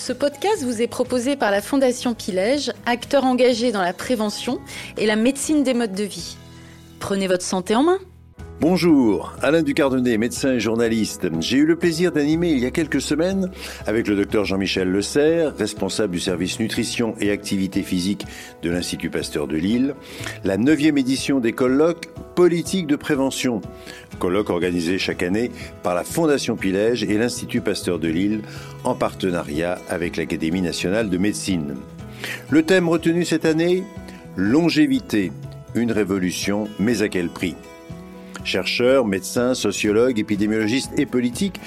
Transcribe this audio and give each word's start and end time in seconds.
Ce 0.00 0.14
podcast 0.14 0.62
vous 0.62 0.80
est 0.80 0.86
proposé 0.86 1.36
par 1.36 1.50
la 1.50 1.60
Fondation 1.60 2.14
Pilège, 2.14 2.72
acteur 2.86 3.24
engagé 3.24 3.70
dans 3.70 3.82
la 3.82 3.92
prévention 3.92 4.58
et 4.96 5.04
la 5.04 5.14
médecine 5.14 5.62
des 5.62 5.74
modes 5.74 5.92
de 5.92 6.04
vie. 6.04 6.38
Prenez 7.00 7.28
votre 7.28 7.44
santé 7.44 7.74
en 7.74 7.82
main. 7.82 7.98
Bonjour, 8.60 9.32
Alain 9.40 9.62
Ducardonnet, 9.62 10.18
médecin 10.18 10.52
et 10.52 10.60
journaliste. 10.60 11.26
J'ai 11.40 11.56
eu 11.56 11.64
le 11.64 11.76
plaisir 11.76 12.12
d'animer 12.12 12.50
il 12.50 12.58
y 12.58 12.66
a 12.66 12.70
quelques 12.70 13.00
semaines, 13.00 13.50
avec 13.86 14.06
le 14.06 14.16
docteur 14.16 14.44
Jean-Michel 14.44 14.86
Le 14.86 15.00
Serre, 15.00 15.56
responsable 15.56 16.12
du 16.12 16.20
service 16.20 16.60
nutrition 16.60 17.14
et 17.22 17.30
activité 17.30 17.82
physique 17.82 18.26
de 18.62 18.68
l'Institut 18.68 19.08
Pasteur 19.08 19.46
de 19.46 19.56
Lille, 19.56 19.94
la 20.44 20.58
neuvième 20.58 20.98
édition 20.98 21.40
des 21.40 21.52
colloques 21.52 22.10
politique 22.34 22.86
de 22.86 22.96
prévention, 22.96 23.62
colloque 24.18 24.50
organisé 24.50 24.98
chaque 24.98 25.22
année 25.22 25.50
par 25.82 25.94
la 25.94 26.04
Fondation 26.04 26.54
Pilège 26.56 27.02
et 27.02 27.16
l'Institut 27.16 27.62
Pasteur 27.62 27.98
de 27.98 28.08
Lille 28.08 28.42
en 28.84 28.94
partenariat 28.94 29.78
avec 29.88 30.18
l'Académie 30.18 30.60
nationale 30.60 31.08
de 31.08 31.16
médecine. 31.16 31.76
Le 32.50 32.62
thème 32.62 32.90
retenu 32.90 33.24
cette 33.24 33.46
année 33.46 33.84
Longévité, 34.36 35.32
une 35.74 35.92
révolution, 35.92 36.68
mais 36.78 37.00
à 37.00 37.08
quel 37.08 37.30
prix? 37.30 37.56
Chercheurs, 38.44 39.06
médecins, 39.06 39.54
sociologues, 39.54 40.18
épidémiologistes 40.18 40.98
et 40.98 41.06
politiques 41.06 41.60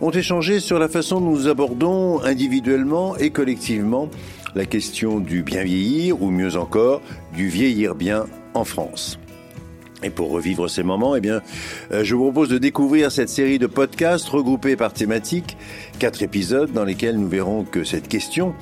ont 0.00 0.10
échangé 0.10 0.60
sur 0.60 0.78
la 0.78 0.88
façon 0.88 1.20
dont 1.20 1.30
nous 1.30 1.48
abordons 1.48 2.20
individuellement 2.22 3.16
et 3.16 3.30
collectivement 3.30 4.08
la 4.54 4.66
question 4.66 5.20
du 5.20 5.42
bien 5.42 5.62
vieillir 5.62 6.22
ou 6.22 6.30
mieux 6.30 6.56
encore 6.56 7.00
du 7.34 7.48
vieillir 7.48 7.94
bien 7.94 8.26
en 8.54 8.64
France. 8.64 9.18
Et 10.02 10.10
pour 10.10 10.30
revivre 10.30 10.70
ces 10.70 10.84
moments, 10.84 11.16
eh 11.16 11.20
bien, 11.20 11.42
euh, 11.90 12.04
je 12.04 12.14
vous 12.14 12.24
propose 12.24 12.48
de 12.48 12.58
découvrir 12.58 13.10
cette 13.10 13.28
série 13.28 13.58
de 13.58 13.66
podcasts 13.66 14.28
regroupés 14.28 14.76
par 14.76 14.92
thématiques, 14.92 15.56
quatre 15.98 16.22
épisodes 16.22 16.72
dans 16.72 16.84
lesquels 16.84 17.16
nous 17.16 17.28
verrons 17.28 17.64
que 17.64 17.82
cette 17.82 18.06
question 18.06 18.54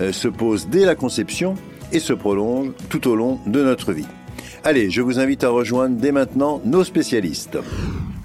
euh, 0.00 0.12
se 0.12 0.28
pose 0.28 0.68
dès 0.68 0.84
la 0.84 0.94
conception 0.94 1.56
et 1.92 1.98
se 1.98 2.12
prolonge 2.12 2.70
tout 2.90 3.08
au 3.08 3.16
long 3.16 3.40
de 3.46 3.62
notre 3.62 3.92
vie. 3.92 4.06
Allez, 4.66 4.88
je 4.88 5.02
vous 5.02 5.18
invite 5.18 5.44
à 5.44 5.50
rejoindre 5.50 5.96
dès 5.96 6.10
maintenant 6.10 6.62
nos 6.64 6.84
spécialistes. 6.84 7.58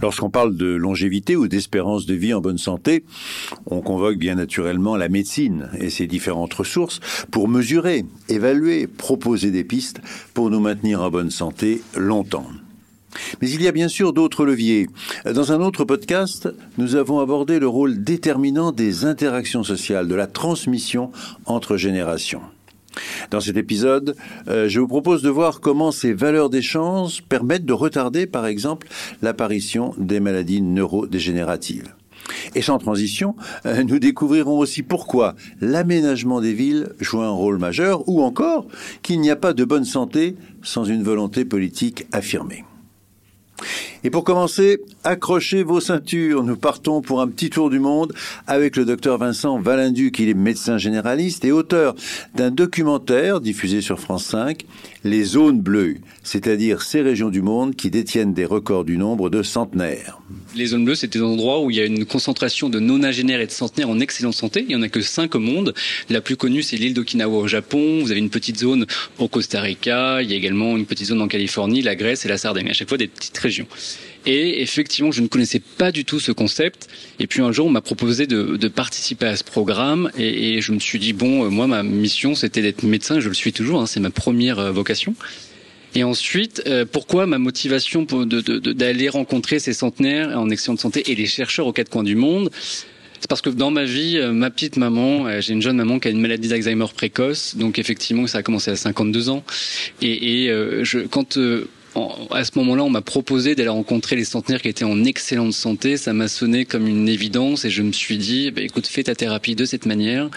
Lorsqu'on 0.01 0.29
parle 0.29 0.55
de 0.55 0.67
longévité 0.67 1.35
ou 1.35 1.49
d'espérance 1.49 2.05
de 2.05 2.13
vie 2.13 2.33
en 2.33 2.39
bonne 2.39 2.57
santé, 2.57 3.03
on 3.65 3.81
convoque 3.81 4.17
bien 4.17 4.35
naturellement 4.35 4.95
la 4.95 5.09
médecine 5.09 5.69
et 5.77 5.89
ses 5.89 6.07
différentes 6.07 6.53
ressources 6.53 7.01
pour 7.29 7.49
mesurer, 7.49 8.05
évaluer, 8.29 8.87
proposer 8.87 9.51
des 9.51 9.65
pistes 9.65 9.99
pour 10.33 10.49
nous 10.49 10.61
maintenir 10.61 11.01
en 11.01 11.09
bonne 11.09 11.29
santé 11.29 11.81
longtemps. 11.97 12.47
Mais 13.41 13.49
il 13.49 13.61
y 13.61 13.67
a 13.67 13.73
bien 13.73 13.89
sûr 13.89 14.13
d'autres 14.13 14.45
leviers. 14.45 14.87
Dans 15.25 15.51
un 15.51 15.59
autre 15.59 15.83
podcast, 15.83 16.47
nous 16.77 16.95
avons 16.95 17.19
abordé 17.19 17.59
le 17.59 17.67
rôle 17.67 18.01
déterminant 18.01 18.71
des 18.71 19.03
interactions 19.03 19.65
sociales, 19.65 20.07
de 20.07 20.15
la 20.15 20.27
transmission 20.27 21.11
entre 21.45 21.75
générations. 21.75 22.43
Dans 23.31 23.39
cet 23.39 23.57
épisode, 23.57 24.15
euh, 24.47 24.67
je 24.69 24.79
vous 24.79 24.87
propose 24.87 25.21
de 25.21 25.29
voir 25.29 25.59
comment 25.59 25.91
ces 25.91 26.13
valeurs 26.13 26.49
d'échange 26.49 27.23
permettent 27.23 27.65
de 27.65 27.73
retarder, 27.73 28.25
par 28.25 28.45
exemple, 28.45 28.87
l'apparition 29.21 29.93
des 29.97 30.19
maladies 30.19 30.61
neurodégénératives. 30.61 31.93
Et 32.55 32.61
sans 32.61 32.77
transition, 32.77 33.35
euh, 33.65 33.83
nous 33.83 33.99
découvrirons 33.99 34.59
aussi 34.59 34.83
pourquoi 34.83 35.35
l'aménagement 35.61 36.41
des 36.41 36.53
villes 36.53 36.89
joue 36.99 37.21
un 37.21 37.29
rôle 37.29 37.57
majeur, 37.57 38.07
ou 38.07 38.21
encore 38.21 38.67
qu'il 39.01 39.21
n'y 39.21 39.31
a 39.31 39.35
pas 39.35 39.53
de 39.53 39.63
bonne 39.63 39.85
santé 39.85 40.35
sans 40.61 40.85
une 40.85 41.03
volonté 41.03 41.45
politique 41.45 42.05
affirmée. 42.11 42.63
Et 44.05 44.09
pour 44.09 44.23
commencer, 44.23 44.79
accrochez 45.03 45.61
vos 45.61 45.81
ceintures. 45.81 46.43
Nous 46.43 46.55
partons 46.55 47.01
pour 47.01 47.19
un 47.19 47.27
petit 47.27 47.49
tour 47.49 47.69
du 47.69 47.79
monde 47.79 48.13
avec 48.47 48.77
le 48.77 48.85
docteur 48.85 49.17
Vincent 49.17 49.59
Valindu, 49.59 50.13
qui 50.13 50.29
est 50.29 50.33
médecin 50.33 50.77
généraliste 50.77 51.43
et 51.43 51.51
auteur 51.51 51.95
d'un 52.33 52.49
documentaire 52.49 53.41
diffusé 53.41 53.81
sur 53.81 53.99
France 53.99 54.23
5, 54.25 54.65
Les 55.03 55.23
zones 55.23 55.59
bleues, 55.59 55.97
c'est-à-dire 56.23 56.81
ces 56.81 57.01
régions 57.01 57.29
du 57.29 57.41
monde 57.41 57.75
qui 57.75 57.89
détiennent 57.89 58.33
des 58.33 58.45
records 58.45 58.85
du 58.85 58.97
nombre 58.97 59.29
de 59.29 59.43
centenaires. 59.43 60.19
Les 60.55 60.67
zones 60.67 60.85
bleues, 60.85 60.95
c'est 60.95 61.11
des 61.11 61.21
endroits 61.21 61.61
où 61.61 61.69
il 61.69 61.75
y 61.75 61.81
a 61.81 61.85
une 61.85 62.05
concentration 62.05 62.69
de 62.69 62.79
nonagénaires 62.79 63.41
et 63.41 63.47
de 63.47 63.51
centenaires 63.51 63.89
en 63.89 63.99
excellente 63.99 64.33
santé. 64.33 64.65
Il 64.67 64.71
y 64.71 64.75
en 64.77 64.81
a 64.81 64.87
que 64.87 65.01
cinq 65.01 65.35
au 65.35 65.39
monde. 65.39 65.73
La 66.09 66.21
plus 66.21 66.37
connue, 66.37 66.63
c'est 66.63 66.77
l'île 66.77 66.93
d'Okinawa 66.93 67.37
au 67.37 67.47
Japon. 67.47 67.99
Vous 68.01 68.11
avez 68.11 68.19
une 68.19 68.29
petite 68.29 68.59
zone 68.59 68.85
au 69.17 69.27
Costa 69.27 69.59
Rica. 69.59 70.21
Il 70.21 70.29
y 70.29 70.33
a 70.33 70.37
également 70.37 70.77
une 70.77 70.85
petite 70.85 71.07
zone 71.07 71.21
en 71.21 71.27
Californie, 71.27 71.81
la 71.81 71.95
Grèce 71.95 72.25
et 72.25 72.29
la 72.29 72.37
Sardaigne. 72.37 72.69
À 72.69 72.73
chaque 72.73 72.87
fois, 72.87 72.97
des 72.97 73.07
petites 73.07 73.37
régions. 73.37 73.67
Et 74.25 74.61
effectivement, 74.61 75.11
je 75.11 75.21
ne 75.21 75.27
connaissais 75.27 75.61
pas 75.77 75.91
du 75.91 76.03
tout 76.03 76.19
ce 76.19 76.31
concept. 76.31 76.87
Et 77.19 77.27
puis 77.27 77.41
un 77.41 77.51
jour, 77.51 77.67
on 77.67 77.69
m'a 77.69 77.81
proposé 77.81 78.27
de, 78.27 78.57
de, 78.57 78.67
participer 78.67 79.27
à 79.27 79.35
ce 79.35 79.43
programme. 79.43 80.11
Et, 80.17 80.57
et, 80.57 80.61
je 80.61 80.71
me 80.71 80.79
suis 80.79 80.99
dit, 80.99 81.13
bon, 81.13 81.45
euh, 81.45 81.49
moi, 81.49 81.67
ma 81.67 81.83
mission, 81.83 82.35
c'était 82.35 82.61
d'être 82.61 82.83
médecin. 82.83 83.19
Je 83.19 83.29
le 83.29 83.33
suis 83.33 83.53
toujours. 83.53 83.81
Hein, 83.81 83.85
c'est 83.85 83.99
ma 83.99 84.09
première 84.09 84.59
euh, 84.59 84.71
vocation. 84.71 85.15
Et 85.95 86.03
ensuite, 86.03 86.61
euh, 86.67 86.85
pourquoi 86.85 87.25
ma 87.25 87.39
motivation 87.39 88.03
d'aller 88.03 89.09
rencontrer 89.09 89.57
ces 89.59 89.73
centenaires 89.73 90.37
en 90.37 90.49
excellente 90.49 90.79
santé 90.79 91.11
et 91.11 91.15
les 91.15 91.25
chercheurs 91.25 91.65
aux 91.65 91.73
quatre 91.73 91.89
coins 91.89 92.03
du 92.03 92.15
monde? 92.15 92.51
C'est 93.21 93.27
parce 93.27 93.41
que 93.41 93.49
dans 93.49 93.71
ma 93.71 93.83
vie, 93.83 94.17
ma 94.31 94.49
petite 94.49 94.77
maman, 94.77 95.41
j'ai 95.41 95.51
une 95.51 95.61
jeune 95.61 95.75
maman 95.75 95.99
qui 95.99 96.07
a 96.07 96.11
une 96.11 96.21
maladie 96.21 96.47
d'Alzheimer 96.47 96.85
précoce, 96.95 97.57
donc 97.57 97.77
effectivement 97.77 98.25
ça 98.27 98.37
a 98.37 98.43
commencé 98.43 98.71
à 98.71 98.77
52 98.77 99.27
ans. 99.27 99.43
Et, 100.01 100.45
et 100.45 100.53
je, 100.83 100.99
quand 100.99 101.37
à 101.95 102.43
ce 102.43 102.51
moment-là, 102.55 102.83
on 102.83 102.89
m'a 102.89 103.01
proposé 103.01 103.55
d'aller 103.55 103.69
rencontrer 103.69 104.15
les 104.15 104.23
centenaires 104.23 104.61
qui 104.61 104.67
étaient 104.67 104.85
en 104.85 105.03
excellente 105.03 105.53
santé. 105.53 105.97
Ça 105.97 106.13
m'a 106.13 106.27
sonné 106.27 106.65
comme 106.65 106.87
une 106.87 107.09
évidence 107.09 107.65
et 107.65 107.69
je 107.69 107.81
me 107.81 107.91
suis 107.91 108.17
dit, 108.17 108.51
bah, 108.51 108.61
écoute, 108.61 108.87
fais 108.87 109.03
ta 109.03 109.15
thérapie 109.15 109.55
de 109.55 109.65
cette 109.65 109.85
manière. 109.85 110.29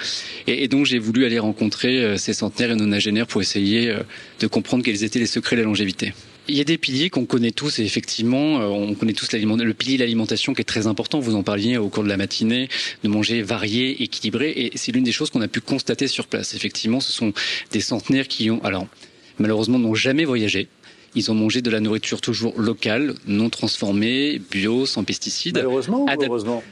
Et, 0.47 0.69
donc, 0.69 0.87
j'ai 0.87 0.99
voulu 0.99 1.25
aller 1.25 1.39
rencontrer 1.39 2.03
euh, 2.03 2.17
ces 2.17 2.33
centenaires 2.33 2.73
et 2.73 2.77
nonagénaires 2.77 3.27
pour 3.27 3.43
essayer 3.43 3.91
euh, 3.91 4.01
de 4.41 4.47
comprendre 4.47 4.83
quels 4.83 5.05
étaient 5.05 5.19
les 5.19 5.27
secrets 5.27 5.57
de 5.57 5.61
la 5.61 5.67
longévité. 5.67 6.15
Il 6.49 6.57
y 6.57 6.61
a 6.61 6.65
des 6.65 6.79
piliers 6.79 7.09
qu'on 7.09 7.25
connaît 7.25 7.53
tous 7.53 7.79
et 7.79 7.85
effectivement, 7.85 8.61
euh, 8.61 8.67
on 8.67 8.95
connaît 8.95 9.13
tous 9.13 9.33
le 9.33 9.73
pilier 9.75 9.97
de 9.97 10.03
l'alimentation 10.03 10.55
qui 10.55 10.63
est 10.63 10.65
très 10.65 10.87
important. 10.87 11.21
Vous 11.21 11.37
en 11.37 11.43
parliez 11.43 11.77
au 11.77 11.89
cours 11.89 12.03
de 12.03 12.09
la 12.09 12.17
matinée, 12.17 12.69
de 13.05 13.09
manger 13.09 13.43
varié, 13.43 14.03
équilibré, 14.03 14.51
et 14.51 14.73
c'est 14.75 14.91
l'une 14.91 15.05
des 15.05 15.13
choses 15.13 15.31
qu'on 15.31 15.43
a 15.43 15.49
pu 15.49 15.61
constater 15.61 16.09
sur 16.09 16.27
place. 16.27 16.55
Effectivement, 16.55 17.01
ce 17.01 17.13
sont 17.13 17.33
des 17.71 17.81
centenaires 17.81 18.27
qui 18.27 18.51
ont, 18.51 18.63
alors 18.65 18.87
malheureusement, 19.39 19.79
n'ont 19.79 19.95
jamais 19.95 20.25
voyagé. 20.25 20.69
Ils 21.15 21.31
ont 21.31 21.35
mangé 21.35 21.61
de 21.61 21.71
la 21.71 21.81
nourriture 21.81 22.21
toujours 22.21 22.59
locale, 22.59 23.15
non 23.27 23.51
transformée, 23.51 24.41
bio, 24.51 24.87
sans 24.87 25.05
pesticides. 25.05 25.57
Malheureusement 25.57 26.05
ou 26.05 26.23
heureusement? 26.23 26.63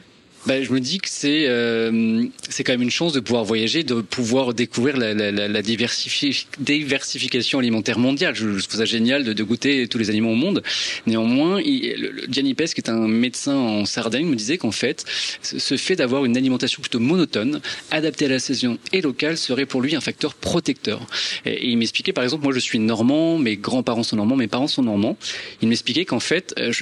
Ben, 0.46 0.64
je 0.64 0.72
me 0.72 0.80
dis 0.80 0.98
que 0.98 1.08
c'est 1.08 1.46
euh, 1.48 2.24
c'est 2.48 2.64
quand 2.64 2.72
même 2.72 2.80
une 2.80 2.90
chance 2.90 3.12
de 3.12 3.20
pouvoir 3.20 3.44
voyager, 3.44 3.82
de 3.82 4.00
pouvoir 4.00 4.54
découvrir 4.54 4.96
la, 4.96 5.62
diversification 5.62 7.58
alimentaire 7.58 7.98
mondiale. 7.98 8.34
Je, 8.34 8.58
je, 8.58 8.66
trouve 8.66 8.80
ça 8.80 8.86
génial 8.86 9.22
de, 9.24 9.42
goûter 9.42 9.86
tous 9.86 9.98
les 9.98 10.08
aliments 10.08 10.32
au 10.32 10.36
monde. 10.36 10.62
Néanmoins, 11.06 11.60
il, 11.60 11.94
le, 11.98 12.22
Gianni 12.30 12.54
Pes, 12.54 12.72
qui 12.72 12.80
est 12.80 12.88
un 12.88 13.06
médecin 13.06 13.54
en 13.54 13.84
Sardaigne, 13.84 14.26
me 14.26 14.34
disait 14.34 14.56
qu'en 14.56 14.70
fait, 14.70 15.04
ce 15.42 15.76
fait 15.76 15.96
d'avoir 15.96 16.24
une 16.24 16.36
alimentation 16.38 16.80
plutôt 16.80 17.00
monotone, 17.00 17.60
adaptée 17.90 18.24
à 18.24 18.30
la 18.30 18.38
saison 18.38 18.78
et 18.92 19.02
locale, 19.02 19.36
serait 19.36 19.66
pour 19.66 19.82
lui 19.82 19.94
un 19.94 20.00
facteur 20.00 20.34
protecteur. 20.34 21.06
Et, 21.44 21.68
il 21.68 21.76
m'expliquait, 21.76 22.14
par 22.14 22.24
exemple, 22.24 22.44
moi 22.44 22.54
je 22.54 22.60
suis 22.60 22.78
normand, 22.78 23.38
mes 23.38 23.56
grands-parents 23.56 24.02
sont 24.04 24.16
normands, 24.16 24.36
mes 24.36 24.48
parents 24.48 24.68
sont 24.68 24.82
normands. 24.82 25.18
Il 25.60 25.68
m'expliquait 25.68 26.06
qu'en 26.06 26.20
fait, 26.20 26.54
euh, 26.58 26.72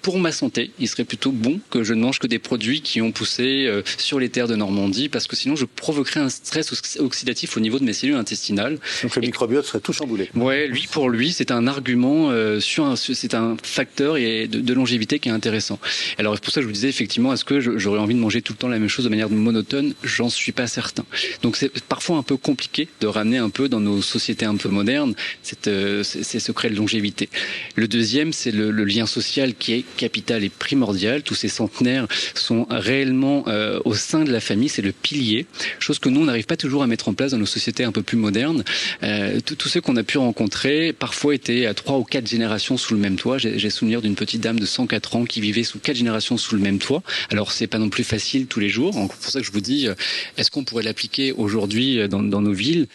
pour 0.00 0.18
ma 0.18 0.32
santé, 0.32 0.70
il 0.78 0.88
serait 0.88 1.04
plutôt 1.04 1.32
bon 1.32 1.60
que 1.70 1.84
je 1.84 1.92
ne 1.92 2.00
mange 2.00 2.18
que 2.18 2.26
des 2.26 2.38
produits 2.38 2.77
qui 2.80 3.00
ont 3.00 3.12
poussé 3.12 3.66
euh, 3.66 3.82
sur 3.98 4.18
les 4.18 4.28
terres 4.28 4.48
de 4.48 4.56
Normandie, 4.56 5.08
parce 5.08 5.26
que 5.26 5.36
sinon 5.36 5.56
je 5.56 5.64
provoquerais 5.64 6.20
un 6.20 6.28
stress 6.28 6.98
oxydatif 6.98 7.56
au 7.56 7.60
niveau 7.60 7.78
de 7.78 7.84
mes 7.84 7.92
cellules 7.92 8.16
intestinales. 8.16 8.78
Donc 9.02 9.16
le 9.16 9.22
microbiote 9.22 9.66
serait 9.66 9.80
tout 9.80 9.92
chamboulé. 9.92 10.30
Ouais, 10.34 10.66
lui 10.66 10.86
pour 10.90 11.10
lui 11.10 11.32
c'est 11.32 11.50
un 11.50 11.66
argument 11.66 12.30
euh, 12.30 12.60
sur 12.60 12.96
c'est 12.96 13.34
un 13.34 13.56
facteur 13.62 14.16
et 14.16 14.46
de, 14.46 14.60
de, 14.60 14.74
longévité 14.74 15.18
qui 15.18 15.28
est 15.28 15.32
intéressant. 15.32 15.78
Alors 16.18 16.38
pour 16.40 16.52
ça 16.52 16.60
je 16.60 16.66
vous 16.66 16.72
disais 16.72 16.88
effectivement 16.88 17.32
est-ce 17.32 17.44
que 17.44 17.60
j'aurais 17.78 17.98
envie 17.98 18.14
de 18.14 18.20
manger 18.20 18.42
tout 18.42 18.52
le 18.52 18.58
temps 18.58 18.68
la 18.68 18.78
même 18.78 18.88
chose 18.88 19.04
de 19.04 19.10
manière 19.10 19.30
monotone? 19.30 19.94
J'en 20.02 20.28
suis 20.28 20.52
pas 20.52 20.66
certain. 20.66 21.04
Donc 21.42 21.56
c'est 21.56 21.72
parfois 21.84 22.18
un 22.18 22.22
peu 22.22 22.36
compliqué 22.36 22.88
de 23.00 23.06
ramener 23.06 23.38
un 23.38 23.50
peu 23.50 23.68
dans 23.68 23.80
nos 23.80 24.02
sociétés 24.02 24.46
un 24.46 24.56
peu 24.56 24.68
modernes 24.68 25.14
cette, 25.42 25.68
euh, 25.68 26.02
ces 26.02 26.40
secrets 26.40 26.70
de 26.70 26.76
longévité. 26.76 27.28
Le 27.74 27.88
deuxième 27.88 28.32
c'est 28.32 28.52
le, 28.52 28.70
le 28.70 28.84
lien 28.84 29.06
social 29.06 29.54
qui 29.54 29.72
est 29.72 29.84
capital 29.96 30.44
et 30.44 30.48
primordial. 30.48 31.22
Tous 31.22 31.34
ces 31.34 31.48
centenaires 31.48 32.06
sont 32.34 32.66
réellement 32.68 33.44
euh, 33.46 33.80
au 33.84 33.94
sein 33.94 34.24
de 34.24 34.32
la 34.32 34.40
famille, 34.40 34.68
c'est 34.68 34.82
le 34.82 34.92
pilier, 34.92 35.46
chose 35.78 35.98
que 35.98 36.08
nous, 36.08 36.20
on 36.20 36.24
n'arrive 36.24 36.46
pas 36.46 36.56
toujours 36.56 36.82
à 36.82 36.86
mettre 36.86 37.08
en 37.08 37.14
place 37.14 37.32
dans 37.32 37.38
nos 37.38 37.46
sociétés 37.46 37.84
un 37.84 37.92
peu 37.92 38.02
plus 38.02 38.16
modernes. 38.16 38.64
Euh, 39.02 39.40
tous 39.40 39.68
ceux 39.68 39.80
qu'on 39.80 39.96
a 39.96 40.02
pu 40.02 40.18
rencontrer, 40.18 40.92
parfois 40.92 41.34
étaient 41.34 41.66
à 41.66 41.74
trois 41.74 41.98
ou 41.98 42.04
quatre 42.04 42.28
générations 42.28 42.76
sous 42.76 42.94
le 42.94 43.00
même 43.00 43.16
toit. 43.16 43.38
J'ai 43.38 43.70
souvenir 43.70 44.02
d'une 44.02 44.14
petite 44.14 44.40
dame 44.40 44.60
de 44.60 44.66
104 44.66 45.16
ans 45.16 45.24
qui 45.24 45.40
vivait 45.40 45.62
sous 45.62 45.78
quatre 45.78 45.96
générations 45.96 46.36
sous 46.36 46.54
le 46.54 46.60
même 46.60 46.78
toit. 46.78 47.02
Alors, 47.30 47.52
c'est 47.52 47.66
pas 47.66 47.78
non 47.78 47.88
plus 47.88 48.04
facile 48.04 48.46
tous 48.46 48.60
les 48.60 48.68
jours. 48.68 48.92
C'est 48.94 49.20
pour 49.20 49.30
ça 49.30 49.40
que 49.40 49.46
je 49.46 49.52
vous 49.52 49.60
dis, 49.60 49.88
euh, 49.88 49.94
est-ce 50.36 50.50
qu'on 50.50 50.64
pourrait 50.64 50.84
l'appliquer 50.84 51.32
aujourd'hui 51.32 52.08
dans, 52.08 52.22
dans 52.22 52.40
nos 52.40 52.52
villes? 52.52 52.86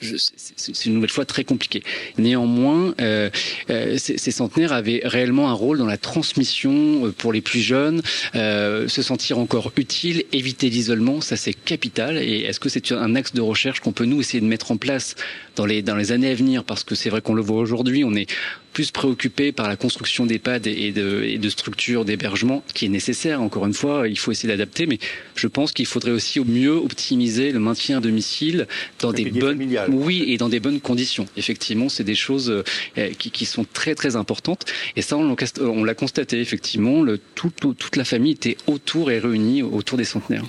C'est 0.00 0.86
une 0.86 0.94
nouvelle 0.94 1.10
fois 1.10 1.24
très 1.24 1.44
compliqué. 1.44 1.82
Néanmoins, 2.18 2.94
euh, 3.00 3.30
euh, 3.70 3.96
ces, 3.98 4.30
centenaires 4.30 4.72
avaient 4.72 5.02
réellement 5.04 5.48
un 5.50 5.52
rôle 5.52 5.78
dans 5.78 5.86
la 5.86 5.98
transmission 5.98 7.06
euh, 7.06 7.12
pour 7.12 7.32
les 7.32 7.40
plus 7.40 7.60
jeunes, 7.60 8.02
se 8.34 9.02
sentir 9.02 9.38
encore 9.38 9.72
utile, 9.76 10.24
éviter 10.32 10.70
l'isolement, 10.70 11.20
ça 11.20 11.36
c'est 11.36 11.52
capital. 11.52 12.18
Et 12.18 12.40
est-ce 12.40 12.60
que 12.60 12.68
c'est 12.68 12.92
un 12.92 13.14
axe 13.14 13.34
de 13.34 13.40
recherche 13.40 13.80
qu'on 13.80 13.92
peut 13.92 14.04
nous 14.04 14.20
essayer 14.20 14.40
de 14.40 14.46
mettre 14.46 14.70
en 14.70 14.76
place 14.76 15.16
dans 15.60 15.66
les 15.66 15.82
dans 15.82 15.96
les 15.96 16.10
années 16.10 16.30
à 16.30 16.34
venir 16.34 16.64
Parce 16.64 16.84
que 16.84 16.94
c'est 16.94 17.10
vrai 17.10 17.20
qu'on 17.20 17.34
le 17.34 17.42
voit 17.42 17.60
aujourd'hui, 17.60 18.02
on 18.02 18.14
est 18.14 18.26
plus 18.72 18.90
préoccupé 18.90 19.52
par 19.52 19.68
la 19.68 19.76
construction 19.76 20.24
d'EHPAD 20.24 20.66
et 20.66 20.90
de, 20.92 21.22
et 21.24 21.36
de 21.36 21.48
structures 21.50 22.06
d'hébergement, 22.06 22.62
qui 22.72 22.86
est 22.86 22.88
nécessaire. 22.88 23.42
Encore 23.42 23.66
une 23.66 23.74
fois, 23.74 24.08
il 24.08 24.18
faut 24.18 24.30
essayer 24.30 24.48
d'adapter, 24.48 24.86
mais 24.86 24.98
je 25.34 25.48
pense 25.48 25.72
qu'il 25.72 25.86
faudrait 25.86 26.12
aussi 26.12 26.40
au 26.40 26.44
mieux 26.44 26.76
optimiser 26.76 27.52
le 27.52 27.58
maintien 27.58 27.98
à 27.98 28.00
domicile 28.00 28.68
dans 29.00 29.12
des 29.12 29.26
bonnes, 29.26 29.60
oui, 29.90 30.24
et 30.28 30.38
dans 30.38 30.48
des 30.48 30.60
bonnes 30.60 30.80
conditions. 30.80 31.26
Effectivement, 31.36 31.90
c'est 31.90 32.04
des 32.04 32.14
choses 32.14 32.48
euh, 32.96 33.10
qui, 33.18 33.30
qui, 33.30 33.44
sont 33.44 33.66
très 33.70 33.94
très 33.94 34.16
importantes. 34.16 34.64
Et 34.96 35.02
ça, 35.02 35.18
on 35.18 35.84
l'a 35.84 35.94
constaté 35.94 36.40
effectivement. 36.40 37.02
Le, 37.02 37.18
tout, 37.34 37.50
toute 37.50 37.96
la 37.96 38.04
famille 38.04 38.32
était 38.32 38.56
autour 38.66 39.10
et 39.10 39.18
réunie 39.18 39.62
autour 39.62 39.98
des 39.98 40.04
centenaires. 40.04 40.44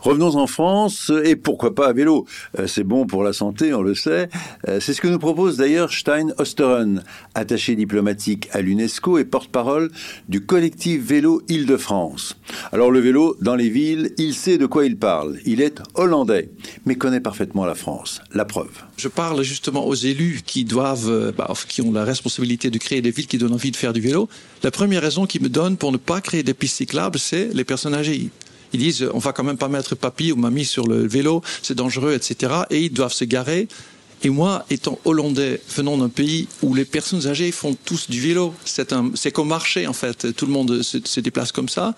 Revenons 0.00 0.36
en 0.36 0.46
France 0.46 1.12
et 1.24 1.36
pourquoi 1.36 1.74
pas 1.74 1.88
à 1.88 1.92
vélo. 1.92 2.26
Euh, 2.58 2.66
c'est 2.66 2.84
bon 2.84 3.06
pour 3.06 3.22
la 3.22 3.34
santé, 3.34 3.74
on 3.74 3.82
le 3.82 3.94
sait. 3.94 4.30
Euh, 4.66 4.80
c'est 4.80 4.94
ce 4.94 5.00
que 5.00 5.08
nous 5.08 5.18
propose 5.18 5.58
d'ailleurs 5.58 5.92
Stein 5.92 6.28
Osteren, 6.38 7.02
attaché 7.34 7.76
diplomatique 7.76 8.48
à 8.52 8.62
l'UNESCO 8.62 9.18
et 9.18 9.24
porte-parole 9.24 9.90
du 10.28 10.40
collectif 10.44 11.02
Vélo 11.02 11.42
Île-de-France. 11.48 12.36
Alors 12.72 12.90
le 12.90 13.00
vélo, 13.00 13.36
dans 13.42 13.56
les 13.56 13.68
villes, 13.68 14.12
il 14.16 14.34
sait 14.34 14.56
de 14.56 14.66
quoi 14.66 14.86
il 14.86 14.96
parle. 14.96 15.36
Il 15.44 15.60
est 15.60 15.82
hollandais, 15.94 16.48
mais 16.86 16.94
connaît 16.94 17.20
parfaitement 17.20 17.66
la 17.66 17.74
France. 17.74 18.22
La 18.32 18.46
preuve. 18.46 18.70
Je 18.96 19.08
parle 19.08 19.42
justement 19.42 19.86
aux 19.86 19.94
élus 19.94 20.40
qui 20.46 20.64
doivent, 20.64 21.10
euh, 21.10 21.32
bah, 21.36 21.52
qui 21.68 21.82
ont 21.82 21.92
la 21.92 22.04
responsabilité 22.04 22.70
de 22.70 22.78
créer 22.78 23.02
des 23.02 23.10
villes 23.10 23.26
qui 23.26 23.36
donnent 23.36 23.52
envie 23.52 23.70
de 23.70 23.76
faire 23.76 23.92
du 23.92 24.00
vélo. 24.00 24.30
La 24.62 24.70
première 24.70 25.02
raison 25.02 25.26
qu'ils 25.26 25.42
me 25.42 25.48
donnent 25.50 25.76
pour 25.76 25.92
ne 25.92 25.98
pas 25.98 26.22
créer 26.22 26.42
des 26.42 26.54
pistes 26.54 26.78
cyclables, 26.78 27.18
c'est 27.18 27.50
les 27.52 27.64
personnes 27.64 27.94
âgées 27.94 28.30
ils 28.72 28.80
disent 28.80 29.08
on 29.12 29.18
va 29.18 29.32
quand 29.32 29.44
même 29.44 29.58
pas 29.58 29.68
mettre 29.68 29.94
papy 29.94 30.32
ou 30.32 30.36
mamie 30.36 30.64
sur 30.64 30.86
le 30.86 31.06
vélo, 31.06 31.42
c'est 31.62 31.74
dangereux, 31.74 32.14
etc. 32.14 32.52
Et 32.70 32.80
ils 32.82 32.92
doivent 32.92 33.12
se 33.12 33.24
garer. 33.24 33.68
Et 34.22 34.28
moi, 34.28 34.66
étant 34.68 34.98
hollandais, 35.04 35.62
venant 35.74 35.96
d'un 35.96 36.10
pays 36.10 36.46
où 36.62 36.74
les 36.74 36.84
personnes 36.84 37.26
âgées 37.26 37.52
font 37.52 37.74
tous 37.84 38.10
du 38.10 38.20
vélo, 38.20 38.54
c'est 38.64 38.92
un, 38.92 39.10
c'est 39.14 39.32
comme 39.32 39.48
marché 39.48 39.86
en 39.86 39.94
fait. 39.94 40.34
Tout 40.34 40.46
le 40.46 40.52
monde 40.52 40.82
se, 40.82 41.20
déplace 41.20 41.52
comme 41.52 41.70
ça. 41.70 41.94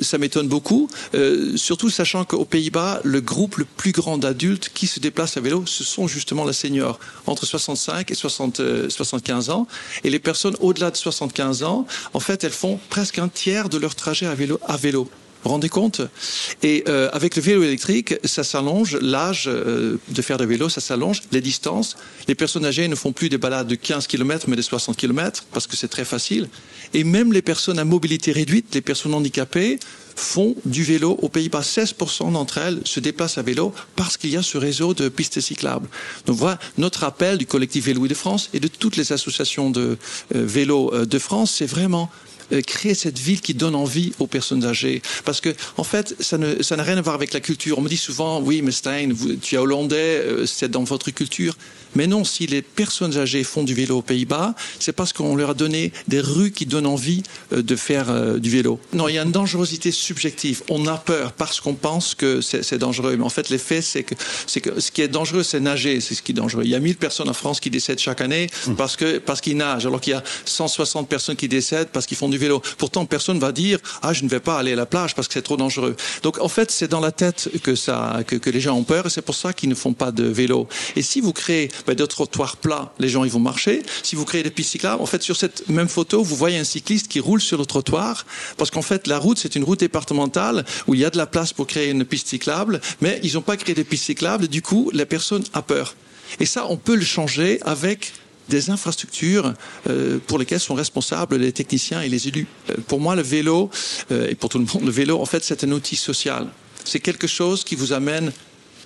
Ça 0.00 0.16
m'étonne 0.16 0.48
beaucoup, 0.48 0.88
euh, 1.14 1.54
surtout 1.56 1.90
sachant 1.90 2.24
qu'aux 2.24 2.46
Pays-Bas, 2.46 3.02
le 3.04 3.20
groupe 3.20 3.56
le 3.56 3.66
plus 3.66 3.92
grand 3.92 4.16
d'adultes 4.16 4.70
qui 4.72 4.86
se 4.86 5.00
déplacent 5.00 5.36
à 5.36 5.42
vélo, 5.42 5.64
ce 5.66 5.84
sont 5.84 6.08
justement 6.08 6.46
les 6.46 6.54
seniors, 6.54 6.98
entre 7.26 7.44
65 7.44 8.10
et 8.10 8.14
60, 8.14 8.88
75 8.88 9.50
euh, 9.50 9.52
ans. 9.52 9.66
Et 10.02 10.08
les 10.08 10.18
personnes 10.18 10.56
au-delà 10.60 10.90
de 10.90 10.96
75 10.96 11.62
ans, 11.62 11.86
en 12.14 12.20
fait, 12.20 12.42
elles 12.42 12.52
font 12.52 12.80
presque 12.88 13.18
un 13.18 13.28
tiers 13.28 13.68
de 13.68 13.76
leur 13.76 13.94
trajet. 13.94 14.26
À 14.26 14.34
vélo. 14.34 15.10
Vous 15.42 15.48
vous 15.48 15.54
rendez 15.54 15.68
compte? 15.68 16.02
Et 16.62 16.84
euh, 16.88 17.08
avec 17.12 17.34
le 17.34 17.42
vélo 17.42 17.64
électrique, 17.64 18.14
ça 18.22 18.44
s'allonge, 18.44 18.96
l'âge 19.00 19.46
euh, 19.48 19.96
de 20.08 20.22
faire 20.22 20.36
de 20.36 20.44
vélo, 20.44 20.68
ça 20.68 20.80
s'allonge, 20.80 21.22
les 21.32 21.40
distances. 21.40 21.96
Les 22.28 22.36
personnes 22.36 22.64
âgées 22.64 22.86
ne 22.86 22.94
font 22.94 23.10
plus 23.10 23.28
des 23.28 23.38
balades 23.38 23.66
de 23.66 23.74
15 23.74 24.06
km, 24.06 24.46
mais 24.48 24.54
de 24.54 24.62
60 24.62 24.96
km, 24.96 25.44
parce 25.52 25.66
que 25.66 25.76
c'est 25.76 25.88
très 25.88 26.04
facile. 26.04 26.48
Et 26.94 27.02
même 27.02 27.32
les 27.32 27.42
personnes 27.42 27.80
à 27.80 27.84
mobilité 27.84 28.30
réduite, 28.30 28.72
les 28.72 28.82
personnes 28.82 29.14
handicapées, 29.14 29.80
font 30.14 30.54
du 30.64 30.84
vélo 30.84 31.18
aux 31.22 31.28
Pays-Bas. 31.28 31.62
16% 31.62 32.32
d'entre 32.32 32.58
elles 32.58 32.80
se 32.84 33.00
déplacent 33.00 33.38
à 33.38 33.42
vélo 33.42 33.72
parce 33.96 34.16
qu'il 34.16 34.30
y 34.30 34.36
a 34.36 34.42
ce 34.42 34.58
réseau 34.58 34.94
de 34.94 35.08
pistes 35.08 35.40
cyclables. 35.40 35.88
Donc 36.26 36.36
voilà 36.36 36.58
notre 36.76 37.02
appel 37.04 37.38
du 37.38 37.46
collectif 37.46 37.86
Vélo 37.86 38.06
de 38.06 38.14
France 38.14 38.50
et 38.52 38.60
de 38.60 38.68
toutes 38.68 38.96
les 38.96 39.12
associations 39.12 39.70
de 39.70 39.96
euh, 40.34 40.44
vélo 40.44 40.92
de 41.06 41.18
France, 41.18 41.54
c'est 41.56 41.66
vraiment 41.66 42.10
créer 42.60 42.94
cette 42.94 43.18
ville 43.18 43.40
qui 43.40 43.54
donne 43.54 43.74
envie 43.74 44.12
aux 44.18 44.26
personnes 44.26 44.64
âgées. 44.64 45.02
Parce 45.24 45.40
que, 45.40 45.54
en 45.76 45.84
fait, 45.84 46.14
ça 46.20 46.38
n'a 46.38 46.62
ça 46.62 46.76
rien 46.82 46.98
à 46.98 47.02
voir 47.02 47.14
avec 47.14 47.32
la 47.32 47.40
culture. 47.40 47.78
On 47.78 47.82
me 47.82 47.88
dit 47.88 47.96
souvent, 47.96 48.40
oui, 48.40 48.62
mais 48.62 48.72
Stein, 48.72 49.10
tu 49.40 49.54
es 49.54 49.58
hollandais, 49.58 49.96
euh, 49.96 50.46
c'est 50.46 50.70
dans 50.70 50.84
votre 50.84 51.10
culture. 51.10 51.56
Mais 51.94 52.06
non, 52.06 52.24
si 52.24 52.46
les 52.46 52.62
personnes 52.62 53.18
âgées 53.18 53.44
font 53.44 53.64
du 53.64 53.74
vélo 53.74 53.98
aux 53.98 54.02
Pays-Bas, 54.02 54.54
c'est 54.78 54.92
parce 54.92 55.12
qu'on 55.12 55.36
leur 55.36 55.50
a 55.50 55.54
donné 55.54 55.92
des 56.08 56.20
rues 56.20 56.50
qui 56.50 56.66
donnent 56.66 56.86
envie 56.86 57.22
euh, 57.52 57.62
de 57.62 57.76
faire 57.76 58.10
euh, 58.10 58.38
du 58.38 58.50
vélo. 58.50 58.80
Non, 58.92 59.08
il 59.08 59.14
y 59.14 59.18
a 59.18 59.22
une 59.22 59.32
dangerosité 59.32 59.90
subjective. 59.90 60.62
On 60.70 60.86
a 60.86 60.96
peur 60.96 61.32
parce 61.32 61.60
qu'on 61.60 61.74
pense 61.74 62.14
que 62.14 62.40
c'est 62.40 62.78
dangereux. 62.78 63.16
Mais 63.16 63.24
en 63.24 63.28
fait, 63.28 63.50
les 63.50 63.58
faits, 63.58 63.82
c'est 63.82 64.02
que, 64.02 64.14
que 64.60 64.80
ce 64.80 64.90
qui 64.90 65.02
est 65.02 65.08
dangereux, 65.08 65.42
c'est 65.42 65.60
nager. 65.60 66.00
C'est 66.00 66.14
ce 66.14 66.22
qui 66.22 66.32
est 66.32 66.34
dangereux. 66.34 66.62
Il 66.64 66.70
y 66.70 66.74
a 66.74 66.80
1000 66.80 66.96
personnes 66.96 67.28
en 67.28 67.34
France 67.34 67.60
qui 67.60 67.70
décèdent 67.70 67.98
chaque 67.98 68.20
année 68.20 68.48
mmh. 68.66 68.74
parce 68.74 68.96
que 68.96 69.18
parce 69.18 69.40
qu'ils 69.40 69.56
nagent, 69.56 69.86
alors 69.86 70.00
qu'il 70.00 70.12
y 70.12 70.16
a 70.16 70.24
160 70.44 71.08
personnes 71.08 71.36
qui 71.36 71.48
décèdent 71.48 71.88
parce 71.88 72.06
qu'ils 72.06 72.16
font 72.16 72.28
du 72.28 72.38
vélo. 72.38 72.41
Pourtant, 72.78 73.06
personne 73.06 73.38
va 73.38 73.52
dire 73.52 73.78
ah 74.02 74.12
je 74.12 74.24
ne 74.24 74.28
vais 74.28 74.40
pas 74.40 74.58
aller 74.58 74.72
à 74.72 74.76
la 74.76 74.86
plage 74.86 75.14
parce 75.14 75.28
que 75.28 75.34
c'est 75.34 75.42
trop 75.42 75.56
dangereux. 75.56 75.96
Donc 76.22 76.40
en 76.40 76.48
fait, 76.48 76.70
c'est 76.70 76.88
dans 76.88 77.00
la 77.00 77.12
tête 77.12 77.50
que 77.62 77.74
ça 77.74 78.20
que, 78.26 78.50
les 78.50 78.60
gens 78.60 78.76
ont 78.76 78.84
peur 78.84 79.06
et 79.06 79.10
c'est 79.10 79.22
pour 79.22 79.34
ça 79.34 79.52
qu'ils 79.52 79.68
ne 79.68 79.74
font 79.74 79.92
pas 79.92 80.10
de 80.10 80.24
vélo. 80.24 80.68
Et 80.96 81.02
si 81.02 81.20
vous 81.20 81.32
créez 81.32 81.70
ben, 81.86 81.94
de 81.94 82.06
trottoirs 82.06 82.56
plats, 82.56 82.92
les 82.98 83.08
gens 83.08 83.24
ils 83.24 83.30
vont 83.30 83.40
marcher. 83.40 83.82
Si 84.02 84.16
vous 84.16 84.24
créez 84.24 84.42
des 84.42 84.50
pistes 84.50 84.70
cyclables, 84.70 85.02
en 85.02 85.06
fait 85.06 85.22
sur 85.22 85.36
cette 85.36 85.68
même 85.68 85.88
photo, 85.88 86.22
vous 86.22 86.36
voyez 86.36 86.58
un 86.58 86.64
cycliste 86.64 87.08
qui 87.08 87.20
roule 87.20 87.40
sur 87.40 87.58
le 87.58 87.66
trottoir, 87.66 88.26
parce 88.56 88.70
qu'en 88.70 88.82
fait 88.82 89.06
la 89.06 89.18
route 89.18 89.38
c'est 89.38 89.54
une 89.56 89.64
route 89.64 89.80
départementale 89.80 90.64
où 90.86 90.94
il 90.94 91.00
y 91.00 91.04
a 91.04 91.10
de 91.10 91.16
la 91.16 91.26
place 91.26 91.52
pour 91.52 91.66
créer 91.66 91.90
une 91.90 92.04
piste 92.04 92.28
cyclable, 92.28 92.80
mais 93.00 93.20
ils 93.22 93.34
n'ont 93.34 93.42
pas 93.42 93.56
créé 93.56 93.74
des 93.74 93.84
pistes 93.84 94.04
cyclables. 94.04 94.48
Du 94.48 94.62
coup, 94.62 94.90
la 94.92 95.06
personne 95.06 95.44
a 95.52 95.62
peur. 95.62 95.94
Et 96.40 96.46
ça, 96.46 96.66
on 96.68 96.76
peut 96.76 96.94
le 96.94 97.04
changer 97.04 97.60
avec 97.62 98.12
des 98.52 98.70
infrastructures 98.70 99.54
euh, 99.88 100.18
pour 100.26 100.38
lesquelles 100.38 100.60
sont 100.60 100.74
responsables 100.74 101.36
les 101.36 101.52
techniciens 101.52 102.02
et 102.02 102.08
les 102.08 102.28
élus. 102.28 102.46
Euh, 102.70 102.74
pour 102.86 103.00
moi, 103.00 103.16
le 103.16 103.22
vélo, 103.22 103.70
euh, 104.10 104.28
et 104.28 104.34
pour 104.34 104.50
tout 104.50 104.58
le 104.58 104.66
monde, 104.66 104.84
le 104.84 104.90
vélo, 104.90 105.20
en 105.20 105.26
fait, 105.26 105.42
c'est 105.42 105.64
un 105.64 105.72
outil 105.72 105.96
social. 105.96 106.46
C'est 106.84 107.00
quelque 107.00 107.26
chose 107.26 107.64
qui 107.64 107.74
vous 107.74 107.92
amène 107.92 108.32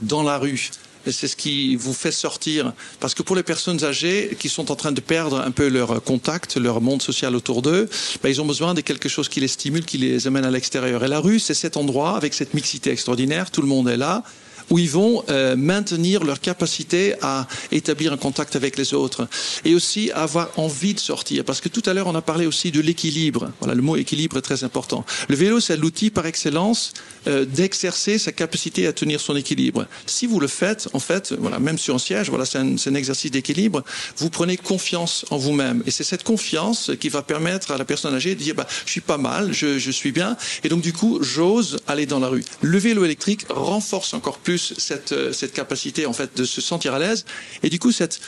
dans 0.01 0.23
la 0.23 0.39
rue 0.39 0.71
c'est 1.13 1.29
ce 1.29 1.37
qui 1.37 1.77
vous 1.77 1.93
fait 1.93 2.11
sortir. 2.11 2.73
Parce 2.99 3.15
que 3.15 3.23
pour 3.23 3.37
les 3.37 3.45
personnes 3.45 3.85
âgées 3.85 4.37
qui 4.41 4.49
sont 4.49 4.73
en 4.73 4.75
train 4.75 4.91
de 4.91 5.01
perdre 5.01 5.41
un 5.41 5.53
peu 5.53 5.69
leur 5.69 6.03
contact, 6.03 6.57
leur 6.57 6.81
monde 6.81 7.01
social 7.01 7.37
autour 7.37 7.63
d'eux, 7.63 7.89
ben, 8.25 8.29
ils 8.29 8.41
ont 8.41 8.45
besoin 8.45 8.75
de 8.75 8.81
quelque 8.81 9.09
chose 9.09 9.29
qui 9.29 9.39
les 9.39 9.47
stimule, 9.47 9.85
qui 9.85 9.99
les 9.99 10.27
amène 10.27 10.45
à 10.45 10.51
l'extérieur. 10.51 11.05
Et 11.05 11.09
la 11.09 11.21
rue, 11.21 11.39
c'est 11.39 11.55
cet 11.55 11.77
endroit 11.77 12.17
avec 12.17 12.35
cette 12.35 12.55
mixité 12.55 12.91
extraordinaire. 12.91 13.53
Tout 13.53 13.63
le 13.63 13.69
monde 13.69 13.89
est 13.89 13.97
là 13.97 14.25
où 14.71 14.79
ils 14.79 14.91
vont 14.91 15.23
euh, 15.29 15.57
maintenir 15.57 16.25
leur 16.25 16.41
capacité 16.41 17.15
à 17.23 17.47
établir 17.73 18.13
un 18.13 18.17
contact 18.17 18.57
avec 18.57 18.77
les 18.77 18.95
autres 18.95 19.29
et 19.65 19.75
aussi 19.75 20.11
avoir 20.13 20.51
envie 20.59 20.95
de 20.95 21.01
sortir. 21.01 21.45
Parce 21.45 21.61
que 21.61 21.69
tout 21.69 21.83
à 21.87 21.95
l'heure, 21.95 22.07
on 22.07 22.15
a 22.15 22.23
parlé 22.23 22.47
aussi 22.47 22.71
de 22.71 22.81
l'équilibre. 22.81 23.51
Voilà, 23.61 23.75
le 23.75 23.83
mot 23.83 23.97
équilibre 23.97 24.39
est 24.39 24.43
très 24.43 24.65
important. 24.65 25.05
Le 25.29 25.37
vélo, 25.37 25.61
c'est 25.61 25.77
l'outil 25.77 26.11
par 26.11 26.27
excellence 26.27 26.93
euh, 27.27 27.45
d'exercer 27.45 28.19
sa 28.19 28.33
capacité 28.33 28.87
à 28.87 28.93
tenir 28.93 29.21
son 29.21 29.37
équilibre. 29.37 29.87
Si 30.07 30.27
vous 30.27 30.41
le 30.41 30.49
faites, 30.49 30.89
en 30.93 31.01
fait, 31.01 31.33
voilà, 31.39 31.59
même 31.59 31.79
sur 31.79 31.95
un 31.95 31.99
siège, 31.99 32.31
voilà, 32.31 32.45
c'est 32.45 32.59
un, 32.59 32.77
un, 32.77 32.95
exercice 32.95 33.31
d'équilibre. 33.31 33.83
Vous 34.17 34.31
prenez 34.31 34.57
confiance 34.57 35.25
en 35.31 35.37
vous-même, 35.37 35.83
et 35.87 35.91
c'est 35.91 36.05
cette 36.05 36.25
confiance 36.25 36.91
qui 37.01 37.09
va 37.09 37.23
permettre 37.23 37.71
à 37.71 37.79
la 37.79 37.85
personne 37.85 38.15
âgée 38.15 38.35
de 38.35 38.43
dire, 38.43 38.55
bah, 38.55 38.67
je 38.85 38.91
suis 38.91 39.01
pas 39.01 39.19
mal, 39.19 39.53
je, 39.53 39.79
je 39.79 39.91
suis 39.91 40.13
bien, 40.13 40.37
et 40.65 40.69
donc 40.69 40.83
du 40.83 40.93
coup, 40.93 41.19
j'ose 41.23 41.79
aller 41.87 42.07
dans 42.07 42.21
la 42.21 42.29
rue. 42.29 42.45
Le 42.63 42.79
vélo 42.79 43.05
électrique 43.05 43.47
renforce 43.51 44.15
encore 44.15 44.39
plus 44.39 44.75
cette, 44.79 45.13
euh, 45.13 45.33
cette 45.33 45.53
capacité 45.53 46.07
en 46.07 46.13
fait 46.13 46.37
de 46.37 46.45
se 46.45 46.61
sentir 46.61 46.95
à 46.95 46.99
l'aise. 46.99 47.25
Et 47.63 47.71
du 47.71 47.79
coup, 47.79 47.93
cette 47.93 48.21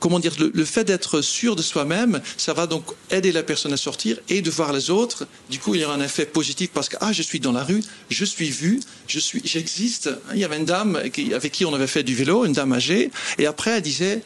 comment 0.00 0.18
dire, 0.18 0.34
le, 0.38 0.64
fait 0.64 0.84
d'être 0.84 1.20
sûr 1.20 1.56
de 1.56 1.62
soi-même, 1.62 2.20
ça 2.36 2.52
va 2.52 2.66
donc 2.66 2.84
aider 3.10 3.32
la 3.32 3.42
personne 3.42 3.72
à 3.72 3.76
sortir 3.76 4.18
et 4.28 4.42
de 4.42 4.50
voir 4.50 4.72
les 4.72 4.90
autres. 4.90 5.26
Du 5.50 5.58
coup, 5.58 5.74
il 5.74 5.80
y 5.80 5.84
aura 5.84 5.94
un 5.94 6.00
effet 6.00 6.26
positif 6.26 6.70
parce 6.72 6.88
que 6.88 6.96
ah, 7.00 7.12
je 7.12 7.22
suis 7.22 7.40
dans 7.40 7.52
la 7.52 7.64
rue, 7.64 7.82
je 8.10 8.24
suis 8.24 8.50
vu, 8.50 8.80
je 9.06 9.18
suis, 9.18 9.40
j'existe. 9.44 10.10
Il 10.32 10.38
y 10.38 10.44
avait 10.44 10.58
une 10.58 10.64
dame 10.64 10.96
avec 10.96 11.52
qui 11.52 11.64
on 11.64 11.74
avait 11.74 11.86
fait 11.86 12.02
du 12.02 12.14
vélo, 12.14 12.44
une 12.44 12.52
dame 12.52 12.72
âgée, 12.72 13.10
et 13.38 13.46
après 13.46 13.72
elle 13.72 13.82
disait, 13.82 14.22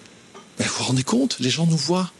vous 0.58 0.64
vous 0.78 0.84
rendez 0.84 1.04
compte, 1.04 1.36
les 1.40 1.50
gens 1.50 1.66
nous 1.66 1.76
voient. 1.76 2.10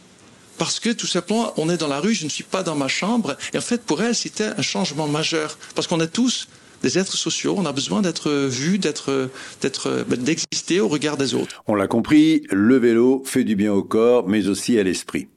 Parce 0.57 0.81
que 0.81 0.89
tout 0.89 1.07
simplement, 1.07 1.53
on 1.55 1.69
est 1.69 1.77
dans 1.77 1.87
la 1.87 2.01
rue, 2.01 2.13
je 2.13 2.25
ne 2.25 2.29
suis 2.29 2.43
pas 2.43 2.63
dans 2.63 2.75
ma 2.75 2.89
chambre. 2.89 3.37
Et 3.53 3.57
en 3.57 3.61
fait, 3.61 3.81
pour 3.81 4.03
elle, 4.03 4.13
c'était 4.13 4.51
un 4.57 4.61
changement 4.61 5.07
majeur. 5.07 5.57
Parce 5.73 5.87
qu'on 5.87 6.01
est 6.01 6.09
tous 6.09 6.49
des 6.81 6.97
êtres 6.97 7.15
sociaux. 7.15 7.55
On 7.57 7.65
a 7.65 7.71
besoin 7.71 8.01
d'être 8.01 8.29
vu, 8.47 8.77
d'être, 8.79 9.29
ben, 10.07 10.19
d'exister 10.19 10.79
au 10.79 10.87
regard 10.87 11.17
des 11.17 11.33
autres. 11.33 11.63
On 11.67 11.75
l'a 11.75 11.87
compris, 11.87 12.43
le 12.51 12.77
vélo 12.77 13.23
fait 13.25 13.43
du 13.43 13.55
bien 13.55 13.73
au 13.73 13.83
corps, 13.83 14.27
mais 14.27 14.47
aussi 14.47 14.79
à 14.79 14.83
l'esprit. 14.83 15.27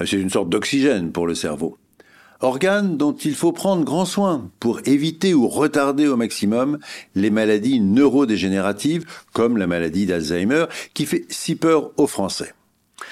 Euh, 0.00 0.06
c'est 0.06 0.20
une 0.20 0.30
sorte 0.30 0.48
d'oxygène 0.48 1.12
pour 1.12 1.26
le 1.26 1.34
cerveau. 1.34 1.76
Organe 2.40 2.96
dont 2.96 3.12
il 3.12 3.36
faut 3.36 3.52
prendre 3.52 3.84
grand 3.84 4.04
soin 4.04 4.50
pour 4.58 4.80
éviter 4.84 5.32
ou 5.32 5.46
retarder 5.46 6.08
au 6.08 6.16
maximum 6.16 6.78
les 7.14 7.30
maladies 7.30 7.78
neurodégénératives 7.78 9.04
comme 9.32 9.56
la 9.56 9.68
maladie 9.68 10.06
d'Alzheimer 10.06 10.64
qui 10.92 11.06
fait 11.06 11.24
si 11.28 11.54
peur 11.54 11.92
aux 11.96 12.08
Français. 12.08 12.52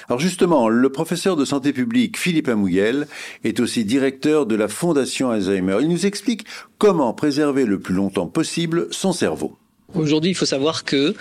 Alors 0.09 0.19
justement, 0.19 0.69
le 0.69 0.89
professeur 0.89 1.35
de 1.35 1.45
santé 1.45 1.73
publique 1.73 2.17
Philippe 2.17 2.49
Amouyel 2.49 3.07
est 3.43 3.59
aussi 3.59 3.85
directeur 3.85 4.45
de 4.45 4.55
la 4.55 4.67
Fondation 4.67 5.31
Alzheimer. 5.31 5.77
Il 5.81 5.89
nous 5.89 6.05
explique 6.05 6.45
comment 6.77 7.13
préserver 7.13 7.65
le 7.65 7.79
plus 7.79 7.95
longtemps 7.95 8.27
possible 8.27 8.87
son 8.91 9.13
cerveau. 9.13 9.57
Aujourd'hui, 9.93 10.31
il 10.31 10.35
faut 10.35 10.45
savoir 10.45 10.85
que 10.85 11.15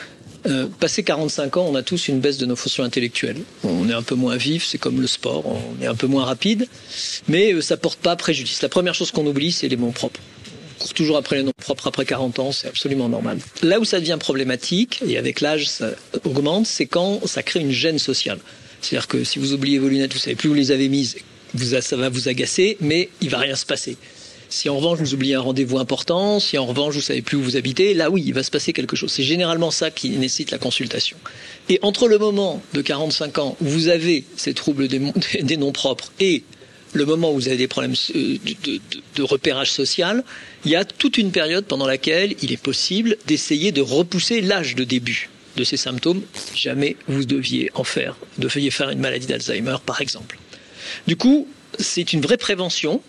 Euh, 0.47 0.67
passé 0.79 1.03
45 1.03 1.57
ans, 1.59 1.67
on 1.71 1.75
a 1.75 1.83
tous 1.83 2.09
une 2.09 2.21
baisse 2.21 2.39
de 2.39 2.47
nos 2.47 2.57
fonctions 2.57 2.83
intellectuelles. 2.83 3.43
On 3.63 3.89
est 3.91 3.93
un 3.93 4.03
peu 4.03 4.15
moins 4.15 4.37
vif, 4.37 4.65
c'est 4.65 4.79
comme 4.79 5.01
le 5.01 5.07
sport, 5.07 5.45
on 5.47 5.83
est 5.83 5.87
un 5.87 5.95
peu 5.95 6.07
moins 6.07 6.25
rapide, 6.25 6.67
mais 7.29 7.53
euh, 7.53 7.61
ça 7.61 7.77
porte 7.77 7.99
pas 7.99 8.17
préjudice. 8.17 8.63
La 8.63 8.71
première 8.71 8.95
chose 8.95 9.11
qu'on 9.11 9.27
oublie, 9.27 9.53
c'est 9.53 9.69
les 9.69 9.77
noms 9.77 9.93
propres. 9.93 10.21
On 10.79 10.85
court 10.85 10.95
toujours 10.95 11.19
après 11.19 11.37
les 11.37 11.43
noms 11.43 11.53
propres 11.61 11.89
après 11.89 12.07
40 12.07 12.39
ans, 12.39 12.53
c'est 12.53 12.69
absolument 12.69 13.11
normal. 13.11 13.39
Là 13.63 13.81
où 13.81 13.85
ça 13.85 14.01
devient 14.01 14.17
problématique, 14.19 15.03
et 15.07 15.19
avec 15.19 15.43
l'âge 15.43 15.69
ça 15.69 15.91
augmente, 16.25 16.67
c'est 16.67 16.87
quand 16.87 17.27
ça 17.27 17.43
crée 17.43 17.61
une 17.61 17.73
gêne 17.73 17.99
sociale. 17.99 18.39
C'est-à-dire 18.81 19.09
que 19.09 19.25
si 19.25 19.39
vous 19.39 19.53
oubliez 19.53 19.79
vos 19.79 19.89
lunettes, 19.89 20.13
vous 20.13 20.19
savez 20.19 20.37
plus 20.37 20.49
où 20.49 20.55
les 20.55 20.71
avez 20.71 20.89
mises, 20.89 21.17
vous, 21.55 21.81
ça 21.81 21.97
va 21.97 22.09
vous 22.09 22.29
agacer, 22.29 22.77
mais 22.81 23.09
il 23.21 23.31
va 23.31 23.39
rien 23.39 23.57
se 23.57 23.67
passer. 23.67 23.97
Si 24.49 24.69
en 24.69 24.77
revanche 24.77 24.99
vous 24.99 25.15
oubliez 25.15 25.37
un 25.37 25.41
rendez-vous 25.41 25.79
important, 25.79 26.41
si 26.41 26.59
en 26.59 26.67
revanche 26.67 26.95
vous 26.95 27.01
savez 27.01 27.23
plus 27.23 27.37
où 27.37 27.43
vous 27.43 27.57
habitez, 27.57 27.95
là 27.95 28.11
oui, 28.11 28.25
il 28.27 28.35
va 28.35 28.43
se 28.43 28.51
passer 28.51 28.73
quelque 28.73 28.97
chose. 28.97 29.13
C'est 29.13 29.23
généralement 29.23 29.71
ça 29.71 29.93
qui 29.93 30.11
nécessite 30.11 30.51
la 30.51 30.59
consultation. 30.59 31.17
Et 31.69 31.79
entre 31.83 32.09
le 32.09 32.19
moment 32.19 32.61
de 32.75 32.83
45 32.83 33.39
ans 33.39 33.57
où 33.61 33.65
vous 33.65 33.89
avez 33.89 34.25
ces 34.37 34.53
troubles 34.53 34.89
des, 35.43 35.57
noms 35.57 35.71
propres 35.71 36.13
et 36.19 36.43
le 36.95 37.07
moment 37.07 37.31
où 37.31 37.35
vous 37.35 37.47
avez 37.47 37.59
des 37.59 37.69
problèmes 37.69 37.95
euh, 38.17 38.39
de, 39.15 39.23
repérage 39.23 39.71
social, 39.71 40.25
il 40.65 40.73
y 40.73 40.77
a 40.77 40.85
toute 40.85 41.17
une 41.17 41.31
période 41.31 41.65
pendant 41.67 41.87
laquelle 41.87 42.35
il 42.43 42.51
est 42.53 42.61
possible 42.61 43.17
d'essayer 43.29 43.71
de 43.71 43.83
repousser 43.83 44.41
l'âge 44.41 44.75
de 44.75 44.83
début 44.83 45.31
de 45.57 45.65
ces 45.65 45.77
symptômes, 45.77 46.23
jamais 46.55 46.97
vous 47.09 47.25
deviez 47.25 47.71
en 47.75 47.85
faire, 47.85 48.17
deviez 48.39 48.71
faire 48.71 48.91
une 48.91 49.01
maladie 49.01 49.27
d'Alzheimer 49.27 49.77
par 49.85 50.01
exemple. 50.01 50.39
Du 51.07 51.17
coup, 51.17 51.49
c'est 51.79 52.13
une 52.13 52.21
vraie 52.21 52.37
prévention 52.37 53.03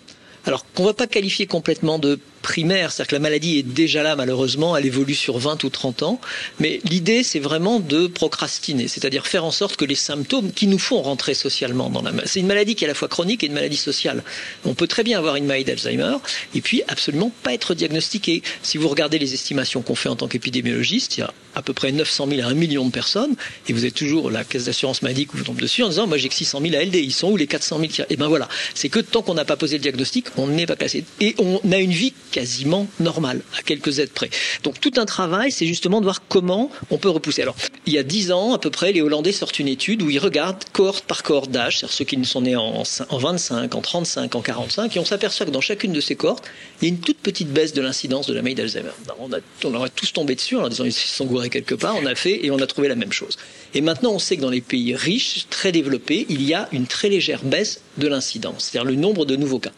alors 0.46 0.66
qu'on 0.74 0.84
ne 0.84 0.88
va 0.88 0.94
pas 0.94 1.08
qualifier 1.08 1.46
complètement 1.46 2.00
de 2.00 2.20
primaire, 2.42 2.92
c'est-à-dire 2.92 3.10
que 3.10 3.16
la 3.16 3.20
maladie 3.20 3.58
est 3.58 3.64
déjà 3.64 4.04
là 4.04 4.16
malheureusement, 4.16 4.78
elle 4.78 4.86
évolue 4.86 5.16
sur 5.16 5.38
20 5.38 5.64
ou 5.64 5.70
30 5.70 6.04
ans, 6.04 6.22
mais 6.60 6.82
l'idée 6.90 7.24
c'est 7.24 7.40
vraiment 7.40 7.80
de 7.80 8.08
procrastiner, 8.08 8.88
c'est-à-dire 8.88 9.28
faire 9.28 9.46
en 9.46 9.52
sorte 9.52 9.76
que 9.76 9.86
les 9.86 9.96
symptômes 9.96 10.52
qui 10.52 10.68
nous 10.68 10.80
font 10.80 11.02
rentrer 11.02 11.34
socialement 11.34 11.90
dans 11.90 12.02
la 12.02 12.12
c'est 12.26 12.40
une 12.40 12.48
maladie 12.48 12.76
qui 12.76 12.84
est 12.84 12.88
à 12.88 12.90
la 12.90 12.94
fois 12.94 13.08
chronique 13.08 13.44
et 13.44 13.48
une 13.48 13.54
maladie 13.54 13.78
sociale. 13.78 14.24
On 14.66 14.74
peut 14.74 14.88
très 14.88 15.04
bien 15.04 15.18
avoir 15.18 15.36
une 15.36 15.46
maladie 15.46 15.66
d'Alzheimer 15.66 16.18
et 16.54 16.62
puis 16.62 16.84
absolument 16.88 17.32
pas 17.44 17.54
être 17.54 17.74
diagnostiqué. 17.74 18.44
Si 18.62 18.78
vous 18.78 18.88
regardez 18.88 19.20
les 19.20 19.34
estimations 19.34 19.82
qu'on 19.82 19.96
fait 19.96 20.10
en 20.10 20.16
tant 20.16 20.28
qu'épidémiologiste, 20.28 21.18
il 21.18 21.22
y 21.22 21.24
a 21.24 21.34
à 21.56 21.62
peu 21.62 21.74
près 21.74 21.92
900 21.92 22.28
000 22.30 22.42
à 22.42 22.52
1 22.52 22.54
million 22.54 22.86
de 22.86 22.92
personnes 22.92 23.36
et 23.68 23.74
vous 23.74 23.86
êtes 23.86 23.94
toujours 23.94 24.32
la 24.32 24.44
caisse 24.44 24.66
d'assurance 24.66 25.02
maladie 25.02 25.26
qui 25.26 25.38
vous 25.38 25.44
tombe 25.44 25.60
dessus 25.60 25.84
en 25.84 25.90
disant 25.90 26.08
moi 26.08 26.18
j'ai 26.18 26.30
que 26.30 26.36
600 26.36 26.62
000 26.62 26.76
ALD, 26.76 26.96
ils 26.96 27.14
sont 27.14 27.30
où 27.30 27.38
les 27.38 27.48
400 27.48 27.80
000 27.80 27.92
qui... 27.92 28.02
Et 28.10 28.16
ben 28.16 28.28
voilà, 28.28 28.48
c'est 28.74 28.90
que 28.90 29.00
tant 29.00 29.22
qu'on 29.22 29.34
n'a 29.34 29.46
pas 29.46 29.58
posé 29.58 29.78
le 29.78 29.82
diagnostic, 29.82 30.28
on 30.38 30.48
n'est 30.48 30.66
pas 30.66 30.76
classé 30.76 31.04
et 31.20 31.36
on 31.40 31.60
a 31.72 31.78
une 31.78 31.92
vie 31.92 32.14
quasiment 32.32 32.88
normal, 33.00 33.42
à 33.58 33.62
quelques 33.62 34.00
aides 34.00 34.12
près. 34.12 34.30
Donc 34.64 34.80
tout 34.80 34.94
un 34.98 35.06
travail, 35.06 35.52
c'est 35.52 35.66
justement 35.66 36.00
de 36.00 36.06
voir 36.06 36.24
comment 36.28 36.72
on 36.90 36.98
peut 36.98 37.10
repousser. 37.10 37.42
Alors, 37.42 37.56
il 37.86 37.94
y 37.94 37.98
a 37.98 38.04
dix 38.04 38.32
ans 38.32 38.54
à 38.54 38.60
peu 38.60 38.70
près, 38.70 38.92
les 38.92 39.02
Hollandais 39.02 39.32
sortent 39.32 39.60
une 39.60 39.68
étude 39.68 40.02
où 40.02 40.10
ils 40.10 40.20
regardent 40.20 40.64
cohorte 40.74 41.06
par 41.06 41.24
cohorte 41.24 41.52
d'âge, 41.52 41.80
c'est-à-dire 41.80 41.94
ceux 41.96 42.06
qui 42.06 42.26
sont 42.26 42.42
nés 42.42 42.56
en, 42.56 42.84
en 43.10 43.18
25, 43.18 43.76
en 43.76 43.82
35, 43.82 44.36
en 44.36 44.42
45, 44.42 44.96
et 44.96 45.00
on 45.00 45.06
s'aperçoit 45.06 45.46
que 45.46 45.52
dans 45.52 45.62
chacune 45.62 45.94
de 45.94 46.02
ces 46.02 46.16
cohortes, 46.16 46.44
il 46.82 46.88
y 46.88 46.92
a 46.92 46.94
une 46.94 47.00
toute 47.00 47.18
petite 47.20 47.50
baisse 47.50 47.74
de 47.74 47.82
l'incidence 47.82 48.28
de 48.28 48.34
la 48.34 48.42
maladie 48.42 48.56
d'Alzheimer. 48.56 48.92
On, 49.20 49.32
a, 49.32 49.78
aurait 49.78 49.90
tous 49.90 50.14
tombé 50.14 50.36
dessus 50.36 50.58
en 50.58 50.70
disant 50.70 50.86
ils 50.86 50.94
sont 50.94 51.26
gourés 51.26 51.50
quelque 51.50 51.76
part, 51.76 51.96
on 52.02 52.06
a 52.06 52.16
fait 52.16 52.46
et 52.46 52.52
on 52.52 52.60
a 52.60 52.68
trouvé 52.68 52.88
la 52.88 52.96
même 52.96 53.12
chose. 53.12 53.38
Et 53.74 53.82
maintenant, 53.82 54.12
on 54.12 54.20
sait 54.20 54.38
que 54.38 54.42
dans 54.42 54.50
les 54.50 54.62
pays 54.62 54.96
riches, 54.96 55.46
très 55.50 55.72
développés, 55.72 56.26
il 56.30 56.42
y 56.44 56.54
a 56.54 56.68
une 56.72 56.88
très 56.88 57.10
légère 57.10 57.44
baisse 57.44 57.82
de 57.98 58.08
l'incidence, 58.08 58.70
c'est-à-dire 58.72 58.90
le 58.90 58.96
nombre 58.96 59.26
de 59.26 59.36
nouveaux 59.36 59.60
cas. 59.60 59.72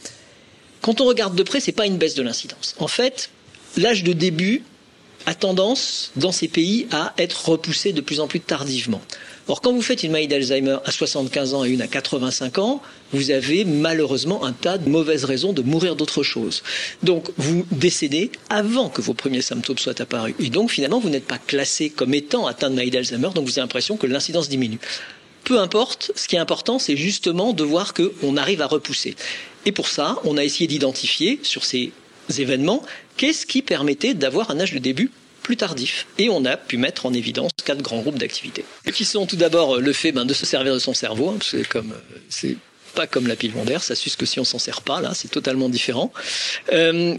Quand 0.84 1.00
on 1.00 1.06
regarde 1.06 1.34
de 1.34 1.44
près, 1.44 1.62
c'est 1.62 1.72
pas 1.72 1.86
une 1.86 1.98
baisse 1.98 2.14
de 2.14 2.22
l'incidence. 2.22 2.76
En 2.78 2.90
fait, 2.90 3.30
l'âge 3.78 4.04
de 4.04 4.12
début 4.12 4.64
a 5.26 5.34
tendance, 5.34 6.12
dans 6.18 6.34
ces 6.34 6.50
pays, 6.50 6.88
à 6.92 7.14
être 7.18 7.48
repoussé 7.48 7.94
de 7.94 8.02
plus 8.02 8.20
en 8.20 8.28
plus 8.28 8.42
tardivement. 8.42 9.02
Or, 9.48 9.62
quand 9.62 9.72
vous 9.72 9.82
faites 9.82 10.04
une 10.04 10.12
maladie 10.12 10.28
d'Alzheimer 10.28 10.78
à 10.84 10.92
75 10.92 11.54
ans 11.54 11.64
et 11.64 11.70
une 11.70 11.82
à 11.82 11.88
85 11.88 12.58
ans, 12.58 12.82
vous 13.14 13.32
avez 13.32 13.64
malheureusement 13.64 14.44
un 14.44 14.52
tas 14.52 14.78
de 14.78 14.90
mauvaises 14.90 15.24
raisons 15.24 15.54
de 15.54 15.62
mourir 15.62 15.96
d'autre 15.96 16.22
chose. 16.22 16.64
Donc, 17.02 17.30
vous 17.38 17.66
décédez 17.72 18.30
avant 18.50 18.90
que 18.90 19.02
vos 19.02 19.14
premiers 19.14 19.42
symptômes 19.42 19.78
soient 19.78 20.02
apparus. 20.02 20.36
Et 20.40 20.50
donc, 20.50 20.70
finalement, 20.70 21.00
vous 21.00 21.10
n'êtes 21.10 21.28
pas 21.28 21.38
classé 21.38 21.92
comme 21.92 22.14
étant 22.14 22.46
atteint 22.46 22.70
de 22.70 22.76
maladie 22.76 22.92
d'Alzheimer, 22.92 23.30
donc 23.34 23.46
vous 23.46 23.52
avez 23.52 23.62
l'impression 23.62 23.96
que 23.96 24.08
l'incidence 24.08 24.50
diminue. 24.50 24.80
Peu 25.46 25.60
importe, 25.60 26.12
ce 26.16 26.28
qui 26.28 26.36
est 26.36 26.40
important, 26.40 26.78
c'est 26.78 26.98
justement 26.98 27.54
de 27.54 27.64
voir 27.64 27.94
qu'on 27.94 28.36
arrive 28.36 28.62
à 28.62 28.68
repousser. 28.68 29.16
Et 29.66 29.72
pour 29.72 29.88
ça, 29.88 30.18
on 30.24 30.38
a 30.38 30.44
essayé 30.44 30.68
d'identifier 30.68 31.40
sur 31.44 31.64
ces 31.64 31.92
événements 32.38 32.84
qu'est-ce 33.18 33.46
qui 33.46 33.62
permettait 33.62 34.14
d'avoir 34.14 34.52
un 34.52 34.60
âge 34.60 34.74
de 34.74 34.80
début 34.80 35.12
plus 35.42 35.58
tardif. 35.58 36.08
Et 36.18 36.30
on 36.30 36.46
a 36.46 36.56
pu 36.56 36.78
mettre 36.78 37.06
en 37.06 37.14
évidence 37.14 37.52
quatre 37.66 37.82
grands 37.82 38.00
groupes 38.00 38.18
d'activités. 38.18 38.64
Qui 38.94 39.06
sont 39.06 39.26
tout 39.26 39.36
d'abord 39.36 39.78
le 39.78 39.94
fait 39.94 40.12
ben, 40.12 40.26
de 40.26 40.34
se 40.34 40.46
servir 40.46 40.74
de 40.74 40.80
son 40.80 40.94
cerveau, 40.94 41.30
hein, 41.30 41.38
c'est 41.44 41.68
comme 41.68 41.94
c'est 42.30 42.56
pas 42.96 43.08
comme 43.08 43.28
la 43.28 43.36
pile 43.36 43.54
mondaire, 43.54 43.84
ça 43.84 43.96
suce 43.96 44.16
que 44.16 44.26
si 44.26 44.40
on 44.40 44.44
s'en 44.44 44.60
sert 44.60 44.82
pas, 44.82 45.02
là, 45.02 45.14
c'est 45.14 45.30
totalement 45.30 45.68
différent. 45.68 46.14
Euh, 46.72 47.18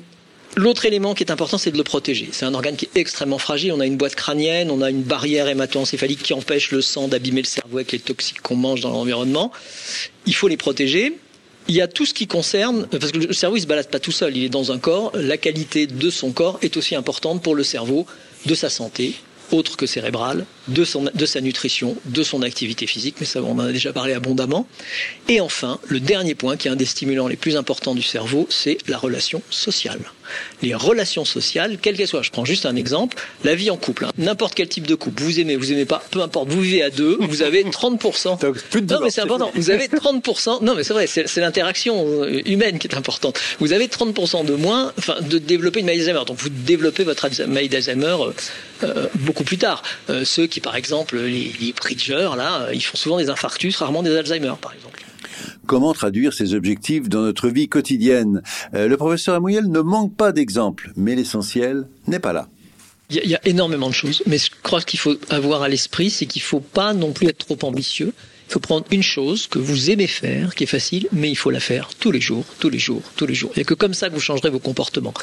L'autre 0.56 0.84
élément 0.84 1.14
qui 1.14 1.24
est 1.24 1.32
important, 1.32 1.58
c'est 1.58 1.72
de 1.72 1.76
le 1.76 1.82
protéger. 1.82 2.28
C'est 2.30 2.44
un 2.44 2.54
organe 2.54 2.76
qui 2.76 2.84
est 2.84 2.96
extrêmement 2.96 3.38
fragile. 3.38 3.72
On 3.72 3.80
a 3.80 3.86
une 3.86 3.96
boîte 3.96 4.14
crânienne, 4.14 4.70
on 4.70 4.82
a 4.82 4.90
une 4.90 5.02
barrière 5.02 5.48
hémato-encéphalique 5.48 6.22
qui 6.22 6.32
empêche 6.32 6.70
le 6.70 6.80
sang 6.80 7.08
d'abîmer 7.08 7.42
le 7.42 7.48
cerveau 7.48 7.78
avec 7.78 7.90
les 7.90 7.98
toxiques 7.98 8.40
qu'on 8.40 8.54
mange 8.54 8.80
dans 8.80 8.90
l'environnement. 8.90 9.50
Il 10.26 10.34
faut 10.34 10.46
les 10.46 10.56
protéger 10.56 11.18
il 11.68 11.74
y 11.74 11.80
a 11.80 11.88
tout 11.88 12.06
ce 12.06 12.14
qui 12.14 12.26
concerne, 12.26 12.86
parce 12.86 13.12
que 13.12 13.18
le 13.18 13.32
cerveau, 13.32 13.56
il 13.56 13.62
se 13.62 13.66
balade 13.66 13.88
pas 13.88 14.00
tout 14.00 14.12
seul, 14.12 14.36
il 14.36 14.44
est 14.44 14.48
dans 14.48 14.72
un 14.72 14.78
corps, 14.78 15.12
la 15.14 15.36
qualité 15.36 15.86
de 15.86 16.10
son 16.10 16.32
corps 16.32 16.58
est 16.62 16.76
aussi 16.76 16.94
importante 16.94 17.42
pour 17.42 17.54
le 17.54 17.64
cerveau, 17.64 18.06
de 18.46 18.54
sa 18.54 18.68
santé, 18.68 19.14
autre 19.52 19.76
que 19.76 19.86
cérébrale, 19.86 20.44
de, 20.68 20.84
son, 20.84 21.08
de 21.12 21.26
sa 21.26 21.40
nutrition, 21.40 21.96
de 22.06 22.22
son 22.22 22.42
activité 22.42 22.86
physique, 22.86 23.16
mais 23.20 23.26
ça 23.26 23.42
on 23.42 23.52
en 23.52 23.58
a 23.60 23.72
déjà 23.72 23.92
parlé 23.92 24.14
abondamment. 24.14 24.66
Et 25.28 25.40
enfin, 25.40 25.78
le 25.88 26.00
dernier 26.00 26.34
point, 26.34 26.56
qui 26.56 26.68
est 26.68 26.70
un 26.70 26.76
des 26.76 26.84
stimulants 26.86 27.28
les 27.28 27.36
plus 27.36 27.56
importants 27.56 27.94
du 27.94 28.02
cerveau, 28.02 28.46
c'est 28.50 28.78
la 28.88 28.98
relation 28.98 29.42
sociale. 29.50 30.00
Les 30.62 30.74
relations 30.74 31.24
sociales, 31.24 31.78
quelles 31.80 31.96
qu'elles 31.96 32.08
soient. 32.08 32.22
Je 32.22 32.30
prends 32.30 32.44
juste 32.44 32.66
un 32.66 32.76
exemple, 32.76 33.16
la 33.44 33.54
vie 33.54 33.70
en 33.70 33.76
couple. 33.76 34.06
Hein. 34.06 34.10
N'importe 34.16 34.54
quel 34.54 34.68
type 34.68 34.86
de 34.86 34.94
couple, 34.94 35.22
vous 35.22 35.38
aimez, 35.38 35.56
vous 35.56 35.72
aimez 35.72 35.84
pas, 35.84 36.02
peu 36.10 36.22
importe, 36.22 36.48
vous 36.48 36.60
vivez 36.60 36.82
à 36.82 36.90
deux, 36.90 37.18
vous 37.20 37.42
avez 37.42 37.64
30%. 37.64 38.38
non 38.88 39.00
mais 39.02 39.10
c'est 39.10 39.20
important, 39.20 39.50
vous 39.54 39.70
avez 39.70 39.88
30%, 39.88 40.64
non 40.64 40.74
mais 40.74 40.84
c'est 40.84 40.94
vrai, 40.94 41.06
c'est 41.06 41.36
l'interaction 41.40 42.04
euh, 42.22 42.40
humaine 42.46 42.78
qui 42.78 42.88
est 42.88 42.96
importante. 42.96 43.38
Vous 43.60 43.72
avez 43.72 43.86
30% 43.86 44.44
de 44.44 44.54
moins, 44.54 44.92
enfin, 44.98 45.16
de 45.20 45.38
développer 45.38 45.80
une 45.80 45.86
maladie 45.86 46.04
d'Alzheimer. 46.04 46.24
Donc 46.26 46.38
vous 46.38 46.48
développez 46.48 47.04
votre 47.04 47.28
maladie 47.46 47.68
d'Alzheimer 47.68 48.16
euh, 48.20 48.32
euh, 48.84 49.06
beaucoup 49.14 49.44
plus 49.44 49.58
tard. 49.58 49.82
Euh, 50.10 50.24
ceux 50.24 50.46
qui, 50.54 50.60
par 50.60 50.76
exemple, 50.76 51.16
les, 51.16 51.52
les 51.60 51.72
bridgers, 51.72 52.30
là, 52.36 52.68
ils 52.72 52.80
font 52.80 52.96
souvent 52.96 53.18
des 53.18 53.28
infarctus, 53.28 53.74
rarement 53.76 54.04
des 54.04 54.16
Alzheimer, 54.16 54.54
par 54.60 54.72
exemple. 54.72 55.02
Comment 55.66 55.92
traduire 55.92 56.32
ces 56.32 56.54
objectifs 56.54 57.08
dans 57.08 57.22
notre 57.22 57.48
vie 57.48 57.68
quotidienne? 57.68 58.40
Euh, 58.72 58.86
Le 58.86 58.96
professeur 58.96 59.34
Amouyel 59.34 59.66
ne 59.68 59.80
manque 59.80 60.14
pas 60.14 60.30
d'exemples, 60.30 60.92
mais 60.94 61.16
l'essentiel 61.16 61.88
n'est 62.06 62.20
pas 62.20 62.32
là. 62.32 62.46
Il 63.10 63.16
y, 63.16 63.30
y, 63.30 63.34
a 63.34 63.40
énormément 63.44 63.88
de 63.88 63.94
choses, 63.94 64.22
mais 64.26 64.38
je 64.38 64.48
crois 64.62 64.80
qu'il 64.80 65.00
faut 65.00 65.16
avoir 65.28 65.62
à 65.62 65.68
l'esprit, 65.68 66.08
c'est 66.08 66.26
qu'il 66.26 66.40
ne 66.42 66.46
faut 66.46 66.60
pas 66.60 66.94
non 66.94 67.10
plus 67.10 67.26
être 67.26 67.38
trop 67.38 67.58
ambitieux. 67.62 68.12
Il 68.48 68.52
faut 68.52 68.60
prendre 68.60 68.86
une 68.92 69.02
chose 69.02 69.48
que 69.48 69.58
vous 69.58 69.90
aimez 69.90 70.06
faire, 70.06 70.54
qui 70.54 70.62
est 70.62 70.68
facile, 70.68 71.08
mais 71.10 71.30
il 71.30 71.36
faut 71.36 71.50
la 71.50 71.58
faire 71.58 71.88
tous 71.98 72.12
les 72.12 72.20
jours, 72.20 72.44
tous 72.60 72.70
les 72.70 72.78
jours, 72.78 73.02
tous 73.16 73.26
les 73.26 73.34
jours. 73.34 73.50
Il 73.56 73.58
n'y 73.58 73.62
a 73.62 73.64
que 73.64 73.74
comme 73.74 73.94
ça 73.94 74.08
que 74.08 74.14
vous 74.14 74.20
changerez 74.20 74.50
vos 74.50 74.60
comportements. 74.60 75.14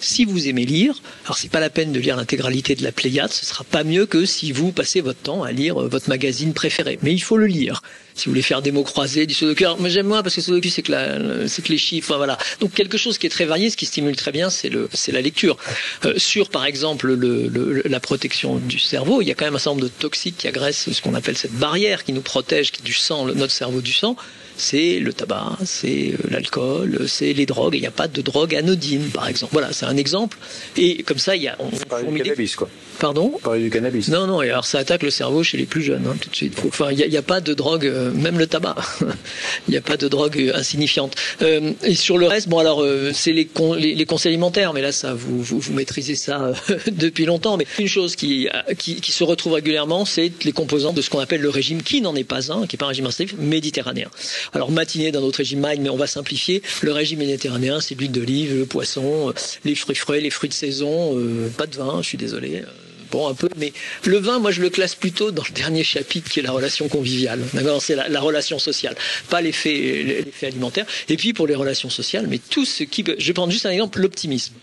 Si 0.00 0.24
vous 0.24 0.48
aimez 0.48 0.64
lire, 0.64 0.94
alors 1.24 1.36
c'est 1.36 1.50
pas 1.50 1.60
la 1.60 1.70
peine 1.70 1.92
de 1.92 2.00
lire 2.00 2.16
l'intégralité 2.16 2.74
de 2.74 2.82
la 2.82 2.92
Pléiade, 2.92 3.32
ce 3.32 3.44
sera 3.44 3.64
pas 3.64 3.84
mieux 3.84 4.06
que 4.06 4.24
si 4.24 4.52
vous 4.52 4.72
passez 4.72 5.00
votre 5.00 5.18
temps 5.18 5.42
à 5.42 5.52
lire 5.52 5.74
votre 5.76 6.08
magazine 6.08 6.52
préféré. 6.52 6.98
Mais 7.02 7.12
il 7.12 7.20
faut 7.20 7.36
le 7.36 7.46
lire. 7.46 7.82
Si 8.14 8.24
vous 8.26 8.32
voulez 8.32 8.42
faire 8.42 8.62
des 8.62 8.72
mots 8.72 8.82
croisés, 8.82 9.26
du 9.26 9.34
sudoku, 9.34 9.64
moi 9.78 9.88
j'aime 9.88 10.06
moins 10.06 10.22
parce 10.22 10.34
que 10.34 10.40
sudoku 10.40 10.68
c'est 10.68 10.82
que 10.82 11.46
c'est 11.46 11.68
les 11.68 11.78
chiffres, 11.78 12.16
voilà. 12.16 12.36
Donc 12.60 12.72
quelque 12.74 12.98
chose 12.98 13.18
qui 13.18 13.26
est 13.26 13.30
très 13.30 13.44
varié, 13.44 13.70
ce 13.70 13.76
qui 13.76 13.86
stimule 13.86 14.16
très 14.16 14.32
bien, 14.32 14.50
c'est 14.50 14.70
la 15.12 15.20
lecture. 15.20 15.56
Euh, 16.04 16.14
sur 16.16 16.50
par 16.50 16.64
exemple 16.64 17.12
le, 17.12 17.48
le, 17.48 17.82
la 17.84 18.00
protection 18.00 18.56
du 18.56 18.78
cerveau, 18.78 19.22
il 19.22 19.28
y 19.28 19.30
a 19.30 19.34
quand 19.34 19.44
même 19.44 19.54
un 19.54 19.58
certain 19.58 19.76
nombre 19.76 19.84
de 19.84 19.92
toxiques 19.92 20.36
qui 20.38 20.48
agressent 20.48 20.90
ce 20.92 21.02
qu'on 21.02 21.14
appelle 21.14 21.36
cette 21.36 21.54
barrière 21.54 22.04
qui 22.04 22.12
nous 22.12 22.20
protège, 22.22 22.72
qui 22.72 22.82
du 22.82 22.92
sang, 22.92 23.26
notre 23.26 23.52
cerveau 23.52 23.80
du 23.80 23.92
sang 23.92 24.16
c'est 24.58 24.98
le 24.98 25.12
tabac, 25.12 25.56
c'est 25.64 26.12
l'alcool, 26.28 27.06
c'est 27.06 27.32
les 27.32 27.46
drogues. 27.46 27.76
Il 27.76 27.80
n'y 27.80 27.86
a 27.86 27.92
pas 27.92 28.08
de 28.08 28.20
drogue 28.20 28.54
anodine, 28.54 29.08
par 29.08 29.28
exemple. 29.28 29.52
Voilà, 29.52 29.72
c'est 29.72 29.86
un 29.86 29.96
exemple. 29.96 30.36
Et 30.76 31.02
comme 31.04 31.18
ça, 31.18 31.36
il 31.36 31.42
y 31.42 31.48
a. 31.48 31.56
On, 31.60 31.70
on 32.06 32.12
du 32.12 32.22
cannabis, 32.22 32.56
quoi. 32.56 32.68
Pardon? 32.98 33.32
Parler 33.42 33.62
du 33.62 33.70
cannabis. 33.70 34.08
Non, 34.08 34.26
non, 34.26 34.42
et 34.42 34.50
alors 34.50 34.64
ça 34.64 34.80
attaque 34.80 35.04
le 35.04 35.10
cerveau 35.10 35.44
chez 35.44 35.56
les 35.56 35.66
plus 35.66 35.82
jeunes, 35.82 36.04
hein, 36.06 36.16
tout 36.20 36.28
de 36.28 36.34
suite. 36.34 36.60
Enfin, 36.66 36.90
il 36.90 36.96
n'y 36.96 37.16
a, 37.16 37.20
a, 37.20 37.22
pas 37.22 37.40
de 37.40 37.54
drogue, 37.54 37.86
euh, 37.86 38.10
même 38.10 38.38
le 38.38 38.48
tabac, 38.48 38.76
il 39.68 39.70
n'y 39.70 39.76
a 39.76 39.80
pas 39.80 39.96
de 39.96 40.08
drogue 40.08 40.52
insignifiante. 40.54 41.14
Euh, 41.42 41.72
et 41.84 41.94
sur 41.94 42.18
le 42.18 42.26
reste, 42.26 42.48
bon, 42.48 42.58
alors, 42.58 42.82
euh, 42.82 43.12
c'est 43.14 43.32
les, 43.32 43.46
con, 43.46 43.74
les, 43.74 43.94
les, 43.94 44.04
conseils 44.04 44.32
alimentaires, 44.32 44.72
mais 44.72 44.82
là, 44.82 44.90
ça, 44.90 45.14
vous, 45.14 45.40
vous, 45.40 45.60
vous 45.60 45.72
maîtrisez 45.72 46.16
ça 46.16 46.52
depuis 46.90 47.24
longtemps. 47.24 47.56
Mais 47.56 47.66
une 47.78 47.86
chose 47.86 48.16
qui, 48.16 48.48
qui, 48.78 49.00
qui 49.00 49.12
se 49.12 49.22
retrouve 49.22 49.52
régulièrement, 49.52 50.04
c'est 50.04 50.32
les 50.44 50.52
composants 50.52 50.92
de 50.92 51.00
ce 51.00 51.08
qu'on 51.08 51.20
appelle 51.20 51.40
le 51.40 51.50
régime, 51.50 51.82
qui 51.82 52.00
n'en 52.00 52.16
est 52.16 52.24
pas 52.24 52.50
un, 52.52 52.66
qui 52.66 52.74
n'est 52.74 52.78
pas 52.78 52.86
un 52.86 52.88
régime 52.88 53.06
restrictif, 53.06 53.38
méditerranéen. 53.38 54.08
Alors, 54.54 54.70
matinée 54.70 55.12
dans 55.12 55.20
notre 55.20 55.38
régime 55.38 55.60
MIND, 55.60 55.80
mais 55.80 55.90
on 55.90 55.96
va 55.96 56.06
simplifier. 56.06 56.62
Le 56.82 56.92
régime 56.92 57.20
méditerranéen, 57.20 57.80
c'est 57.80 57.94
l'huile 57.94 58.12
d'olive, 58.12 58.56
le 58.56 58.66
poisson, 58.66 59.32
les 59.64 59.74
fruits 59.74 59.96
frais, 59.96 60.20
les 60.20 60.30
fruits 60.30 60.48
de 60.48 60.54
saison, 60.54 61.16
pas 61.56 61.66
de 61.66 61.76
vin, 61.76 62.00
je 62.02 62.08
suis 62.08 62.18
désolé 62.18 62.62
bon, 63.10 63.28
un 63.28 63.34
peu, 63.34 63.48
mais 63.56 63.72
le 64.04 64.18
vin, 64.18 64.38
moi, 64.38 64.50
je 64.50 64.60
le 64.60 64.70
classe 64.70 64.94
plutôt 64.94 65.30
dans 65.30 65.42
le 65.42 65.54
dernier 65.54 65.84
chapitre 65.84 66.30
qui 66.30 66.40
est 66.40 66.42
la 66.42 66.52
relation 66.52 66.88
conviviale. 66.88 67.40
D'accord 67.54 67.82
C'est 67.82 67.94
la, 67.94 68.20
relation 68.20 68.58
sociale, 68.58 68.94
pas 69.28 69.40
l'effet, 69.40 70.24
l'effet 70.24 70.46
alimentaire. 70.46 70.86
Et 71.08 71.16
puis, 71.16 71.32
pour 71.32 71.46
les 71.46 71.54
relations 71.54 71.90
sociales, 71.90 72.26
mais 72.28 72.38
tout 72.38 72.64
ce 72.64 72.84
qui. 72.84 73.04
Je 73.18 73.26
vais 73.26 73.32
prendre 73.32 73.52
juste 73.52 73.66
un 73.66 73.70
exemple 73.70 74.00
l'optimisme. 74.00 74.54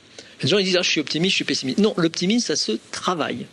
Les 0.42 0.50
gens 0.50 0.58
ils 0.58 0.66
disent 0.66 0.78
ah, 0.78 0.82
je 0.82 0.90
suis 0.90 1.02
optimiste, 1.02 1.32
je 1.32 1.36
suis 1.38 1.46
pessimiste. 1.46 1.78
Non, 1.80 1.94
l'optimisme, 1.98 2.46
ça 2.46 2.56
se 2.56 2.74
travaille. 2.92 3.46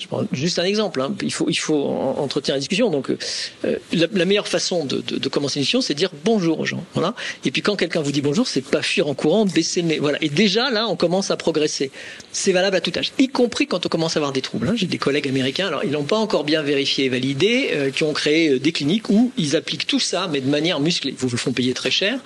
Je 0.00 0.06
prends 0.06 0.24
juste 0.32 0.58
un 0.58 0.64
exemple. 0.64 1.00
Hein. 1.02 1.14
Il 1.22 1.32
faut, 1.32 1.48
il 1.48 1.58
faut 1.58 1.84
entretenir 1.84 2.54
la 2.54 2.60
discussion. 2.60 2.90
Donc, 2.90 3.10
euh, 3.10 3.76
la, 3.92 4.24
meilleure 4.24 4.48
façon 4.48 4.86
de, 4.86 5.00
de, 5.00 5.18
de 5.18 5.28
commencer 5.28 5.58
une 5.58 5.62
discussion, 5.62 5.82
c'est 5.82 5.92
de 5.92 5.98
dire 5.98 6.10
bonjour 6.24 6.58
aux 6.58 6.64
gens. 6.64 6.82
Voilà. 6.94 7.14
Et 7.44 7.50
puis, 7.50 7.60
quand 7.60 7.76
quelqu'un 7.76 8.00
vous 8.00 8.10
dit 8.10 8.22
bonjour, 8.22 8.48
c'est 8.48 8.64
pas 8.64 8.80
fuir 8.80 9.08
en 9.08 9.14
courant, 9.14 9.44
baisser 9.44 9.82
le 9.82 9.88
nez. 9.88 9.98
Voilà. 9.98 10.16
Et 10.22 10.30
déjà, 10.30 10.70
là, 10.70 10.88
on 10.88 10.96
commence 10.96 11.30
à 11.30 11.36
progresser. 11.36 11.90
C'est 12.32 12.52
valable 12.52 12.76
à 12.76 12.80
tout 12.80 12.92
âge, 12.96 13.12
y 13.18 13.28
compris 13.28 13.66
quand 13.66 13.84
on 13.84 13.88
commence 13.90 14.16
à 14.16 14.20
avoir 14.20 14.32
des 14.32 14.40
troubles. 14.40 14.68
Hein. 14.68 14.74
J'ai 14.74 14.86
des 14.86 14.98
collègues 14.98 15.28
américains, 15.28 15.66
alors 15.68 15.84
ils 15.84 15.90
n'ont 15.90 16.04
pas 16.04 16.16
encore 16.16 16.44
bien 16.44 16.62
vérifié 16.62 17.04
et 17.04 17.08
validé, 17.10 17.70
euh, 17.72 17.90
qui 17.90 18.04
ont 18.04 18.14
créé 18.14 18.48
euh, 18.48 18.58
des 18.58 18.72
cliniques 18.72 19.10
où 19.10 19.32
ils 19.36 19.54
appliquent 19.54 19.86
tout 19.86 20.00
ça, 20.00 20.28
mais 20.32 20.40
de 20.40 20.48
manière 20.48 20.80
musclée. 20.80 21.10
Ils 21.10 21.18
vous 21.18 21.28
le 21.28 21.36
font 21.36 21.52
payer 21.52 21.74
très 21.74 21.90
cher 21.90 22.18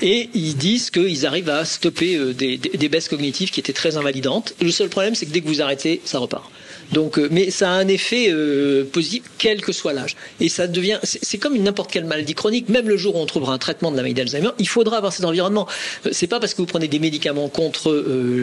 et 0.00 0.30
ils 0.32 0.56
disent 0.56 0.90
qu'ils 0.90 1.26
arrivent 1.26 1.50
à 1.50 1.64
stopper 1.64 2.18
des, 2.32 2.56
des, 2.56 2.70
des, 2.70 2.88
baisses 2.88 3.08
cognitives 3.08 3.50
qui 3.50 3.60
étaient 3.60 3.72
très 3.72 3.96
invalidantes. 3.96 4.54
Le 4.60 4.70
seul 4.70 4.88
problème, 4.88 5.14
c'est 5.14 5.26
que 5.26 5.32
dès 5.32 5.40
que 5.40 5.48
vous 5.48 5.60
arrêtez, 5.60 6.00
ça 6.04 6.18
repart. 6.18 6.48
Donc, 6.92 7.18
euh, 7.18 7.28
mais 7.30 7.50
ça 7.50 7.70
a 7.70 7.74
un 7.74 7.88
effet 7.88 8.28
euh, 8.30 8.84
positif, 8.84 9.22
quel 9.38 9.60
que 9.60 9.72
soit 9.72 9.92
l'âge. 9.92 10.16
Et 10.40 10.48
ça 10.48 10.66
devient, 10.66 10.98
c'est 11.02 11.38
comme 11.38 11.56
n'importe 11.58 11.90
quelle 11.90 12.04
maladie 12.04 12.34
chronique. 12.34 12.68
Même 12.68 12.88
le 12.88 12.96
jour 12.96 13.16
où 13.16 13.18
on 13.18 13.26
trouvera 13.26 13.52
un 13.52 13.58
traitement 13.58 13.90
de 13.90 13.96
la 13.96 14.02
maladie 14.02 14.14
d'Alzheimer, 14.14 14.50
il 14.58 14.68
faudra 14.68 14.98
avoir 14.98 15.12
cet 15.12 15.24
environnement. 15.24 15.66
Euh, 16.06 16.10
c'est 16.12 16.26
pas 16.26 16.40
parce 16.40 16.54
que 16.54 16.62
vous 16.62 16.66
prenez 16.66 16.88
des 16.88 16.98
médicaments 16.98 17.48
contre 17.48 17.92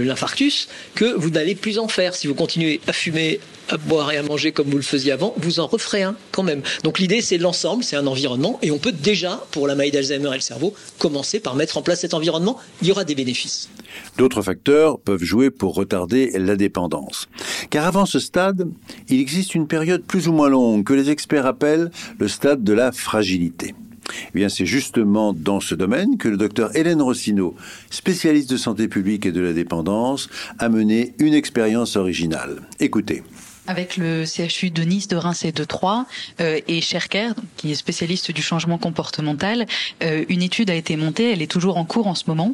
l'infarctus 0.06 0.68
que 0.96 1.06
vous 1.06 1.30
n'allez 1.30 1.56
plus 1.56 1.80
en 1.80 1.88
faire. 1.88 2.16
Si 2.16 2.28
vous 2.28 2.36
continuez 2.36 2.82
à 2.88 2.94
fumer, 2.94 3.40
à 3.70 3.78
boire 3.78 4.12
et 4.12 4.18
à 4.18 4.24
manger 4.24 4.52
comme 4.52 4.70
vous 4.70 4.78
le 4.78 4.84
faisiez 4.84 5.12
avant, 5.12 5.34
vous 5.38 5.60
en 5.60 5.68
referez 5.68 6.04
un 6.04 6.16
quand 6.32 6.44
même. 6.44 6.62
Donc 6.84 7.00
l'idée, 7.00 7.22
c'est 7.22 7.38
l'ensemble, 7.38 7.84
c'est 7.84 7.96
un 7.96 8.08
environnement, 8.08 8.60
et 8.62 8.72
on 8.72 8.78
peut 8.78 8.92
déjà, 8.92 9.46
pour 9.52 9.68
la 9.68 9.76
maladie 9.76 9.92
d'Alzheimer 9.92 10.30
et 10.30 10.36
le 10.36 10.40
cerveau, 10.40 10.74
commencer 11.00 11.40
par 11.40 11.56
mettre 11.56 11.78
en 11.78 11.82
place 11.82 12.02
cet 12.02 12.14
environnement. 12.14 12.60
Il 12.82 12.88
y 12.88 12.92
aura 12.92 13.04
des 13.04 13.16
bénéfices. 13.16 13.70
D'autres 14.18 14.42
facteurs 14.42 15.00
peuvent 15.00 15.24
jouer 15.24 15.52
pour 15.52 15.76
retarder 15.76 16.32
la 16.36 16.56
dépendance. 16.56 17.28
Car 17.70 17.86
avant 17.86 18.06
ce 18.06 18.20
stade, 18.20 18.68
il 19.10 19.20
existe 19.20 19.56
une 19.56 19.68
période 19.68 20.04
plus 20.04 20.28
ou 20.28 20.34
moins 20.34 20.50
longue 20.50 20.84
que 20.84 20.94
les 20.94 21.10
experts 21.10 21.46
appellent 21.46 21.92
le 22.20 22.28
stade 22.28 22.64
de 22.64 22.74
la 22.74 22.92
fragilité. 22.92 23.76
Eh 24.12 24.38
bien, 24.40 24.50
c'est 24.50 24.66
justement 24.66 25.34
dans 25.34 25.60
ce 25.60 25.76
domaine 25.76 26.18
que 26.18 26.28
le 26.28 26.38
docteur 26.38 26.76
Hélène 26.76 27.02
Rossino, 27.02 27.56
spécialiste 27.90 28.50
de 28.50 28.58
santé 28.58 28.88
publique 28.88 29.26
et 29.26 29.32
de 29.32 29.42
la 29.42 29.54
dépendance, 29.54 30.30
a 30.60 30.70
mené 30.70 31.14
une 31.20 31.34
expérience 31.34 31.96
originale. 31.96 32.62
Écoutez 32.80 33.24
avec 33.68 33.98
le 33.98 34.26
CHU 34.26 34.70
de 34.70 34.84
Nice, 34.84 35.08
de 35.08 35.16
Reims 35.16 35.44
et 35.44 35.52
de 35.52 35.64
Troyes 35.64 36.06
euh, 36.40 36.60
et 36.68 36.82
Cherker, 36.82 37.32
qui 37.58 37.72
est 37.72 37.76
spécialiste 37.76 38.32
du 38.32 38.44
changement 38.44 38.78
comportemental, 38.78 39.66
euh, 40.04 40.24
une 40.30 40.44
étude 40.44 40.70
a 40.70 40.76
été 40.76 40.96
montée, 40.98 41.32
elle 41.32 41.42
est 41.42 41.50
toujours 41.50 41.78
en 41.78 41.84
cours 41.86 42.06
en 42.06 42.14
ce 42.14 42.26
moment. 42.28 42.54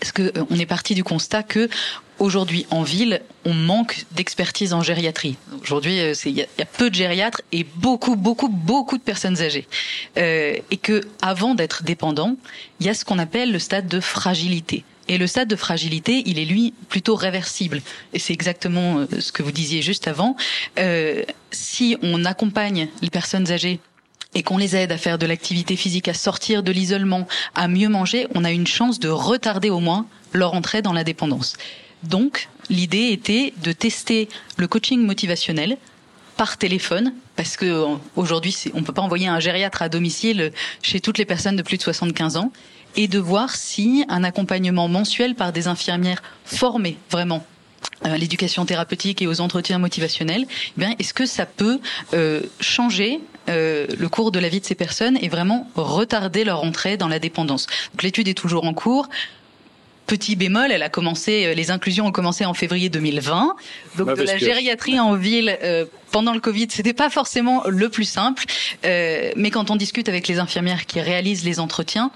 Parce 0.00 0.12
que 0.12 0.32
euh, 0.36 0.56
est 0.58 0.66
parti 0.66 0.94
du 0.94 1.04
constat 1.04 1.42
que 1.42 1.68
aujourd'hui 2.18 2.66
en 2.70 2.82
ville, 2.82 3.20
on 3.44 3.54
manque 3.54 4.04
d'expertise 4.12 4.72
en 4.72 4.82
gériatrie? 4.82 5.36
Aujourd'hui, 5.62 5.98
il 6.24 6.32
y, 6.32 6.42
a 6.42 6.64
peu 6.64 6.90
de 6.90 6.94
gériatres 6.94 7.42
et 7.52 7.64
beaucoup, 7.76 8.16
beaucoup, 8.16 8.48
beaucoup 8.48 8.98
de 8.98 9.02
personnes 9.02 9.40
âgées. 9.40 9.66
Euh, 10.16 10.56
et 10.70 10.76
que 10.76 11.02
avant 11.22 11.54
d'être 11.54 11.82
dépendant, 11.82 12.36
il 12.80 12.86
y 12.86 12.88
a 12.88 12.94
ce 12.94 13.04
qu'on 13.04 13.18
appelle 13.18 13.52
le 13.52 13.58
stade 13.58 13.88
de 13.88 14.00
fragilité. 14.00 14.84
Et 15.08 15.16
le 15.16 15.26
stade 15.26 15.48
de 15.48 15.56
fragilité, 15.56 16.22
il 16.26 16.38
est 16.38 16.44
lui 16.44 16.74
plutôt 16.88 17.14
réversible. 17.14 17.80
Et 18.12 18.18
c'est 18.18 18.34
exactement 18.34 18.98
euh, 18.98 19.06
ce 19.20 19.32
que 19.32 19.42
vous 19.42 19.52
disiez 19.52 19.80
juste 19.80 20.06
avant. 20.06 20.36
Euh, 20.78 21.24
si 21.50 21.96
on 22.02 22.24
accompagne 22.26 22.88
les 23.00 23.10
personnes 23.10 23.50
âgées 23.50 23.80
et 24.34 24.42
qu'on 24.42 24.58
les 24.58 24.76
aide 24.76 24.92
à 24.92 24.98
faire 24.98 25.18
de 25.18 25.26
l'activité 25.26 25.76
physique, 25.76 26.08
à 26.08 26.14
sortir 26.14 26.62
de 26.62 26.70
l'isolement, 26.72 27.26
à 27.54 27.68
mieux 27.68 27.88
manger, 27.88 28.26
on 28.34 28.44
a 28.44 28.52
une 28.52 28.66
chance 28.66 29.00
de 29.00 29.08
retarder 29.08 29.70
au 29.70 29.80
moins 29.80 30.06
leur 30.32 30.54
entrée 30.54 30.82
dans 30.82 30.92
la 30.92 31.04
dépendance. 31.04 31.56
Donc, 32.02 32.48
l'idée 32.70 33.10
était 33.10 33.52
de 33.62 33.72
tester 33.72 34.28
le 34.56 34.68
coaching 34.68 35.04
motivationnel 35.04 35.78
par 36.36 36.56
téléphone, 36.56 37.12
parce 37.34 37.56
que 37.56 37.66
euh, 37.66 37.96
aujourd'hui, 38.14 38.56
on 38.74 38.84
peut 38.84 38.92
pas 38.92 39.02
envoyer 39.02 39.26
un 39.26 39.40
gériatre 39.40 39.82
à 39.82 39.88
domicile 39.88 40.52
chez 40.82 41.00
toutes 41.00 41.18
les 41.18 41.24
personnes 41.24 41.56
de 41.56 41.62
plus 41.62 41.78
de 41.78 41.82
75 41.82 42.36
ans 42.36 42.52
et 42.96 43.08
de 43.08 43.18
voir 43.18 43.56
si 43.56 44.04
un 44.08 44.22
accompagnement 44.22 44.88
mensuel 44.88 45.34
par 45.34 45.52
des 45.52 45.66
infirmières 45.66 46.22
formées 46.44 46.96
vraiment 47.10 47.44
à 48.02 48.16
l'éducation 48.16 48.64
thérapeutique 48.64 49.22
et 49.22 49.26
aux 49.26 49.40
entretiens 49.40 49.78
motivationnels, 49.78 50.46
eh 50.48 50.80
bien, 50.80 50.94
est-ce 50.98 51.14
que 51.14 51.26
ça 51.26 51.46
peut 51.46 51.80
euh, 52.14 52.42
changer 52.60 53.20
euh, 53.48 53.86
le 53.98 54.08
cours 54.08 54.30
de 54.30 54.38
la 54.38 54.48
vie 54.48 54.60
de 54.60 54.66
ces 54.66 54.74
personnes 54.74 55.18
et 55.20 55.28
vraiment 55.28 55.68
retarder 55.74 56.44
leur 56.44 56.64
entrée 56.64 56.96
dans 56.96 57.08
la 57.08 57.18
dépendance 57.18 57.66
Donc 57.92 58.02
l'étude 58.02 58.28
est 58.28 58.34
toujours 58.34 58.64
en 58.64 58.74
cours. 58.74 59.08
Petit 60.06 60.36
bémol, 60.36 60.72
elle 60.72 60.82
a 60.82 60.88
commencé, 60.88 61.44
euh, 61.44 61.54
les 61.54 61.70
inclusions 61.70 62.06
ont 62.06 62.12
commencé 62.12 62.46
en 62.46 62.54
février 62.54 62.88
2020. 62.88 63.56
Donc 63.98 64.16
de 64.16 64.22
la 64.22 64.38
gériatrie 64.38 64.98
en 64.98 65.14
ville 65.14 65.58
euh, 65.62 65.84
pendant 66.12 66.32
le 66.32 66.40
Covid, 66.40 66.68
c'était 66.70 66.94
pas 66.94 67.10
forcément 67.10 67.62
le 67.66 67.90
plus 67.90 68.08
simple. 68.08 68.44
Euh, 68.86 69.30
mais 69.36 69.50
quand 69.50 69.70
on 69.70 69.76
discute 69.76 70.08
avec 70.08 70.26
les 70.26 70.38
infirmières 70.38 70.86
qui 70.86 71.00
réalisent 71.00 71.44
les 71.44 71.60
entretiens, 71.60 72.10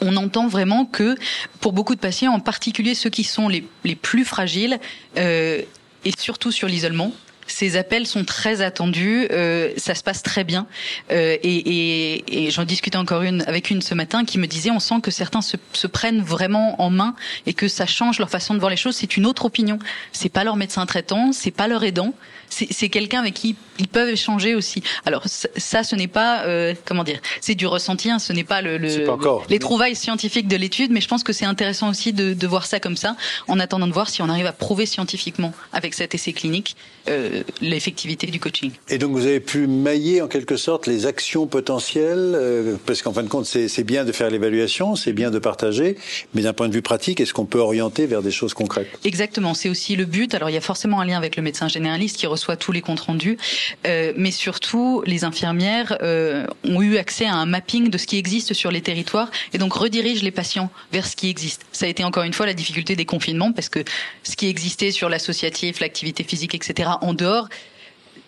on 0.00 0.16
entend 0.16 0.48
vraiment 0.48 0.84
que 0.84 1.16
pour 1.60 1.72
beaucoup 1.72 1.94
de 1.94 2.00
patients, 2.00 2.32
en 2.32 2.40
particulier 2.40 2.94
ceux 2.94 3.10
qui 3.10 3.24
sont 3.24 3.48
les, 3.48 3.66
les 3.84 3.96
plus 3.96 4.24
fragiles, 4.24 4.78
euh, 5.16 5.62
et 6.04 6.12
surtout 6.16 6.52
sur 6.52 6.68
l'isolement, 6.68 7.12
ces 7.52 7.76
appels 7.76 8.06
sont 8.06 8.24
très 8.24 8.60
attendus, 8.60 9.26
euh, 9.30 9.72
ça 9.76 9.94
se 9.94 10.02
passe 10.02 10.22
très 10.22 10.44
bien. 10.44 10.66
Euh, 11.10 11.36
et, 11.42 11.56
et, 11.56 12.46
et 12.46 12.50
j'en 12.50 12.64
discutais 12.64 12.98
encore 12.98 13.22
une 13.22 13.42
avec 13.46 13.70
une 13.70 13.82
ce 13.82 13.94
matin 13.94 14.24
qui 14.24 14.38
me 14.38 14.46
disait 14.46 14.70
on 14.70 14.80
sent 14.80 15.00
que 15.02 15.10
certains 15.10 15.42
se, 15.42 15.56
se, 15.72 15.86
prennent 15.86 16.22
vraiment 16.22 16.80
en 16.80 16.90
main 16.90 17.14
et 17.46 17.54
que 17.54 17.68
ça 17.68 17.86
change 17.86 18.18
leur 18.18 18.30
façon 18.30 18.54
de 18.54 18.58
voir 18.58 18.70
les 18.70 18.76
choses. 18.76 18.96
C'est 18.96 19.16
une 19.16 19.26
autre 19.26 19.44
opinion. 19.44 19.78
C'est 20.12 20.28
pas 20.28 20.44
leur 20.44 20.56
médecin 20.56 20.84
traitant, 20.86 21.32
c'est 21.32 21.50
pas 21.50 21.68
leur 21.68 21.84
aidant, 21.84 22.14
c'est 22.50 22.88
quelqu'un 22.88 23.20
avec 23.20 23.34
qui 23.34 23.56
ils 23.78 23.88
peuvent 23.88 24.08
échanger 24.08 24.54
aussi. 24.54 24.82
Alors 25.04 25.24
ça, 25.26 25.82
ce 25.82 25.94
n'est 25.94 26.08
pas 26.08 26.42
euh, 26.44 26.74
comment 26.84 27.04
dire, 27.04 27.20
c'est 27.40 27.54
du 27.54 27.66
ressenti, 27.66 28.10
hein, 28.10 28.18
ce 28.18 28.32
n'est 28.32 28.44
pas 28.44 28.62
le, 28.62 28.78
le 28.78 29.06
les 29.48 29.58
trouvailles 29.58 29.94
scientifiques 29.94 30.48
de 30.48 30.56
l'étude, 30.56 30.90
mais 30.90 31.00
je 31.00 31.08
pense 31.08 31.22
que 31.22 31.32
c'est 31.32 31.44
intéressant 31.44 31.88
aussi 31.90 32.12
de, 32.12 32.34
de, 32.34 32.46
voir 32.46 32.66
ça 32.66 32.80
comme 32.80 32.96
ça, 32.96 33.16
en 33.46 33.60
attendant 33.60 33.86
de 33.86 33.92
voir 33.92 34.08
si 34.08 34.22
on 34.22 34.28
arrive 34.28 34.46
à 34.46 34.52
prouver 34.52 34.86
scientifiquement 34.86 35.52
avec 35.72 35.94
cet 35.94 36.14
essai 36.14 36.32
clinique 36.32 36.76
euh, 37.08 37.37
l'effectivité 37.60 38.26
du 38.26 38.40
coaching. 38.40 38.70
Et 38.88 38.98
donc 38.98 39.12
vous 39.12 39.26
avez 39.26 39.40
pu 39.40 39.66
mailler 39.66 40.22
en 40.22 40.28
quelque 40.28 40.56
sorte 40.56 40.86
les 40.86 41.06
actions 41.06 41.46
potentielles, 41.46 42.32
euh, 42.34 42.76
parce 42.86 43.02
qu'en 43.02 43.12
fin 43.12 43.22
de 43.22 43.28
compte 43.28 43.46
c'est 43.46 43.84
bien 43.84 44.04
de 44.04 44.12
faire 44.12 44.30
l'évaluation, 44.30 44.96
c'est 44.96 45.12
bien 45.12 45.30
de 45.30 45.38
partager, 45.38 45.96
mais 46.34 46.42
d'un 46.42 46.52
point 46.52 46.68
de 46.68 46.74
vue 46.74 46.82
pratique, 46.82 47.20
est-ce 47.20 47.32
qu'on 47.32 47.46
peut 47.46 47.58
orienter 47.58 48.06
vers 48.06 48.22
des 48.22 48.30
choses 48.30 48.54
concrètes? 48.54 48.88
Exactement, 49.04 49.54
c'est 49.54 49.68
aussi 49.68 49.96
le 49.96 50.04
but. 50.04 50.34
Alors 50.34 50.50
il 50.50 50.54
y 50.54 50.58
a 50.58 50.62
forcément 50.62 51.00
un 51.00 51.04
lien 51.04 51.16
avec 51.16 51.36
le 51.36 51.42
médecin 51.42 51.68
généraliste 51.68 52.16
qui 52.16 52.26
reçoit 52.26 52.56
tous 52.56 52.72
les 52.72 52.80
comptes 52.80 53.00
rendus, 53.00 53.38
euh, 53.86 54.12
mais 54.16 54.30
surtout 54.30 55.02
les 55.06 55.24
infirmières 55.24 55.96
euh, 56.02 56.46
ont 56.64 56.82
eu 56.82 56.96
accès 56.96 57.26
à 57.26 57.34
un 57.34 57.46
mapping 57.46 57.90
de 57.90 57.98
ce 57.98 58.06
qui 58.06 58.18
existe 58.18 58.54
sur 58.54 58.70
les 58.70 58.80
territoires 58.80 59.30
et 59.52 59.58
donc 59.58 59.72
redirigent 59.72 60.22
les 60.22 60.30
patients 60.30 60.70
vers 60.92 61.06
ce 61.06 61.16
qui 61.16 61.28
existe. 61.28 61.66
Ça 61.72 61.86
a 61.86 61.88
été 61.88 62.04
encore 62.04 62.24
une 62.24 62.32
fois 62.32 62.46
la 62.46 62.54
difficulté 62.54 62.96
des 62.96 63.04
confinements 63.04 63.52
parce 63.52 63.68
que 63.68 63.80
ce 64.22 64.36
qui 64.36 64.48
existait 64.48 64.90
sur 64.90 65.08
l'associatif, 65.08 65.80
l'activité 65.80 66.24
physique, 66.24 66.54
etc. 66.54 66.90
en 67.00 67.14
dehors 67.14 67.27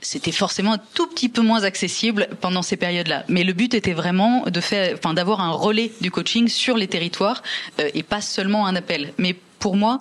c'était 0.03 0.33
forcément 0.33 0.73
un 0.75 0.79
tout 0.95 1.07
petit 1.07 1.29
peu 1.29 1.43
moins 1.43 1.65
accessible 1.65 2.29
pendant 2.41 2.63
ces 2.63 2.77
périodes-là. 2.77 3.25
Mais 3.29 3.45
le 3.45 3.53
but 3.53 3.75
était 3.75 3.93
vraiment 3.93 4.45
de 4.47 4.61
faire, 4.61 4.97
enfin, 4.97 5.15
d'avoir 5.15 5.41
un 5.41 5.51
relais 5.51 5.93
du 6.01 6.11
coaching 6.11 6.49
sur 6.49 6.77
les 6.77 6.89
territoires 6.89 7.43
euh, 7.81 7.91
et 7.95 8.03
pas 8.03 8.21
seulement 8.21 8.67
un 8.67 8.77
appel. 8.77 9.13
Mais 9.19 9.37
pour 9.59 9.77
moi, 9.77 10.01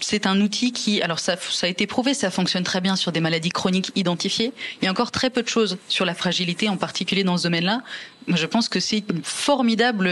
c'est 0.00 0.26
un 0.26 0.40
outil 0.40 0.72
qui, 0.72 1.02
alors 1.02 1.18
ça, 1.18 1.36
a 1.62 1.66
été 1.66 1.86
prouvé, 1.86 2.14
ça 2.14 2.30
fonctionne 2.30 2.64
très 2.64 2.80
bien 2.80 2.96
sur 2.96 3.12
des 3.12 3.20
maladies 3.20 3.50
chroniques 3.50 3.92
identifiées. 3.94 4.52
Il 4.80 4.86
y 4.86 4.88
a 4.88 4.90
encore 4.90 5.10
très 5.10 5.28
peu 5.28 5.42
de 5.42 5.48
choses 5.48 5.76
sur 5.88 6.06
la 6.06 6.14
fragilité, 6.14 6.70
en 6.70 6.78
particulier 6.78 7.22
dans 7.22 7.36
ce 7.36 7.42
domaine-là. 7.42 7.82
Je 8.28 8.46
pense 8.46 8.70
que 8.70 8.80
c'est 8.80 9.04
une 9.10 9.22
formidable 9.22 10.10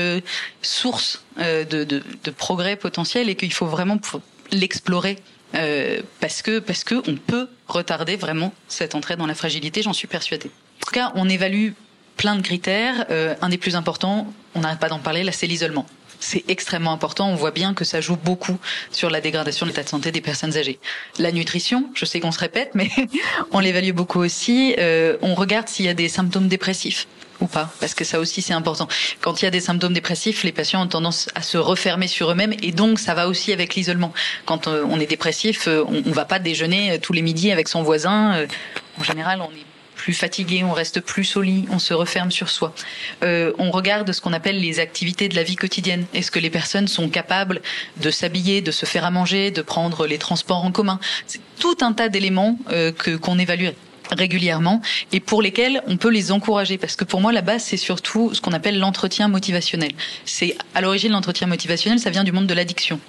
source 0.60 1.24
euh, 1.38 1.64
de, 1.64 1.84
de, 1.84 2.30
progrès 2.30 2.76
potentiel 2.76 3.30
et 3.30 3.36
qu'il 3.36 3.54
faut 3.54 3.66
vraiment 3.66 3.98
l'explorer 4.52 5.18
euh, 5.54 6.00
parce 6.20 6.42
que 6.42 6.58
parce 6.58 6.84
que 6.84 6.96
on 7.08 7.16
peut 7.16 7.48
retarder 7.68 8.16
vraiment 8.16 8.52
cette 8.68 8.94
entrée 8.94 9.16
dans 9.16 9.26
la 9.26 9.34
fragilité. 9.34 9.82
J'en 9.82 9.92
suis 9.92 10.08
persuadée. 10.08 10.50
En 10.82 10.86
tout 10.86 10.92
cas, 10.92 11.12
on 11.14 11.28
évalue 11.28 11.70
plein 12.16 12.36
de 12.36 12.42
critères. 12.42 13.06
Euh, 13.10 13.34
un 13.40 13.48
des 13.48 13.58
plus 13.58 13.76
importants, 13.76 14.32
on 14.54 14.60
n'arrête 14.60 14.78
pas 14.78 14.88
d'en 14.88 14.98
parler, 14.98 15.24
là, 15.24 15.32
c'est 15.32 15.46
l'isolement. 15.46 15.86
c'est 16.20 16.44
extrêmement 16.48 16.92
important. 16.92 17.28
On 17.28 17.34
voit 17.34 17.50
bien 17.50 17.74
que 17.74 17.84
ça 17.84 18.00
joue 18.00 18.16
beaucoup 18.16 18.58
sur 18.90 19.10
la 19.10 19.20
dégradation 19.20 19.66
de 19.66 19.70
l'état 19.70 19.82
de 19.82 19.88
santé 19.88 20.10
des 20.10 20.20
personnes 20.20 20.56
âgées. 20.56 20.78
La 21.18 21.32
nutrition, 21.32 21.90
je 21.94 22.04
sais 22.04 22.20
qu'on 22.20 22.32
se 22.32 22.38
répète, 22.38 22.70
mais 22.74 22.88
on 23.52 23.60
l'évalue 23.60 23.92
beaucoup 23.92 24.20
aussi. 24.20 24.74
Euh, 24.78 25.16
on 25.22 25.34
regarde 25.34 25.68
s'il 25.68 25.86
y 25.86 25.88
a 25.88 25.94
des 25.94 26.08
symptômes 26.08 26.48
dépressifs 26.48 27.06
ou 27.40 27.46
pas, 27.46 27.72
parce 27.80 27.94
que 27.94 28.04
ça 28.04 28.20
aussi 28.20 28.42
c'est 28.42 28.54
important. 28.54 28.88
Quand 29.20 29.42
il 29.42 29.44
y 29.44 29.48
a 29.48 29.50
des 29.50 29.60
symptômes 29.60 29.94
dépressifs, 29.94 30.44
les 30.44 30.52
patients 30.52 30.82
ont 30.82 30.88
tendance 30.88 31.28
à 31.34 31.42
se 31.42 31.58
refermer 31.58 32.08
sur 32.08 32.30
eux-mêmes, 32.30 32.54
et 32.62 32.72
donc 32.72 32.98
ça 32.98 33.14
va 33.14 33.28
aussi 33.28 33.52
avec 33.52 33.74
l'isolement. 33.74 34.12
Quand 34.46 34.68
euh, 34.68 34.84
on 34.88 35.00
est 35.00 35.06
dépressif, 35.06 35.68
euh, 35.68 35.84
on, 35.88 36.02
on 36.06 36.12
va 36.12 36.24
pas 36.24 36.38
déjeuner 36.38 36.98
tous 37.00 37.12
les 37.12 37.22
midis 37.22 37.52
avec 37.52 37.68
son 37.68 37.82
voisin. 37.82 38.46
En 38.98 39.04
général, 39.04 39.40
on 39.40 39.50
est 39.50 39.64
plus 40.04 40.12
fatigué, 40.12 40.62
on 40.64 40.72
reste 40.72 41.00
plus 41.00 41.36
au 41.36 41.42
lit, 41.42 41.64
on 41.70 41.78
se 41.78 41.94
referme 41.94 42.30
sur 42.30 42.50
soi. 42.50 42.74
Euh, 43.22 43.52
on 43.58 43.70
regarde 43.70 44.12
ce 44.12 44.20
qu'on 44.20 44.34
appelle 44.34 44.60
les 44.60 44.78
activités 44.78 45.28
de 45.28 45.34
la 45.34 45.42
vie 45.42 45.56
quotidienne. 45.56 46.04
Est-ce 46.12 46.30
que 46.30 46.38
les 46.38 46.50
personnes 46.50 46.88
sont 46.88 47.08
capables 47.08 47.62
de 47.96 48.10
s'habiller, 48.10 48.60
de 48.60 48.70
se 48.70 48.84
faire 48.84 49.04
à 49.04 49.10
manger, 49.10 49.50
de 49.50 49.62
prendre 49.62 50.06
les 50.06 50.18
transports 50.18 50.64
en 50.64 50.72
commun? 50.72 51.00
C'est 51.26 51.40
tout 51.58 51.78
un 51.80 51.92
tas 51.92 52.10
d'éléments 52.10 52.58
euh, 52.70 52.92
que 52.92 53.16
qu'on 53.16 53.38
évalue 53.38 53.68
régulièrement 54.10 54.80
et 55.12 55.20
pour 55.20 55.42
lesquels 55.42 55.82
on 55.86 55.96
peut 55.96 56.10
les 56.10 56.32
encourager 56.32 56.78
parce 56.78 56.96
que 56.96 57.04
pour 57.04 57.20
moi 57.20 57.32
la 57.32 57.42
base 57.42 57.64
c'est 57.64 57.76
surtout 57.76 58.34
ce 58.34 58.40
qu'on 58.40 58.52
appelle 58.52 58.78
l'entretien 58.78 59.28
motivationnel. 59.28 59.92
C'est 60.24 60.56
à 60.74 60.80
l'origine 60.80 61.12
l'entretien 61.12 61.46
motivationnel 61.46 61.98
ça 61.98 62.10
vient 62.10 62.24
du 62.24 62.32
monde 62.32 62.46
de 62.46 62.54
l'addiction. 62.54 63.00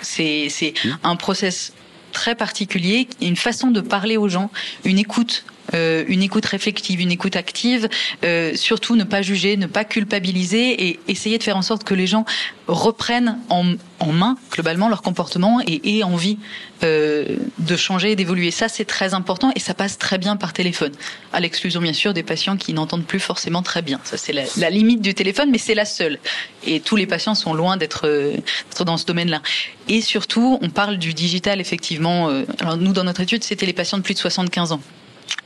C'est 0.00 0.48
c'est 0.48 0.74
mmh. 0.84 0.90
un 1.04 1.16
process 1.16 1.72
très 2.12 2.34
particulier, 2.34 3.08
une 3.20 3.36
façon 3.36 3.70
de 3.70 3.80
parler 3.80 4.16
aux 4.16 4.28
gens, 4.28 4.50
une 4.84 4.98
écoute 4.98 5.44
euh, 5.74 6.04
une 6.08 6.22
écoute 6.22 6.46
réflexive, 6.46 7.00
une 7.00 7.10
écoute 7.10 7.36
active, 7.36 7.88
euh, 8.24 8.54
surtout 8.54 8.96
ne 8.96 9.04
pas 9.04 9.22
juger, 9.22 9.56
ne 9.56 9.66
pas 9.66 9.84
culpabiliser 9.84 10.88
et 10.88 11.00
essayer 11.08 11.38
de 11.38 11.42
faire 11.42 11.56
en 11.56 11.62
sorte 11.62 11.84
que 11.84 11.94
les 11.94 12.06
gens 12.06 12.24
reprennent 12.68 13.38
en, 13.48 13.74
en 14.00 14.12
main 14.12 14.36
globalement 14.50 14.88
leur 14.88 15.02
comportement 15.02 15.60
et 15.66 15.98
aient 15.98 16.02
envie 16.02 16.38
euh, 16.82 17.36
de 17.58 17.76
changer 17.76 18.12
et 18.12 18.16
d'évoluer. 18.16 18.50
Ça, 18.50 18.68
c'est 18.68 18.84
très 18.84 19.14
important 19.14 19.52
et 19.54 19.60
ça 19.60 19.74
passe 19.74 19.98
très 19.98 20.18
bien 20.18 20.36
par 20.36 20.52
téléphone, 20.52 20.92
à 21.32 21.40
l'exclusion 21.40 21.80
bien 21.80 21.92
sûr 21.92 22.12
des 22.12 22.22
patients 22.22 22.56
qui 22.56 22.72
n'entendent 22.72 23.04
plus 23.04 23.20
forcément 23.20 23.62
très 23.62 23.82
bien. 23.82 24.00
Ça, 24.04 24.16
c'est 24.16 24.32
la, 24.32 24.42
la, 24.56 24.70
limite 24.70 25.00
du 25.00 25.14
téléphone, 25.14 25.50
mais 25.50 25.58
c'est 25.58 25.74
la 25.74 25.84
seule. 25.84 26.18
Et 26.66 26.80
tous 26.80 26.96
les 26.96 27.06
patients 27.06 27.34
sont 27.34 27.54
loin 27.54 27.76
d'être 27.76 28.06
euh, 28.06 28.36
dans 28.84 28.96
ce 28.96 29.06
domaine-là. 29.06 29.42
Et 29.88 30.00
surtout, 30.00 30.58
on 30.60 30.70
parle 30.70 30.98
du 30.98 31.14
digital 31.14 31.60
effectivement. 31.60 32.28
Euh, 32.28 32.44
alors 32.60 32.76
nous, 32.76 32.92
dans 32.92 33.04
notre 33.04 33.20
étude, 33.20 33.44
c'était 33.44 33.66
les 33.66 33.72
patients 33.72 33.98
de 33.98 34.02
plus 34.02 34.14
de 34.14 34.18
75 34.18 34.72
ans 34.72 34.80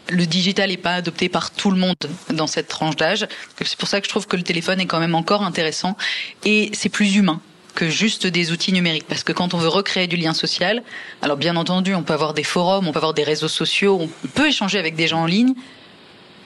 le 0.09 0.27
digital 0.27 0.70
n'est 0.70 0.77
pas 0.77 0.94
adopté 0.94 1.29
par 1.29 1.51
tout 1.51 1.70
le 1.70 1.79
monde 1.79 1.96
dans 2.33 2.46
cette 2.46 2.68
tranche 2.68 2.96
d'âge. 2.96 3.27
C'est 3.64 3.77
pour 3.77 3.88
ça 3.88 4.01
que 4.01 4.07
je 4.07 4.11
trouve 4.11 4.27
que 4.27 4.37
le 4.37 4.42
téléphone 4.42 4.81
est 4.81 4.87
quand 4.87 5.01
même 5.01 5.14
encore 5.14 5.42
intéressant 5.42 5.96
et 6.44 6.70
c'est 6.72 6.88
plus 6.88 7.16
humain 7.16 7.40
que 7.75 7.88
juste 7.88 8.27
des 8.27 8.53
outils 8.53 8.72
numériques. 8.72 9.07
Parce 9.07 9.22
que 9.22 9.33
quand 9.33 9.55
on 9.55 9.59
veut 9.59 9.68
recréer 9.68 10.07
du 10.07 10.16
lien 10.16 10.33
social, 10.33 10.83
alors 11.22 11.37
bien 11.37 11.57
entendu, 11.57 11.94
on 11.94 12.03
peut 12.03 12.14
avoir 12.14 12.35
des 12.35 12.44
forums, 12.44 12.88
on 12.88 12.92
peut 12.92 12.99
avoir 12.99 13.14
des 13.14 13.25
réseaux 13.25 13.49
sociaux, 13.49 13.99
on 14.01 14.29
peut 14.29 14.49
échanger 14.49 14.79
avec 14.79 14.96
des 14.96 15.07
gens 15.07 15.22
en 15.22 15.27
ligne. 15.27 15.55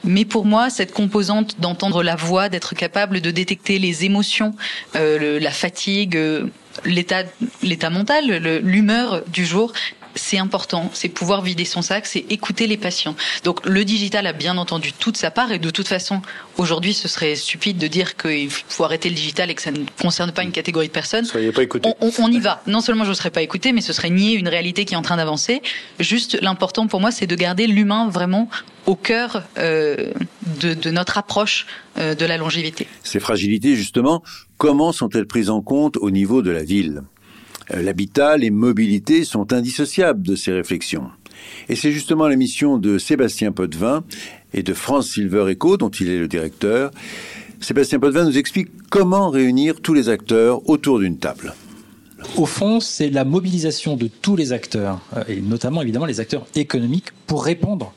Mais 0.03 0.25
pour 0.25 0.47
moi, 0.47 0.71
cette 0.71 0.93
composante 0.93 1.61
d'entendre 1.61 2.03
la 2.03 2.17
voix, 2.17 2.49
d'être 2.49 2.75
capable 2.75 3.21
de 3.21 3.31
détecter 3.31 3.79
les 3.79 4.05
émotions, 4.05 4.55
euh, 4.97 5.39
la 5.39 5.51
fatigue, 5.51 6.17
euh, 6.17 6.47
l'état, 6.85 7.23
l'état 7.63 7.91
mental, 7.91 8.61
l'humeur 8.63 9.23
du 9.27 9.45
jour, 9.45 9.73
c'est 10.15 10.39
important, 10.39 10.91
c'est 10.93 11.09
pouvoir 11.09 11.43
vider 11.43 11.65
son 11.65 11.83
sac, 11.83 12.07
c'est 12.07 12.25
écouter 12.31 12.67
les 12.67 12.77
patients. 12.77 13.15
Donc 13.45 13.67
le 13.67 13.85
digital 13.85 14.27
a 14.27 14.33
bien 14.33 14.57
entendu 14.59 14.93
toute 14.93 15.17
sa 15.17 15.31
part 15.31 15.53
et 15.53 15.59
de 15.59 15.71
toute 15.71 15.89
façon, 15.89 16.23
aujourd'hui, 16.57 16.95
ce 16.95 17.09
serait 17.09 17.35
stupide 17.37 17.79
de 17.79 17.87
dire 17.87 18.17
qu'il 18.17 18.51
faut 18.51 18.85
arrêter 18.85 19.09
le 19.09 19.15
digital 19.15 19.51
et 19.51 19.55
que 19.55 19.63
ça 19.63 19.71
ne 19.71 19.85
concerne 20.01 20.33
pas 20.33 20.43
une 20.43 20.53
catégorie 20.53 20.89
de 20.89 20.93
personnes. 20.93 21.25
Soyez 21.25 21.53
pas 21.53 21.63
écouté. 21.63 21.89
On, 22.01 22.11
on, 22.19 22.31
y 22.31 22.41
va. 22.41 22.63
Non 22.67 22.81
seulement 22.81 23.05
je 23.05 23.11
ne 23.11 23.15
serais 23.15 23.31
pas 23.31 23.43
écouté, 23.43 23.73
mais 23.73 23.81
ce 23.81 23.93
serait 23.93 24.11
nier 24.11 24.35
une 24.35 24.49
réalité 24.49 24.85
qui 24.85 24.95
est 24.95 24.97
en 24.97 25.03
train 25.03 25.17
d'avancer. 25.17 25.63
Juste 25.99 26.39
l'important 26.41 26.87
pour 26.87 27.01
moi, 27.01 27.11
c'est 27.11 27.27
de 27.27 27.35
garder 27.35 27.67
l'humain 27.67 28.09
vraiment 28.09 28.49
au 28.87 28.97
cœur 28.97 29.45
euh, 29.59 30.13
de, 30.61 30.75
de, 30.75 30.91
notre 30.91 31.19
approche 31.19 31.67
euh, 31.99 32.15
de 32.15 32.25
la 32.25 32.37
longévité. 32.39 32.87
Ces 33.03 33.21
fragilités, 33.21 33.77
justement, 33.77 34.23
comment 34.57 34.93
sont-elles 34.93 35.27
prises 35.27 35.51
en 35.51 35.61
compte 35.61 35.97
au 35.99 36.11
niveau 36.11 36.43
de 36.43 36.51
la 36.51 36.63
ville? 36.63 37.03
L'habitat, 37.73 38.37
les 38.37 38.51
mobilités 38.51 39.25
sont 39.25 39.53
indissociables 39.53 40.23
de 40.23 40.35
ces 40.35 40.53
réflexions. 40.53 41.11
Et 41.69 41.77
c'est 41.77 41.93
justement 41.93 42.29
la 42.29 42.37
mission 42.37 42.79
de 42.79 42.99
Sébastien 42.99 43.53
Potvin 43.53 44.05
et 44.53 44.63
de 44.63 44.75
France 44.75 45.11
Silver 45.11 45.53
Eco, 45.53 45.77
dont 45.77 45.89
il 45.89 46.09
est 46.09 46.19
le 46.19 46.29
directeur. 46.29 46.91
Sébastien 47.61 47.99
Potvin 47.99 48.25
nous 48.25 48.39
explique 48.39 48.69
comment 48.91 49.31
réunir 49.31 49.81
tous 49.81 49.95
les 49.95 50.09
acteurs 50.09 50.69
autour 50.69 50.99
d'une 50.99 51.19
table. 51.19 51.55
Au 52.37 52.47
fond, 52.47 52.81
c'est 52.81 53.11
la 53.11 53.25
mobilisation 53.25 53.97
de 53.97 54.09
tous 54.09 54.37
les 54.37 54.53
acteurs, 54.53 55.01
euh, 55.17 55.25
et 55.29 55.41
notamment 55.41 55.83
évidemment 55.83 56.07
les 56.07 56.21
acteurs 56.21 56.47
économiques, 56.55 57.13
pour 57.27 57.45
répondre 57.45 57.95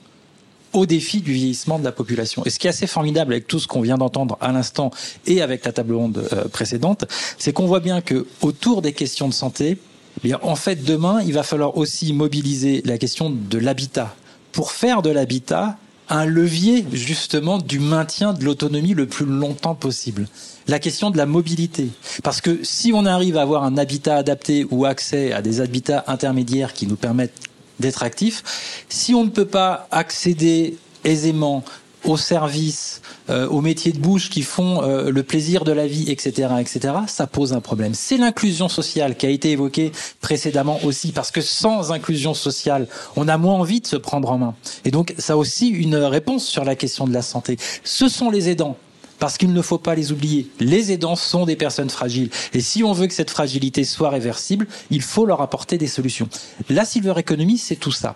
au 0.73 0.85
défi 0.85 1.21
du 1.21 1.33
vieillissement 1.33 1.79
de 1.79 1.83
la 1.83 1.91
population. 1.91 2.43
Et 2.45 2.49
ce 2.49 2.59
qui 2.59 2.67
est 2.67 2.71
assez 2.71 2.87
formidable 2.87 3.33
avec 3.33 3.47
tout 3.47 3.59
ce 3.59 3.67
qu'on 3.67 3.81
vient 3.81 3.97
d'entendre 3.97 4.37
à 4.41 4.51
l'instant 4.51 4.91
et 5.25 5.41
avec 5.41 5.65
la 5.65 5.71
table 5.71 5.93
ronde 5.93 6.27
euh, 6.33 6.45
précédente, 6.45 7.05
c'est 7.37 7.53
qu'on 7.53 7.67
voit 7.67 7.79
bien 7.79 8.01
que 8.01 8.25
autour 8.41 8.81
des 8.81 8.93
questions 8.93 9.27
de 9.27 9.33
santé, 9.33 9.77
eh 10.23 10.27
bien, 10.27 10.39
en 10.41 10.55
fait, 10.55 10.83
demain, 10.83 11.21
il 11.25 11.33
va 11.33 11.43
falloir 11.43 11.77
aussi 11.77 12.13
mobiliser 12.13 12.81
la 12.85 12.97
question 12.97 13.29
de 13.29 13.57
l'habitat 13.57 14.15
pour 14.51 14.71
faire 14.71 15.01
de 15.01 15.09
l'habitat 15.09 15.77
un 16.09 16.25
levier 16.25 16.85
justement 16.91 17.57
du 17.57 17.79
maintien 17.79 18.33
de 18.33 18.43
l'autonomie 18.43 18.93
le 18.93 19.07
plus 19.07 19.25
longtemps 19.25 19.75
possible. 19.75 20.27
La 20.67 20.79
question 20.79 21.09
de 21.11 21.17
la 21.17 21.25
mobilité. 21.25 21.89
Parce 22.23 22.41
que 22.41 22.59
si 22.63 22.91
on 22.93 23.05
arrive 23.05 23.37
à 23.37 23.41
avoir 23.41 23.63
un 23.63 23.77
habitat 23.77 24.17
adapté 24.17 24.65
ou 24.69 24.85
accès 24.85 25.31
à 25.33 25.41
des 25.41 25.61
habitats 25.61 26.03
intermédiaires 26.07 26.73
qui 26.73 26.87
nous 26.87 26.95
permettent 26.95 27.33
d'être 27.79 28.03
actif. 28.03 28.43
Si 28.89 29.13
on 29.13 29.23
ne 29.23 29.29
peut 29.29 29.45
pas 29.45 29.87
accéder 29.91 30.77
aisément 31.03 31.63
aux 32.05 32.17
services, 32.17 33.01
euh, 33.29 33.47
aux 33.47 33.61
métiers 33.61 33.93
de 33.93 33.97
bouche 33.97 34.29
qui 34.29 34.41
font 34.41 34.83
euh, 34.83 35.09
le 35.09 35.23
plaisir 35.23 35.63
de 35.63 35.71
la 35.71 35.87
vie, 35.87 36.11
etc., 36.11 36.49
etc., 36.59 36.95
ça 37.07 37.27
pose 37.27 37.53
un 37.53 37.61
problème. 37.61 37.93
C'est 37.93 38.17
l'inclusion 38.17 38.67
sociale 38.67 39.15
qui 39.15 39.25
a 39.25 39.29
été 39.29 39.51
évoquée 39.51 39.91
précédemment 40.19 40.79
aussi, 40.83 41.11
parce 41.11 41.31
que 41.31 41.41
sans 41.41 41.91
inclusion 41.91 42.33
sociale, 42.33 42.87
on 43.15 43.27
a 43.27 43.37
moins 43.37 43.55
envie 43.55 43.79
de 43.79 43.87
se 43.87 43.95
prendre 43.95 44.29
en 44.31 44.37
main. 44.37 44.55
Et 44.85 44.91
donc, 44.91 45.13
ça 45.17 45.33
a 45.33 45.35
aussi 45.37 45.69
une 45.69 45.95
réponse 45.95 46.45
sur 46.45 46.65
la 46.65 46.75
question 46.75 47.07
de 47.07 47.13
la 47.13 47.21
santé. 47.21 47.57
Ce 47.83 48.09
sont 48.09 48.29
les 48.29 48.49
aidants 48.49 48.77
parce 49.19 49.37
qu'il 49.37 49.53
ne 49.53 49.61
faut 49.61 49.77
pas 49.77 49.95
les 49.95 50.11
oublier. 50.11 50.49
Les 50.59 50.91
aidants 50.91 51.15
sont 51.15 51.45
des 51.45 51.55
personnes 51.55 51.89
fragiles. 51.89 52.29
Et 52.53 52.61
si 52.61 52.83
on 52.83 52.93
veut 52.93 53.07
que 53.07 53.13
cette 53.13 53.29
fragilité 53.29 53.83
soit 53.83 54.09
réversible, 54.09 54.67
il 54.89 55.01
faut 55.01 55.25
leur 55.25 55.41
apporter 55.41 55.77
des 55.77 55.87
solutions. 55.87 56.29
La 56.69 56.85
silver 56.85 57.13
economy, 57.17 57.57
c'est 57.57 57.75
tout 57.75 57.91
ça. 57.91 58.15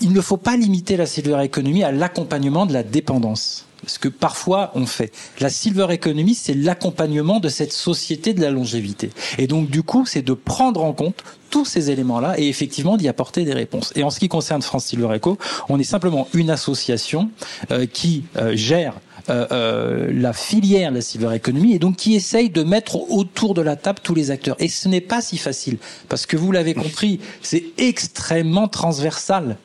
Il 0.00 0.12
ne 0.12 0.20
faut 0.20 0.36
pas 0.36 0.56
limiter 0.56 0.96
la 0.96 1.06
silver 1.06 1.42
economy 1.44 1.84
à 1.84 1.92
l'accompagnement 1.92 2.66
de 2.66 2.72
la 2.72 2.82
dépendance 2.82 3.66
ce 3.86 3.98
que 3.98 4.08
parfois 4.08 4.70
on 4.74 4.86
fait. 4.86 5.12
La 5.40 5.50
silver 5.50 5.86
economy, 5.90 6.34
c'est 6.34 6.54
l'accompagnement 6.54 7.40
de 7.40 7.48
cette 7.48 7.72
société 7.72 8.34
de 8.34 8.40
la 8.40 8.50
longévité. 8.50 9.10
Et 9.38 9.46
donc, 9.46 9.70
du 9.70 9.82
coup, 9.82 10.06
c'est 10.06 10.22
de 10.22 10.32
prendre 10.32 10.82
en 10.82 10.92
compte 10.92 11.22
tous 11.50 11.64
ces 11.64 11.90
éléments-là 11.90 12.38
et 12.38 12.48
effectivement 12.48 12.96
d'y 12.96 13.08
apporter 13.08 13.44
des 13.44 13.52
réponses. 13.52 13.92
Et 13.94 14.02
en 14.02 14.10
ce 14.10 14.18
qui 14.18 14.28
concerne 14.28 14.62
France 14.62 14.86
Silver 14.86 15.16
Eco, 15.16 15.38
on 15.68 15.78
est 15.78 15.84
simplement 15.84 16.28
une 16.34 16.50
association 16.50 17.30
euh, 17.70 17.86
qui 17.86 18.24
euh, 18.36 18.56
gère 18.56 18.94
euh, 19.30 19.46
euh, 19.52 20.10
la 20.12 20.32
filière 20.32 20.90
de 20.90 20.96
la 20.96 21.00
silver 21.00 21.34
economy 21.34 21.74
et 21.74 21.78
donc 21.78 21.96
qui 21.96 22.14
essaye 22.14 22.50
de 22.50 22.62
mettre 22.62 23.10
autour 23.10 23.54
de 23.54 23.62
la 23.62 23.76
table 23.76 24.00
tous 24.02 24.14
les 24.14 24.30
acteurs. 24.30 24.56
Et 24.58 24.68
ce 24.68 24.88
n'est 24.88 25.00
pas 25.00 25.20
si 25.20 25.38
facile 25.38 25.78
parce 26.08 26.26
que 26.26 26.36
vous 26.36 26.52
l'avez 26.52 26.74
compris, 26.74 27.20
c'est 27.42 27.64
extrêmement 27.78 28.68
transversal. 28.68 29.56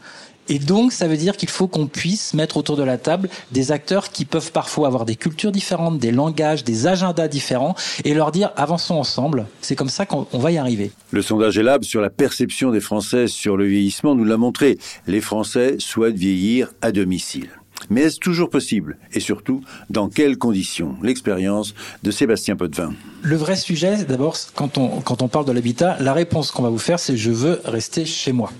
Et 0.51 0.57
donc, 0.57 0.91
ça 0.91 1.07
veut 1.07 1.15
dire 1.15 1.37
qu'il 1.37 1.49
faut 1.49 1.67
qu'on 1.67 1.85
puisse 1.85 2.33
mettre 2.33 2.57
autour 2.57 2.75
de 2.75 2.83
la 2.83 2.97
table 2.97 3.29
des 3.51 3.71
acteurs 3.71 4.09
qui 4.09 4.25
peuvent 4.25 4.51
parfois 4.51 4.87
avoir 4.87 5.05
des 5.05 5.15
cultures 5.15 5.51
différentes, 5.51 5.99
des 5.99 6.11
langages, 6.11 6.63
des 6.63 6.87
agendas 6.87 7.27
différents, 7.27 7.75
et 8.03 8.15
leur 8.15 8.31
dire 8.31 8.51
avançons 8.55 8.95
ensemble. 8.95 9.45
C'est 9.61 9.75
comme 9.75 9.89
ça 9.89 10.07
qu'on 10.07 10.25
va 10.33 10.51
y 10.51 10.57
arriver. 10.57 10.91
Le 11.11 11.21
sondage 11.21 11.57
Elab 11.59 11.83
sur 11.83 12.01
la 12.01 12.09
perception 12.09 12.71
des 12.71 12.79
Français 12.79 13.27
sur 13.27 13.57
le 13.57 13.65
vieillissement 13.65 14.15
nous 14.15 14.25
l'a 14.25 14.37
montré. 14.37 14.79
Les 15.05 15.21
Français 15.21 15.75
souhaitent 15.77 16.17
vieillir 16.17 16.73
à 16.81 16.91
domicile. 16.91 17.49
Mais 17.89 18.01
est-ce 18.01 18.19
toujours 18.19 18.49
possible? 18.49 18.97
Et 19.13 19.19
surtout, 19.19 19.61
dans 19.89 20.09
quelles 20.09 20.37
conditions? 20.37 20.95
L'expérience 21.01 21.73
de 22.03 22.11
Sébastien 22.11 22.55
Potvin. 22.55 22.93
Le 23.21 23.35
vrai 23.35 23.55
sujet, 23.55 24.03
d'abord, 24.03 24.37
quand 24.55 24.77
on, 24.77 25.01
quand 25.01 25.21
on 25.21 25.27
parle 25.27 25.45
de 25.45 25.51
l'habitat, 25.51 25.97
la 25.99 26.13
réponse 26.13 26.51
qu'on 26.51 26.63
va 26.63 26.69
vous 26.69 26.77
faire, 26.77 26.99
c'est 26.99 27.17
je 27.17 27.31
veux 27.31 27.61
rester 27.65 28.05
chez 28.05 28.31
moi. 28.31 28.51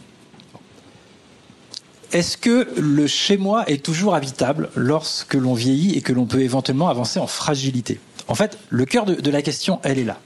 Est-ce 2.11 2.37
que 2.37 2.67
le 2.79 3.05
chez 3.05 3.37
moi 3.37 3.69
est 3.69 3.83
toujours 3.83 4.15
habitable 4.15 4.69
lorsque 4.75 5.35
l'on 5.35 5.53
vieillit 5.53 5.95
et 5.95 6.01
que 6.01 6.11
l'on 6.11 6.25
peut 6.25 6.41
éventuellement 6.41 6.89
avancer 6.89 7.19
en 7.19 7.27
fragilité? 7.27 7.99
En 8.27 8.35
fait, 8.35 8.57
le 8.69 8.85
cœur 8.85 9.05
de, 9.05 9.15
de 9.15 9.31
la 9.31 9.41
question, 9.41 9.79
elle 9.83 9.99
est 9.99 10.05
là. 10.05 10.19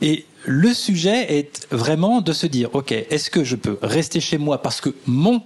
Et 0.00 0.26
le 0.44 0.72
sujet 0.74 1.38
est 1.38 1.66
vraiment 1.70 2.20
de 2.20 2.32
se 2.32 2.46
dire, 2.46 2.74
OK, 2.74 2.92
est-ce 2.92 3.30
que 3.30 3.42
je 3.42 3.56
peux 3.56 3.78
rester 3.82 4.20
chez 4.20 4.38
moi 4.38 4.62
parce 4.62 4.80
que 4.80 4.94
mon 5.06 5.42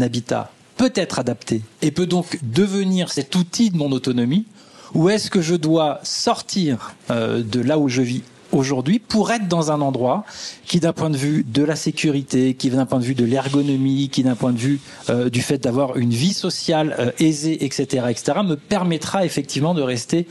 habitat 0.00 0.52
peut 0.78 0.92
être 0.94 1.18
adapté 1.18 1.60
et 1.82 1.90
peut 1.90 2.06
donc 2.06 2.38
devenir 2.42 3.12
cet 3.12 3.34
outil 3.34 3.70
de 3.70 3.76
mon 3.76 3.92
autonomie 3.92 4.46
ou 4.94 5.10
est-ce 5.10 5.30
que 5.30 5.42
je 5.42 5.56
dois 5.56 6.00
sortir 6.02 6.94
euh, 7.10 7.42
de 7.42 7.60
là 7.60 7.78
où 7.78 7.88
je 7.88 8.00
vis 8.00 8.22
aujourd'hui 8.50 8.98
pour 8.98 9.30
être 9.30 9.46
dans 9.46 9.70
un 9.70 9.82
endroit 9.82 10.24
qui 10.64 10.80
d'un 10.80 10.94
point 10.94 11.10
de 11.10 11.16
vue 11.18 11.44
de 11.46 11.62
la 11.62 11.76
sécurité, 11.76 12.54
qui 12.54 12.70
d'un 12.70 12.86
point 12.86 13.00
de 13.00 13.04
vue 13.04 13.16
de 13.16 13.26
l'ergonomie, 13.26 14.08
qui 14.08 14.22
d'un 14.22 14.36
point 14.36 14.52
de 14.52 14.58
vue 14.58 14.80
euh, 15.10 15.28
du 15.28 15.42
fait 15.42 15.58
d'avoir 15.58 15.98
une 15.98 16.12
vie 16.12 16.32
sociale 16.32 16.96
euh, 16.98 17.10
aisée, 17.18 17.64
etc., 17.64 18.06
etc., 18.08 18.38
me 18.46 18.54
permettra 18.54 19.26
effectivement 19.26 19.74
de 19.74 19.82
rester 19.82 20.26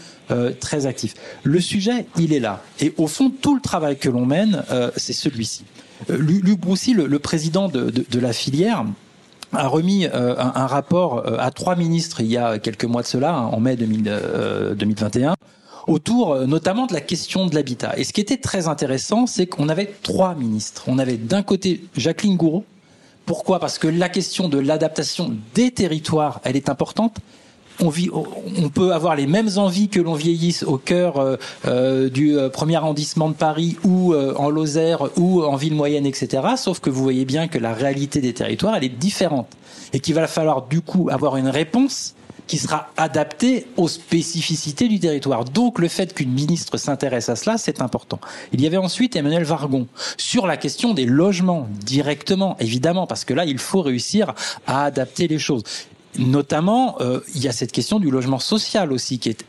très 0.60 0.88
actif. 0.88 1.14
Le 1.44 1.62
sujet, 1.62 2.06
il 2.18 2.34
est 2.34 2.42
là. 2.42 2.62
Et 2.82 2.94
au 2.98 3.08
fond, 3.08 3.30
tout 3.30 3.56
le 3.56 3.62
travail 3.62 3.98
que 3.98 4.10
l'on 4.10 4.26
mène, 4.26 4.62
c'est 4.98 5.14
celui-ci. 5.14 5.64
Luc 6.10 6.60
Broussy, 6.60 6.94
le, 6.94 7.08
le 7.08 7.20
président 7.20 7.70
de, 7.70 7.90
de, 7.90 8.06
de, 8.10 8.20
la 8.20 8.34
filière, 8.34 8.84
a 9.54 9.68
remis 9.68 10.06
un, 10.06 10.38
un, 10.38 10.68
rapport 10.68 11.26
à 11.40 11.52
trois 11.52 11.76
ministres 11.76 12.22
il 12.22 12.28
y 12.28 12.38
a 12.38 12.60
quelques 12.60 12.86
mois 12.86 13.02
de 13.02 13.08
cela, 13.08 13.34
hein, 13.34 13.46
en 13.46 13.60
mai 13.60 13.76
2000, 13.76 14.76
2021, 14.76 15.36
autour 15.88 16.34
euh, 16.34 16.46
notamment 16.46 16.86
de 16.86 16.94
la 16.94 17.02
question 17.02 17.48
de 17.48 17.56
l'habitat. 17.56 17.98
Et 17.98 18.04
ce 18.04 18.14
qui 18.14 18.22
était 18.22 18.38
très 18.38 18.68
intéressant, 18.68 19.26
c'est 19.26 19.48
qu'on 19.48 19.70
avait 19.70 19.94
trois 20.04 20.36
ministres. 20.36 20.84
On 20.88 21.00
avait 21.00 21.18
d'un 21.18 21.42
côté 21.42 21.86
Jacqueline 21.96 22.36
Gouraud. 22.36 22.66
Pourquoi? 23.26 23.60
Parce 23.60 23.80
que 23.80 23.88
la 23.88 24.10
question 24.10 24.48
de 24.50 24.60
l'adaptation 24.60 25.36
des 25.56 25.72
territoires, 25.72 26.40
elle 26.44 26.56
est 26.56 26.70
importante. 26.70 27.18
On, 27.80 27.90
vit, 27.90 28.10
on, 28.12 28.70
peut 28.70 28.94
avoir 28.94 29.16
les 29.16 29.28
mêmes 29.28 29.50
envies 29.58 29.90
que 29.90 30.00
l'on 30.00 30.14
vieillisse 30.14 30.64
au 30.64 30.78
cœur 30.78 31.18
euh, 31.18 31.36
euh 31.66 32.10
du 32.10 32.38
euh, 32.38 32.50
premier 32.50 32.76
arrondissement 32.76 33.30
de 33.30 33.36
Paris 33.36 33.78
ou 33.84 34.16
en 34.16 34.50
Lozère 34.50 35.10
ou 35.18 35.44
en 35.44 35.56
ville 35.56 35.76
moyenne, 35.76 36.06
etc. 36.06 36.44
Sauf 36.58 36.80
que 36.80 36.90
vous 36.90 37.04
voyez 37.04 37.26
bien 37.26 37.48
que 37.48 37.58
la 37.58 37.74
réalité 37.74 38.22
des 38.22 38.34
territoires, 38.34 38.76
elle 38.76 38.84
est 38.84 38.90
différente 38.90 39.48
et 39.94 40.00
qu'il 40.00 40.16
va 40.16 40.28
falloir 40.28 40.68
du 40.68 40.82
coup 40.82 41.10
avoir 41.12 41.38
une 41.38 41.50
réponse 41.50 42.16
qui 42.48 42.58
sera 42.58 42.88
adapté 42.98 43.68
aux 43.76 43.88
spécificités 43.88 44.88
du 44.88 45.00
territoire. 45.00 45.46
Donc 45.46 45.80
le 45.80 45.88
fait 45.88 46.14
qu'une 46.14 46.32
ministre 46.32 46.78
s'intéresse 46.78 47.30
à 47.30 47.36
cela, 47.36 47.58
c'est 47.58 47.82
important. 47.82 48.20
Il 48.54 48.62
y 48.62 48.68
avait 48.68 48.78
ensuite 48.78 49.16
Emmanuel 49.16 49.44
Vargon 49.44 49.88
sur 50.18 50.48
la 50.48 50.58
question 50.58 50.94
des 50.94 51.06
logements 51.06 51.68
directement, 51.86 52.56
évidemment, 52.60 53.06
parce 53.06 53.26
que 53.26 53.34
là, 53.34 53.46
il 53.46 53.60
faut 53.60 53.82
réussir 53.82 54.34
à 54.66 54.86
adapter 54.86 55.28
les 55.28 55.40
choses. 55.40 55.64
Notamment, 56.18 56.98
euh, 57.02 57.20
il 57.36 57.44
y 57.44 57.48
a 57.48 57.52
cette 57.52 57.72
question 57.72 58.00
du 58.00 58.10
logement 58.10 58.40
social 58.40 58.92
aussi 58.92 59.20
qui 59.20 59.30
est 59.30 59.46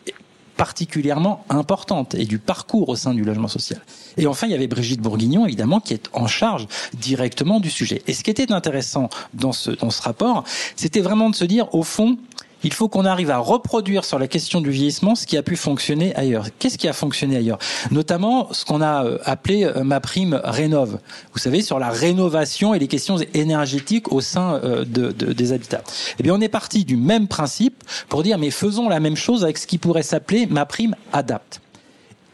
particulièrement 0.59 1.45
importante 1.49 2.15
et 2.15 2.25
du 2.25 2.39
parcours 2.39 2.89
au 2.89 2.97
sein 2.97 3.15
du 3.15 3.25
logement 3.25 3.49
social. 3.49 3.81
Et 4.17 4.27
enfin, 4.27 4.49
il 4.49 4.51
y 4.51 4.55
avait 4.55 4.67
Brigitte 4.67 5.01
Bourguignon, 5.01 5.47
évidemment, 5.47 5.79
qui 5.79 5.95
est 5.95 6.11
en 6.13 6.27
charge 6.27 6.67
directement 6.95 7.61
du 7.61 7.71
sujet. 7.71 8.03
Et 8.09 8.13
ce 8.13 8.25
qui 8.25 8.31
était 8.31 8.51
intéressant 8.53 9.09
dans 9.35 9.53
ce, 9.53 9.71
dans 9.71 9.91
ce 9.91 10.03
rapport, 10.03 10.43
c'était 10.75 11.01
vraiment 11.01 11.31
de 11.31 11.37
se 11.37 11.45
dire, 11.45 11.73
au 11.75 11.85
fond, 11.85 12.19
il 12.65 12.73
faut 12.73 12.89
qu'on 12.89 13.05
arrive 13.05 13.31
à 13.31 13.39
reproduire 13.39 14.05
sur 14.05 14.19
la 14.19 14.27
question 14.27 14.61
du 14.61 14.71
vieillissement 14.71 15.15
ce 15.15 15.27
qui 15.27 15.37
a 15.37 15.43
pu 15.43 15.57
fonctionner 15.57 16.15
ailleurs. 16.17 16.47
Qu'est-ce 16.59 16.79
qui 16.79 16.89
a 16.89 16.93
fonctionné 16.93 17.37
ailleurs? 17.37 17.59
Notamment 17.91 18.53
ce 18.53 18.65
qu'on 18.65 18.81
a 18.81 19.05
euh, 19.05 19.19
appelé 19.25 19.65
euh, 19.65 19.85
ma 19.85 20.01
prime 20.01 20.41
rénove. 20.43 20.99
Vous 21.33 21.39
savez, 21.39 21.63
sur 21.63 21.79
la 21.79 21.91
rénovation 21.91 22.75
et 22.75 22.79
les 22.79 22.89
questions 22.89 23.19
énergétiques 23.35 24.11
au 24.13 24.21
sein 24.21 24.61
euh, 24.65 24.85
de, 24.85 25.11
des 25.11 25.53
habitats. 25.53 25.83
Eh 26.19 26.23
bien, 26.23 26.35
on 26.35 26.41
est 26.41 26.49
parti 26.49 26.85
du 26.85 26.97
même 26.97 27.29
principe 27.29 27.85
pour 28.09 28.23
dire, 28.23 28.39
mais 28.39 28.51
faisons 28.51 28.89
la 28.89 29.01
même 29.01 29.17
chose 29.17 29.45
avec 29.45 29.59
ce 29.59 29.67
qui 29.67 29.79
pourrait 29.79 30.03
s'appeler 30.03 30.47
ma 30.47 30.67
prime 30.67 30.97
adapte. 31.13 31.61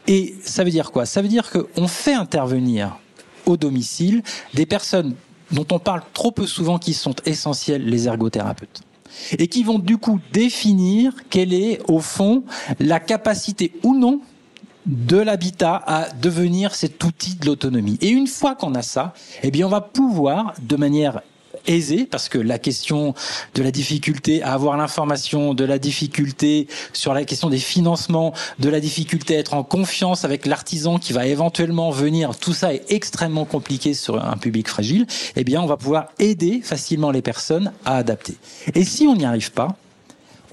Et 0.06 0.34
ça 0.42 0.64
veut 0.64 0.70
dire 0.70 0.90
quoi? 0.90 1.06
Ça 1.06 1.22
veut 1.22 1.28
dire 1.28 1.50
qu'on 1.50 1.88
fait 1.88 2.14
intervenir 2.14 2.96
au 3.46 3.56
domicile 3.56 4.22
des 4.54 4.66
personnes 4.66 5.14
dont 5.50 5.66
on 5.70 5.78
parle 5.78 6.02
trop 6.14 6.30
peu 6.30 6.46
souvent 6.46 6.78
qui 6.78 6.94
sont 6.94 7.14
essentielles, 7.26 7.84
les 7.84 8.08
ergothérapeutes 8.08 8.82
et 9.38 9.48
qui 9.48 9.62
vont 9.62 9.78
du 9.78 9.98
coup 9.98 10.20
définir 10.32 11.14
quelle 11.30 11.52
est 11.52 11.80
au 11.88 12.00
fond 12.00 12.44
la 12.80 13.00
capacité 13.00 13.72
ou 13.82 13.94
non 13.94 14.20
de 14.86 15.16
l'habitat 15.16 15.82
à 15.86 16.10
devenir 16.10 16.74
cet 16.74 17.02
outil 17.04 17.36
de 17.36 17.46
l'autonomie. 17.46 17.98
Et 18.02 18.08
une 18.08 18.26
fois 18.26 18.54
qu'on 18.54 18.74
a 18.74 18.82
ça, 18.82 19.14
eh 19.42 19.50
bien 19.50 19.66
on 19.66 19.70
va 19.70 19.80
pouvoir 19.80 20.54
de 20.60 20.76
manière 20.76 21.22
aisé 21.66 22.06
parce 22.06 22.28
que 22.28 22.38
la 22.38 22.58
question 22.58 23.14
de 23.54 23.62
la 23.62 23.70
difficulté 23.70 24.42
à 24.42 24.52
avoir 24.52 24.76
l'information, 24.76 25.54
de 25.54 25.64
la 25.64 25.78
difficulté 25.78 26.68
sur 26.92 27.14
la 27.14 27.24
question 27.24 27.50
des 27.50 27.58
financements, 27.58 28.32
de 28.58 28.68
la 28.68 28.80
difficulté 28.80 29.36
à 29.36 29.38
être 29.38 29.54
en 29.54 29.62
confiance 29.62 30.24
avec 30.24 30.46
l'artisan 30.46 30.98
qui 30.98 31.12
va 31.12 31.26
éventuellement 31.26 31.90
venir, 31.90 32.36
tout 32.36 32.52
ça 32.52 32.74
est 32.74 32.84
extrêmement 32.90 33.44
compliqué 33.44 33.94
sur 33.94 34.22
un 34.22 34.36
public 34.36 34.68
fragile, 34.68 35.06
eh 35.36 35.44
bien 35.44 35.62
on 35.62 35.66
va 35.66 35.76
pouvoir 35.76 36.06
aider 36.18 36.60
facilement 36.62 37.10
les 37.10 37.22
personnes 37.22 37.72
à 37.84 37.96
adapter. 37.96 38.36
Et 38.74 38.84
si 38.84 39.06
on 39.06 39.16
n'y 39.16 39.24
arrive 39.24 39.52
pas, 39.52 39.76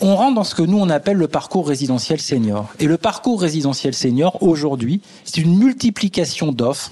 on 0.01 0.15
rentre 0.15 0.35
dans 0.35 0.43
ce 0.43 0.55
que 0.55 0.63
nous 0.63 0.79
on 0.79 0.89
appelle 0.89 1.17
le 1.17 1.27
parcours 1.27 1.67
résidentiel 1.67 2.19
senior. 2.19 2.67
Et 2.79 2.85
le 2.85 2.97
parcours 2.97 3.41
résidentiel 3.41 3.93
senior, 3.93 4.41
aujourd'hui, 4.41 5.01
c'est 5.23 5.41
une 5.41 5.57
multiplication 5.57 6.51
d'offres 6.51 6.91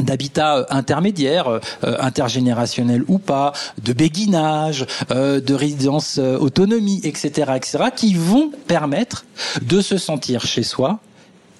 d'habitat 0.00 0.56
euh, 0.56 0.64
intermédiaire, 0.70 1.48
euh, 1.48 1.60
intergénérationnel 1.82 3.04
ou 3.08 3.18
pas, 3.18 3.52
de 3.82 3.92
béguinage, 3.92 4.86
euh, 5.10 5.40
de 5.40 5.54
résidence 5.54 6.18
autonomie, 6.18 7.00
etc., 7.04 7.52
etc., 7.56 7.84
qui 7.94 8.14
vont 8.14 8.50
permettre 8.66 9.24
de 9.62 9.80
se 9.80 9.98
sentir 9.98 10.44
chez 10.46 10.62
soi, 10.62 10.98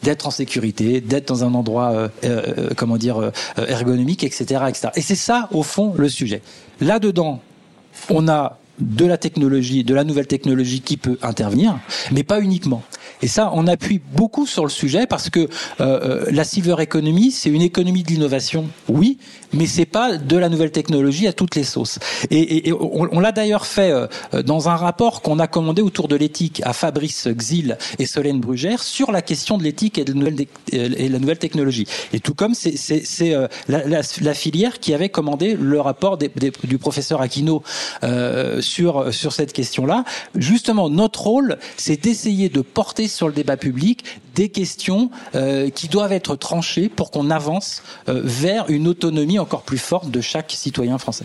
d'être 0.02 0.26
en 0.26 0.30
sécurité, 0.30 1.00
d'être 1.00 1.28
dans 1.28 1.44
un 1.44 1.54
endroit, 1.54 2.10
comment 2.76 2.96
dire, 2.96 3.32
ergonomique, 3.56 4.24
etc., 4.24 4.64
etc. 4.68 4.88
Et 4.94 5.00
c'est 5.00 5.14
ça, 5.14 5.48
au 5.52 5.62
fond, 5.62 5.94
le 5.96 6.08
sujet. 6.08 6.42
Là-dedans, 6.80 7.40
on 8.10 8.28
a 8.28 8.58
de 8.78 9.04
la 9.06 9.16
technologie, 9.16 9.84
de 9.84 9.94
la 9.94 10.04
nouvelle 10.04 10.26
technologie 10.26 10.80
qui 10.80 10.96
peut 10.96 11.18
intervenir, 11.22 11.78
mais 12.12 12.22
pas 12.22 12.40
uniquement. 12.40 12.82
Et 13.22 13.28
ça, 13.28 13.50
on 13.54 13.66
appuie 13.66 14.00
beaucoup 14.12 14.46
sur 14.46 14.64
le 14.64 14.70
sujet 14.70 15.06
parce 15.06 15.30
que 15.30 15.40
euh, 15.40 15.46
euh, 15.80 16.26
la 16.30 16.44
silver 16.44 16.76
economy, 16.80 17.30
c'est 17.30 17.50
une 17.50 17.62
économie 17.62 18.02
de 18.02 18.08
l'innovation, 18.08 18.68
oui, 18.88 19.18
mais 19.52 19.66
c'est 19.66 19.86
pas 19.86 20.16
de 20.16 20.36
la 20.36 20.48
nouvelle 20.48 20.70
technologie 20.70 21.26
à 21.26 21.32
toutes 21.32 21.54
les 21.54 21.64
sauces. 21.64 21.98
Et, 22.30 22.72
on, 22.72 23.20
l'a 23.20 23.32
d'ailleurs 23.32 23.66
fait 23.66 23.90
euh, 23.90 24.06
dans 24.42 24.68
un 24.68 24.76
rapport 24.76 25.22
qu'on 25.22 25.38
a 25.38 25.46
commandé 25.46 25.82
autour 25.82 26.08
de 26.08 26.16
l'éthique 26.16 26.60
à 26.64 26.72
Fabrice 26.72 27.28
Xil 27.28 27.78
et 27.98 28.06
Solène 28.06 28.40
Brugère 28.40 28.82
sur 28.82 29.12
la 29.12 29.22
question 29.22 29.58
de 29.58 29.62
l'éthique 29.62 29.98
et, 29.98 30.04
de 30.04 30.12
la 31.12 31.18
nouvelle 31.18 31.38
technologie. 31.38 31.86
Et 32.12 32.20
tout 32.20 32.34
comme 32.34 32.54
c'est 32.54 33.34
euh, 33.34 33.48
la, 33.68 33.86
la, 33.86 34.34
filière 34.34 34.80
qui 34.80 34.94
avait 34.94 35.08
commandé 35.08 35.56
le 35.58 35.80
rapport 35.80 36.18
du 36.18 36.78
professeur 36.78 37.20
Aquino 37.20 37.62
euh, 38.04 38.60
sur 38.66 39.12
sur 39.12 39.32
cette 39.32 39.52
question-là. 39.52 40.04
Justement, 40.34 40.90
notre 40.90 41.22
rôle, 41.22 41.58
c'est 41.76 42.02
d'essayer 42.02 42.48
de 42.48 42.60
porter 42.60 43.08
sur 43.08 43.28
le 43.28 43.34
débat 43.34 43.56
public 43.56 44.04
des 44.34 44.48
questions 44.50 45.10
euh, 45.34 45.70
qui 45.70 45.88
doivent 45.88 46.12
être 46.12 46.36
tranchées 46.36 46.88
pour 46.88 47.10
qu'on 47.10 47.30
avance 47.30 47.82
euh, 48.08 48.20
vers 48.24 48.68
une 48.68 48.86
autonomie 48.86 49.38
encore 49.38 49.62
plus 49.62 49.78
forte 49.78 50.10
de 50.10 50.20
chaque 50.20 50.52
citoyen 50.52 50.98
français. 50.98 51.24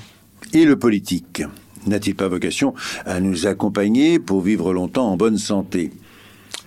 Et 0.54 0.66
le 0.66 0.78
politique 0.80 1.44
n'a-t-il 1.88 2.16
pas 2.16 2.28
vocation 2.28 2.74
à 3.06 3.20
nous 3.20 3.48
accompagner 3.48 4.20
pour 4.20 4.42
vivre 4.42 4.74
longtemps 4.74 5.10
en 5.12 5.18
bonne 5.18 5.38
santé? 5.38 5.92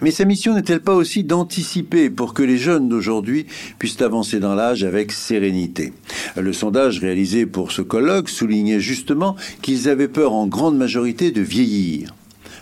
Mais 0.01 0.11
sa 0.11 0.25
mission 0.25 0.55
n'est-elle 0.55 0.81
pas 0.81 0.95
aussi 0.95 1.25
d'anticiper 1.25 2.11
pour 2.11 2.35
que 2.35 2.43
les 2.43 2.59
jeunes 2.59 2.89
d'aujourd'hui 2.89 3.47
puissent 3.79 4.03
avancer 4.03 4.41
dans 4.41 4.55
l'âge 4.55 4.85
avec 4.85 5.13
sérénité? 5.13 5.93
Le 6.37 6.53
sondage 6.53 6.99
réalisé 6.99 7.47
pour 7.47 7.73
ce 7.73 7.81
colloque 7.81 8.29
soulignait 8.29 8.81
justement 8.81 9.37
qu'ils 9.63 9.89
avaient 9.89 10.09
peur 10.09 10.33
en 10.33 10.47
grande 10.47 10.77
majorité 10.77 11.31
de 11.31 11.41
vieillir. 11.41 12.15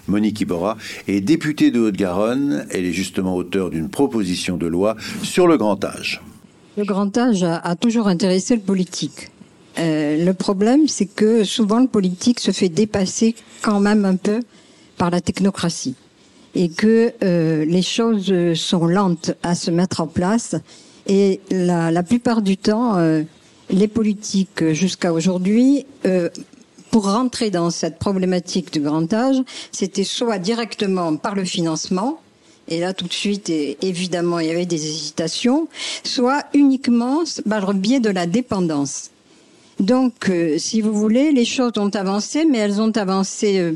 Monique 0.09 0.41
Iborra 0.41 0.77
est 1.09 1.21
députée 1.21 1.71
de 1.71 1.81
Haute-Garonne. 1.81 2.67
Elle 2.71 2.85
est 2.85 2.93
justement 2.93 3.35
auteure 3.35 3.71
d'une 3.71 3.89
proposition 3.89 4.57
de 4.57 4.67
loi 4.67 4.97
sur 5.23 5.47
le 5.47 5.57
grand 5.57 5.83
âge. 5.85 6.23
Le 6.77 6.85
grand 6.85 7.17
âge 7.17 7.45
a, 7.45 7.77
toujours 7.77 8.09
intéressé 8.09 8.57
le 8.57 8.63
politique. 8.63 9.31
Euh, 9.79 10.23
le 10.23 10.35
problème, 10.35 10.87
c'est 10.87 11.07
que 11.07 11.45
souvent 11.45 11.81
le 11.81 11.87
politique 11.87 12.41
se 12.41 12.51
fait 12.51 12.69
dépasser 12.69 13.35
quand 13.63 13.81
même 13.81 14.05
un 14.05 14.17
peu 14.17 14.41
par 14.99 15.11
la 15.11 15.21
technocratie 15.21 15.95
et 16.55 16.69
que 16.69 17.12
euh, 17.23 17.65
les 17.65 17.83
choses 17.83 18.33
sont 18.55 18.87
lentes 18.87 19.33
à 19.43 19.55
se 19.55 19.71
mettre 19.71 20.01
en 20.01 20.07
place 20.07 20.57
et 21.07 21.41
la, 21.51 21.91
la 21.91 22.03
plupart 22.03 22.43
du 22.43 22.57
temps, 22.57 22.97
euh, 22.97 23.23
les 23.71 23.88
politiques 23.88 24.73
jusqu'à 24.73 25.12
aujourd'hui 25.12 25.87
euh, 26.07 26.29
pour 26.91 27.11
rentrer 27.11 27.51
dans 27.51 27.71
cette 27.71 27.99
problématique 27.99 28.73
du 28.73 28.81
grand 28.81 29.12
âge, 29.12 29.37
c'était 29.73 30.05
soit 30.05 30.38
directement 30.38 31.17
par 31.17 31.35
le 31.35 31.45
financement, 31.45 32.21
et 32.69 32.81
là 32.81 32.93
tout 32.93 33.07
de 33.07 33.12
suite, 33.12 33.51
évidemment, 33.51 34.38
il 34.41 34.49
y 34.49 34.51
avait 34.51 34.67
des 34.67 34.87
hésitations, 34.87 35.69
soit 36.05 36.45
uniquement 36.53 37.23
par 37.49 37.73
le 37.73 37.79
biais 37.79 38.01
de 38.01 38.11
la 38.11 38.27
dépendance. 38.27 39.11
Donc, 39.81 40.29
euh, 40.29 40.59
si 40.59 40.81
vous 40.81 40.93
voulez, 40.93 41.33
les 41.33 41.47
choses 41.47 41.73
ont 41.77 41.88
avancé, 41.88 42.45
mais 42.45 42.59
elles 42.59 42.81
ont 42.81 42.93
avancé, 42.93 43.59
euh, 43.59 43.73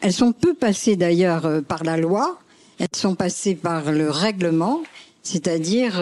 elles 0.00 0.12
sont 0.12 0.32
peu 0.32 0.54
passées 0.54 0.96
d'ailleurs 0.96 1.46
euh, 1.46 1.60
par 1.60 1.84
la 1.84 1.96
loi, 1.96 2.38
elles 2.78 2.88
sont 2.94 3.14
passées 3.14 3.54
par 3.54 3.90
le 3.90 4.10
règlement, 4.10 4.82
c'est-à-dire 5.22 6.00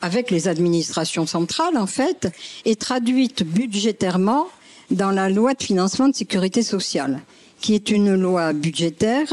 avec 0.00 0.30
les 0.30 0.46
administrations 0.46 1.26
centrales 1.26 1.76
en 1.76 1.86
fait, 1.88 2.28
et 2.64 2.76
traduites 2.76 3.42
budgétairement 3.42 4.46
dans 4.92 5.10
la 5.10 5.28
loi 5.28 5.54
de 5.54 5.62
financement 5.62 6.08
de 6.08 6.14
sécurité 6.14 6.62
sociale. 6.62 7.20
qui 7.60 7.74
est 7.74 7.90
une 7.90 8.14
loi 8.14 8.52
budgétaire, 8.52 9.32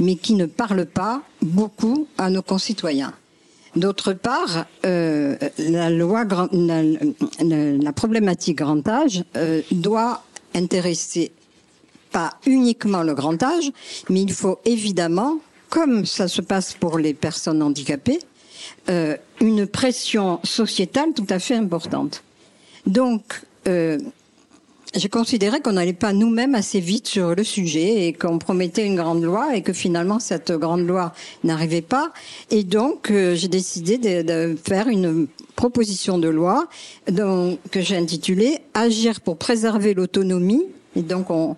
mais 0.00 0.16
qui 0.16 0.34
ne 0.34 0.46
parle 0.46 0.86
pas 0.86 1.22
beaucoup 1.42 2.06
à 2.18 2.30
nos 2.30 2.42
concitoyens. 2.42 3.12
D'autre 3.74 4.14
part, 4.14 4.64
euh, 4.86 5.36
la 5.58 5.90
loi, 5.90 6.24
la, 6.52 6.82
la, 7.42 7.92
problématique 7.92 8.58
grand 8.58 8.86
âge 8.88 9.22
euh, 9.36 9.60
doit 9.70 10.22
intéresser 10.54 11.32
pas 12.10 12.34
uniquement 12.46 13.02
le 13.02 13.14
grand 13.14 13.42
âge, 13.42 13.70
mais 14.08 14.22
il 14.22 14.32
faut 14.32 14.58
évidemment, 14.64 15.38
comme 15.70 16.06
ça 16.06 16.28
se 16.28 16.40
passe 16.40 16.74
pour 16.74 16.98
les 16.98 17.14
personnes 17.14 17.62
handicapées, 17.62 18.20
euh, 18.88 19.16
une 19.40 19.66
pression 19.66 20.40
sociétale 20.44 21.12
tout 21.14 21.26
à 21.30 21.38
fait 21.38 21.54
importante. 21.54 22.22
Donc, 22.86 23.42
euh, 23.68 23.98
j'ai 24.94 25.08
considéré 25.08 25.60
qu'on 25.60 25.72
n'allait 25.72 25.92
pas 25.92 26.12
nous-mêmes 26.12 26.54
assez 26.54 26.80
vite 26.80 27.06
sur 27.06 27.34
le 27.34 27.44
sujet 27.44 28.06
et 28.06 28.12
qu'on 28.12 28.38
promettait 28.38 28.86
une 28.86 28.96
grande 28.96 29.22
loi 29.22 29.56
et 29.56 29.62
que 29.62 29.72
finalement 29.72 30.20
cette 30.20 30.52
grande 30.52 30.86
loi 30.86 31.12
n'arrivait 31.44 31.82
pas. 31.82 32.12
Et 32.50 32.64
donc 32.64 33.10
euh, 33.10 33.34
j'ai 33.34 33.48
décidé 33.48 33.98
de, 33.98 34.22
de, 34.22 34.56
faire 34.56 34.88
une 34.88 35.26
proposition 35.54 36.18
de 36.18 36.28
loi 36.28 36.68
donc, 37.10 37.58
que 37.70 37.80
j'ai 37.80 37.96
intitulée 37.96 38.58
Agir 38.74 39.20
pour 39.20 39.36
préserver 39.36 39.92
l'autonomie. 39.92 40.64
Et 40.94 41.02
donc 41.02 41.30
on, 41.30 41.56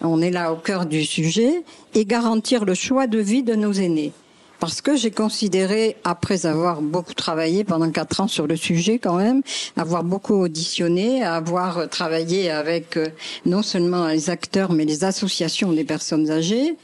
on 0.00 0.20
est 0.20 0.30
là 0.30 0.52
au 0.52 0.56
cœur 0.56 0.86
du 0.86 1.04
sujet 1.04 1.62
et 1.94 2.04
garantir 2.04 2.64
le 2.64 2.74
choix 2.74 3.06
de 3.06 3.18
vie 3.18 3.42
de 3.42 3.54
nos 3.54 3.72
aînés 3.72 4.12
parce 4.58 4.82
que 4.82 4.94
j'ai 4.94 5.10
considéré, 5.10 5.96
après 6.04 6.44
avoir 6.44 6.82
beaucoup 6.82 7.14
travaillé 7.14 7.64
pendant 7.64 7.90
quatre 7.90 8.20
ans 8.20 8.28
sur 8.28 8.46
le 8.46 8.56
sujet 8.56 8.98
quand 8.98 9.16
même, 9.16 9.40
avoir 9.78 10.04
beaucoup 10.04 10.34
auditionné, 10.34 11.24
avoir 11.24 11.88
travaillé 11.88 12.50
avec 12.50 12.98
euh, 12.98 13.08
non 13.46 13.62
seulement 13.62 14.08
les 14.08 14.28
acteurs, 14.28 14.72
mais 14.72 14.84
les 14.84 15.02
associations 15.04 15.72
des 15.72 15.84
personnes 15.84 16.30
âgées, 16.30 16.76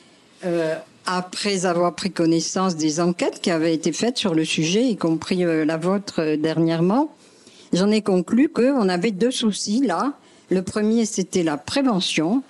euh, 0.47 0.75
après 1.07 1.67
avoir 1.67 1.95
pris 1.95 2.11
connaissance 2.11 2.77
des 2.77 3.01
enquêtes 3.01 3.41
qui 3.41 3.51
avaient 3.51 3.73
été 3.73 3.93
faites 3.93 4.19
sur 4.19 4.35
le 4.35 4.45
sujet, 4.45 4.85
y 4.85 4.97
compris 4.97 5.45
euh, 5.45 5.65
la 5.65 5.77
vôtre 5.77 6.21
euh, 6.21 6.37
dernièrement, 6.37 7.15
j'en 7.73 7.91
ai 7.91 8.03
conclu 8.03 8.49
qu'on 8.49 8.89
avait 8.89 9.13
deux 9.13 9.31
soucis 9.31 9.81
là. 9.87 10.15
Le 10.51 10.63
premier, 10.63 11.07
c'était 11.07 11.43
la 11.43 11.57
prévention, 11.57 12.43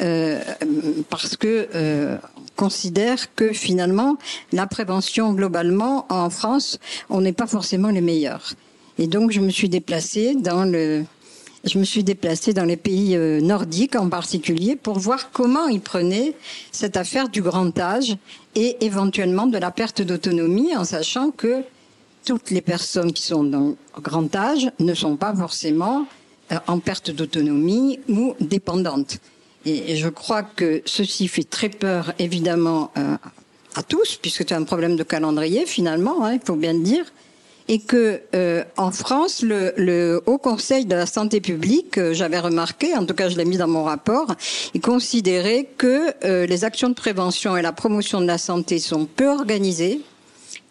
euh, 0.00 0.40
parce 1.10 1.36
que 1.36 1.68
euh, 1.74 2.16
considère 2.56 3.34
que 3.34 3.52
finalement 3.52 4.16
la 4.52 4.66
prévention 4.66 5.32
globalement 5.32 6.06
en 6.08 6.30
France, 6.30 6.78
on 7.10 7.20
n'est 7.20 7.32
pas 7.32 7.46
forcément 7.46 7.88
les 7.88 8.00
meilleurs. 8.00 8.54
Et 8.98 9.06
donc 9.06 9.30
je 9.30 9.40
me 9.40 9.50
suis 9.50 9.68
déplacée 9.68 10.34
dans 10.34 10.64
le 10.64 11.04
je 11.64 11.78
me 11.78 11.84
suis 11.84 12.04
déplacée 12.04 12.52
dans 12.52 12.64
les 12.64 12.76
pays 12.76 13.16
euh, 13.16 13.40
nordiques 13.40 13.96
en 13.96 14.08
particulier 14.08 14.76
pour 14.76 14.98
voir 14.98 15.30
comment 15.32 15.66
ils 15.66 15.80
prenaient 15.80 16.34
cette 16.70 16.96
affaire 16.96 17.28
du 17.28 17.42
grand 17.42 17.76
âge 17.78 18.16
et 18.54 18.76
éventuellement 18.84 19.46
de 19.46 19.58
la 19.58 19.70
perte 19.70 20.00
d'autonomie 20.02 20.76
en 20.76 20.84
sachant 20.84 21.30
que 21.30 21.62
toutes 22.24 22.50
les 22.50 22.60
personnes 22.60 23.12
qui 23.12 23.22
sont 23.22 23.44
dans 23.44 23.74
grand 24.00 24.34
âge 24.36 24.70
ne 24.78 24.94
sont 24.94 25.16
pas 25.16 25.34
forcément 25.34 26.06
euh, 26.52 26.58
en 26.66 26.78
perte 26.78 27.10
d'autonomie 27.10 27.98
ou 28.08 28.34
dépendantes. 28.40 29.18
Et, 29.68 29.96
je 29.96 30.08
crois 30.08 30.42
que 30.42 30.82
ceci 30.86 31.28
fait 31.28 31.44
très 31.44 31.68
peur, 31.68 32.12
évidemment, 32.18 32.90
euh, 32.96 33.16
à 33.74 33.82
tous, 33.82 34.18
puisque 34.20 34.38
c'est 34.38 34.52
un 34.52 34.64
problème 34.64 34.96
de 34.96 35.02
calendrier, 35.02 35.66
finalement, 35.66 36.24
hein, 36.24 36.34
il 36.34 36.40
faut 36.44 36.56
bien 36.56 36.72
le 36.72 36.80
dire. 36.80 37.04
Et 37.70 37.80
que 37.80 38.22
euh, 38.34 38.64
en 38.78 38.90
France, 38.90 39.42
le, 39.42 40.22
Haut 40.24 40.38
Conseil 40.38 40.86
de 40.86 40.94
la 40.94 41.04
santé 41.04 41.42
publique, 41.42 41.98
euh, 41.98 42.14
j'avais 42.14 42.38
remarqué, 42.38 42.96
en 42.96 43.04
tout 43.04 43.12
cas 43.12 43.28
je 43.28 43.36
l'ai 43.36 43.44
mis 43.44 43.58
dans 43.58 43.68
mon 43.68 43.84
rapport, 43.84 44.34
il 44.72 44.80
considérait 44.80 45.68
que 45.76 46.46
les 46.46 46.64
actions 46.64 46.88
de 46.88 46.94
prévention 46.94 47.58
et 47.58 47.62
la 47.62 47.72
promotion 47.72 48.22
de 48.22 48.26
la 48.26 48.38
santé 48.38 48.78
sont 48.78 49.04
peu 49.04 49.28
organisées, 49.28 50.00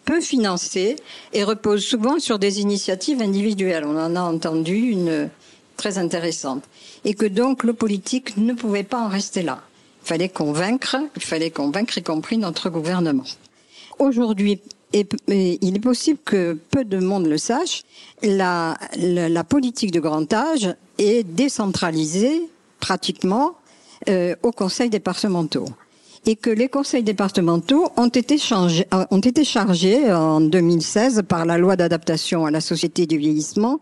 peu 0.04 0.20
financées 0.20 0.96
et 1.32 1.44
reposent 1.44 1.84
souvent 1.84 2.18
sur 2.18 2.40
des 2.40 2.60
initiatives 2.60 3.22
individuelles. 3.22 3.84
On 3.86 3.96
en 3.96 4.16
a 4.16 4.22
entendu 4.22 4.74
une 4.74 5.30
très 5.78 5.96
intéressante 5.96 6.64
et 7.06 7.14
que 7.14 7.24
donc 7.24 7.64
le 7.64 7.72
politique 7.72 8.36
ne 8.36 8.52
pouvait 8.52 8.82
pas 8.82 9.00
en 9.00 9.08
rester 9.08 9.42
là. 9.42 9.62
Il 10.04 10.08
fallait 10.08 10.28
convaincre, 10.28 10.96
il 11.16 11.22
fallait 11.22 11.50
convaincre 11.50 11.96
y 11.96 12.02
compris 12.02 12.36
notre 12.36 12.68
gouvernement. 12.68 13.24
Aujourd'hui, 13.98 14.60
il 14.92 15.76
est 15.76 15.82
possible 15.82 16.18
que 16.24 16.58
peu 16.70 16.84
de 16.84 16.98
monde 16.98 17.26
le 17.26 17.38
sache, 17.38 17.82
la 18.22 18.76
politique 19.48 19.92
de 19.92 20.00
grand 20.00 20.30
âge 20.32 20.74
est 20.98 21.24
décentralisée 21.24 22.42
pratiquement 22.80 23.56
euh, 24.08 24.36
aux 24.42 24.52
conseils 24.52 24.90
départementaux 24.90 25.66
et 26.28 26.36
que 26.36 26.50
les 26.50 26.68
conseils 26.68 27.02
départementaux 27.02 27.90
ont 27.96 28.08
été, 28.08 28.36
changés, 28.36 28.86
euh, 28.92 29.06
ont 29.10 29.18
été 29.18 29.44
chargés 29.44 30.12
en 30.12 30.42
2016 30.42 31.22
par 31.26 31.46
la 31.46 31.56
loi 31.56 31.74
d'adaptation 31.74 32.44
à 32.44 32.50
la 32.50 32.60
société 32.60 33.06
du 33.06 33.16
vieillissement 33.16 33.80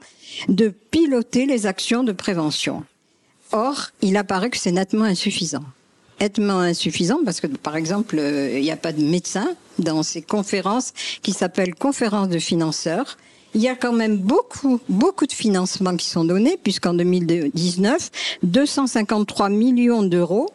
de 0.48 0.68
piloter 0.68 1.46
les 1.46 1.66
actions 1.66 2.04
de 2.04 2.12
prévention. 2.12 2.84
Or, 3.50 3.90
il 4.00 4.16
apparaît 4.16 4.50
que 4.50 4.58
c'est 4.58 4.70
nettement 4.70 5.06
insuffisant. 5.06 5.64
Nettement 6.20 6.60
insuffisant 6.60 7.18
parce 7.24 7.40
que, 7.40 7.48
par 7.48 7.74
exemple, 7.74 8.16
euh, 8.16 8.56
il 8.56 8.62
n'y 8.62 8.70
a 8.70 8.76
pas 8.76 8.92
de 8.92 9.02
médecin 9.02 9.48
dans 9.80 10.04
ces 10.04 10.22
conférences 10.22 10.92
qui 11.22 11.32
s'appellent 11.32 11.74
conférences 11.74 12.28
de 12.28 12.38
financeurs. 12.38 13.18
Il 13.54 13.60
y 13.60 13.68
a 13.68 13.74
quand 13.74 13.92
même 13.92 14.18
beaucoup, 14.18 14.78
beaucoup 14.88 15.26
de 15.26 15.32
financements 15.32 15.96
qui 15.96 16.06
sont 16.06 16.24
donnés, 16.24 16.56
puisqu'en 16.62 16.94
2019, 16.94 18.38
253 18.44 19.48
millions 19.48 20.04
d'euros 20.04 20.50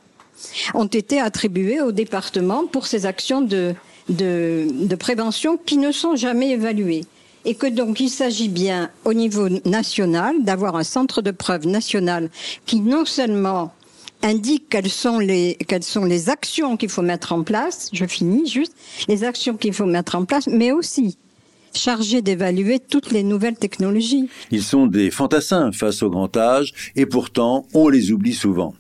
ont 0.74 0.86
été 0.86 1.20
attribués 1.20 1.82
au 1.82 1.92
département 1.92 2.66
pour 2.66 2.88
ces 2.88 3.06
actions 3.06 3.42
de, 3.42 3.76
de, 4.10 4.96
prévention 4.96 5.58
qui 5.58 5.78
ne 5.78 5.92
sont 5.92 6.16
jamais 6.16 6.52
évaluées 6.52 7.06
et 7.46 7.56
que 7.56 7.68
donc 7.68 8.00
il 8.00 8.10
s'agit 8.10 8.50
bien 8.50 8.90
au 9.04 9.14
niveau 9.14 9.50
national 9.66 10.44
d'avoir 10.44 10.76
un 10.76 10.84
centre 10.84 11.22
de 11.22 11.32
preuve 11.32 11.66
national 11.66 12.30
qui 12.66 12.80
non 12.80 13.06
seulement 13.06 13.74
indique 14.22 14.70
quelles 14.70 14.90
sont 14.90 15.18
les 15.18 15.58
quelles 15.68 15.84
sont 15.84 16.06
les 16.06 16.30
actions 16.30 16.78
qu'il 16.78 16.90
faut 16.90 17.02
mettre 17.02 17.34
en 17.34 17.44
place, 17.44 17.90
je 17.94 18.06
finis 18.06 18.48
juste 18.48 18.76
les 19.08 19.24
actions 19.24 19.58
qu'il 19.58 19.74
faut 19.74 19.86
mettre 19.86 20.16
en 20.16 20.26
place, 20.26 20.48
mais 20.48 20.72
aussi 20.72 21.18
chargé 21.74 22.22
d'évaluer 22.22 22.80
toutes 22.80 23.12
les 23.12 23.24
nouvelles 23.24 23.56
technologies. 23.56 24.30
Ils 24.52 24.64
sont 24.64 24.88
des 24.88 25.10
fantassins 25.10 25.72
face 25.72 26.04
au 26.04 26.10
grand 26.10 26.36
âge 26.38 26.74
et 26.96 27.06
pourtant 27.06 27.66
on 27.74 27.88
les 27.88 28.12
oublie 28.12 28.34
souvent. 28.34 28.76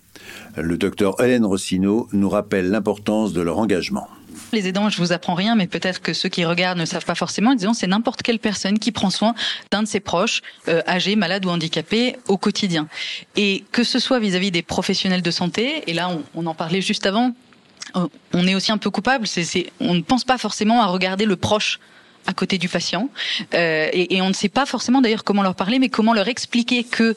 Le 0.58 0.78
docteur 0.78 1.22
Hélène 1.22 1.46
Rossino 1.46 2.08
nous 2.12 2.30
rappelle 2.30 2.70
l'importance 2.70 3.34
de 3.34 3.41
leur 3.41 3.58
engagement. 3.58 4.08
Les 4.54 4.67
aidants, 4.67 4.89
je 4.89 4.98
vous 4.98 5.13
apprends 5.13 5.34
rien, 5.34 5.56
mais 5.56 5.67
peut-être 5.67 6.02
que 6.02 6.13
ceux 6.13 6.30
qui 6.30 6.44
regardent 6.46 6.80
ne 6.80 6.86
savent 6.86 7.06
pas 7.06 7.15
forcément. 7.15 7.56
Disons, 7.56 7.74
c'est 7.74 7.88
n'importe 7.88 8.22
quelle 8.22 8.39
personne 8.39 8.80
qui 8.80 8.91
prend 8.91 9.10
soin 9.10 9.34
d'un 9.72 9.84
de 9.84 9.88
ses 9.88 10.00
proches, 10.00 10.41
euh, 10.67 10.82
âgés, 10.88 11.15
malades 11.15 11.46
ou 11.46 11.50
handicapés, 11.50 12.17
au 12.28 12.38
quotidien. 12.38 12.88
Et 13.36 13.63
que 13.72 13.84
ce 13.84 14.00
soit 14.00 14.20
vis-à-vis 14.20 14.52
des 14.52 14.62
professionnels 14.62 15.22
de 15.22 15.32
santé, 15.32 15.84
et 15.88 15.94
là, 15.94 16.10
on, 16.36 16.46
en 16.46 16.54
parlait 16.54 16.82
juste 16.82 17.06
avant, 17.06 17.34
euh, 17.96 18.08
on 18.34 18.46
est 18.48 18.56
aussi 18.56 18.72
un 18.72 18.78
peu 18.78 18.89
coupable. 18.89 19.26
C'est, 19.28 19.72
on 19.80 19.94
ne 19.94 20.02
pense 20.02 20.26
pas 20.26 20.38
forcément 20.38 20.82
à 20.82 20.88
regarder 20.88 21.26
le 21.26 21.36
proche 21.36 21.80
à 22.28 22.34
côté 22.34 22.58
du 22.58 22.70
patient, 22.70 23.10
euh, 23.56 23.89
et, 23.94 24.15
et, 24.15 24.22
on 24.22 24.28
ne 24.28 24.34
sait 24.34 24.50
pas 24.50 24.67
forcément 24.67 25.02
d'ailleurs 25.02 25.24
comment 25.24 25.41
leur 25.41 25.56
parler, 25.56 25.80
mais 25.80 25.89
comment 25.89 26.13
leur 26.13 26.28
expliquer 26.28 26.84
que 26.84 27.15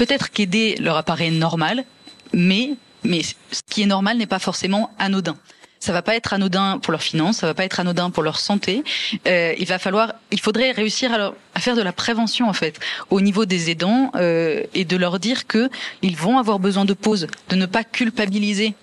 peut-être 0.00 0.30
qu'aider 0.30 0.76
leur 0.80 0.96
apparaît 0.96 1.30
normal, 1.30 1.84
mais 2.32 2.70
mais 3.02 3.20
ce 3.22 3.60
qui 3.68 3.82
est 3.82 3.86
normal 3.86 4.16
n'est 4.16 4.32
pas 4.36 4.38
forcément 4.38 4.90
anodin 4.98 5.36
ça 5.78 5.92
va 5.92 6.02
pas 6.02 6.14
être 6.14 6.34
anodin 6.34 6.78
pour 6.78 6.92
leurs 6.92 7.02
finances, 7.02 7.38
ça 7.38 7.46
va 7.46 7.54
pas 7.54 7.64
être 7.64 7.80
anodin 7.80 8.10
pour 8.10 8.22
leur 8.22 8.38
santé. 8.38 8.84
Euh, 9.26 9.54
il 9.58 9.66
va 9.66 9.78
falloir, 9.78 10.12
il 10.30 10.38
faudrait 10.38 10.72
réussir 10.72 11.10
à, 11.10 11.32
à, 11.54 11.60
faire 11.60 11.74
de 11.74 11.80
la 11.80 11.92
prévention 11.92 12.50
en 12.50 12.52
fait 12.52 12.78
au 13.08 13.22
niveau 13.22 13.46
des 13.46 13.70
aidants 13.70 14.12
euh, 14.14 14.62
et 14.74 14.84
de 14.84 14.96
leur 14.98 15.18
dire 15.18 15.46
que 15.46 15.70
ils 16.02 16.16
vont 16.18 16.36
avoir 16.36 16.58
besoin 16.58 16.84
de 16.84 16.92
pause, 16.92 17.28
de 17.48 17.56
ne 17.56 17.64
pas 17.64 17.82
culpabiliser 17.82 18.74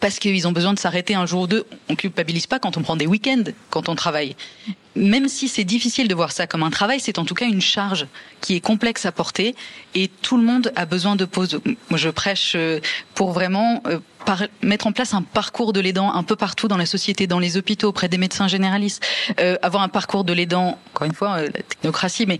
parce 0.00 0.18
qu'ils 0.18 0.46
ont 0.46 0.52
besoin 0.52 0.74
de 0.74 0.78
s'arrêter 0.78 1.14
un 1.14 1.26
jour 1.26 1.42
ou 1.42 1.46
deux. 1.48 1.66
On 1.88 1.96
culpabilise 1.96 2.46
pas 2.46 2.58
quand 2.58 2.76
on 2.76 2.82
prend 2.82 2.96
des 2.96 3.06
week-ends, 3.06 3.44
quand 3.70 3.88
on 3.88 3.96
travaille. 3.96 4.36
Même 4.98 5.28
si 5.28 5.46
c'est 5.48 5.64
difficile 5.64 6.08
de 6.08 6.14
voir 6.14 6.32
ça 6.32 6.46
comme 6.48 6.64
un 6.64 6.70
travail, 6.70 6.98
c'est 6.98 7.18
en 7.18 7.24
tout 7.24 7.34
cas 7.34 7.46
une 7.46 7.60
charge 7.60 8.06
qui 8.40 8.56
est 8.56 8.60
complexe 8.60 9.06
à 9.06 9.12
porter 9.12 9.54
et 9.94 10.08
tout 10.08 10.36
le 10.36 10.42
monde 10.42 10.72
a 10.74 10.86
besoin 10.86 11.14
de 11.14 11.24
pause. 11.24 11.60
Moi, 11.88 11.98
je 11.98 12.08
prêche 12.08 12.54
euh, 12.56 12.80
pour 13.14 13.30
vraiment 13.30 13.80
euh, 13.86 14.00
mettre 14.60 14.88
en 14.88 14.92
place 14.92 15.14
un 15.14 15.22
parcours 15.22 15.72
de 15.72 15.78
l'aidant 15.78 16.12
un 16.12 16.24
peu 16.24 16.34
partout 16.34 16.66
dans 16.66 16.76
la 16.76 16.86
société, 16.86 17.28
dans 17.28 17.38
les 17.38 17.56
hôpitaux, 17.56 17.88
auprès 17.88 18.08
des 18.08 18.18
médecins 18.18 18.48
généralistes, 18.48 19.04
euh, 19.38 19.56
avoir 19.62 19.84
un 19.84 19.88
parcours 19.88 20.24
de 20.24 20.32
l'aidant, 20.32 20.78
encore 20.92 21.06
une 21.06 21.14
fois, 21.14 21.42
la 21.42 21.50
technocratie, 21.50 22.26
mais 22.26 22.38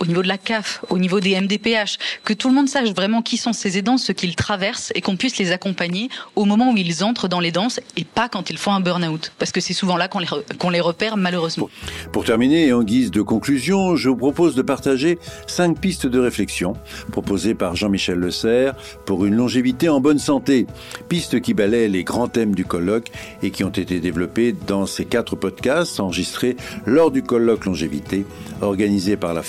au 0.00 0.06
niveau 0.06 0.22
de 0.22 0.28
la 0.28 0.38
CAF, 0.38 0.84
au 0.90 0.98
niveau 0.98 1.20
des 1.20 1.40
MDPH, 1.40 1.98
que 2.24 2.32
tout 2.32 2.48
le 2.48 2.54
monde 2.54 2.68
sache 2.68 2.90
vraiment 2.90 3.22
qui 3.22 3.36
sont 3.36 3.52
ces 3.52 3.78
aidants, 3.78 3.98
ce 3.98 4.12
qu'ils 4.12 4.36
traversent 4.36 4.92
et 4.94 5.00
qu'on 5.00 5.16
puisse 5.16 5.38
les 5.38 5.52
accompagner 5.52 6.08
au 6.36 6.44
moment 6.44 6.72
où 6.72 6.76
ils 6.76 7.04
entrent 7.04 7.28
dans 7.28 7.40
les 7.40 7.52
danses 7.52 7.80
et 7.96 8.04
pas 8.04 8.28
quand 8.28 8.50
ils 8.50 8.58
font 8.58 8.72
un 8.72 8.80
burn-out. 8.80 9.32
Parce 9.38 9.52
que 9.52 9.60
c'est 9.60 9.74
souvent 9.74 9.96
là 9.96 10.08
qu'on 10.08 10.70
les, 10.70 10.80
repère 10.80 11.16
malheureusement. 11.16 11.68
Pour 12.12 12.24
terminer 12.24 12.66
et 12.66 12.72
en 12.72 12.82
guise 12.82 13.10
de 13.10 13.22
conclusion, 13.22 13.96
je 13.96 14.08
vous 14.08 14.16
propose 14.16 14.54
de 14.54 14.62
partager 14.62 15.18
cinq 15.46 15.80
pistes 15.80 16.06
de 16.06 16.18
réflexion 16.18 16.74
proposées 17.10 17.54
par 17.54 17.74
Jean-Michel 17.74 18.18
Le 18.18 18.30
Serre 18.30 18.74
pour 19.06 19.24
une 19.24 19.34
longévité 19.34 19.88
en 19.88 20.00
bonne 20.00 20.18
santé. 20.18 20.66
Pistes 21.08 21.40
qui 21.40 21.54
balaient 21.54 21.88
les 21.88 22.04
grands 22.04 22.28
thèmes 22.28 22.54
du 22.54 22.64
colloque 22.64 23.10
et 23.42 23.50
qui 23.50 23.64
ont 23.64 23.70
été 23.70 24.00
développées 24.00 24.54
dans 24.66 24.86
ces 24.86 25.04
quatre 25.04 25.36
podcasts 25.36 26.00
enregistrés 26.00 26.56
lors 26.86 27.10
du 27.10 27.22
colloque 27.22 27.64
longévité 27.64 28.24
organisé 28.60 29.16
par 29.16 29.34
la 29.34 29.42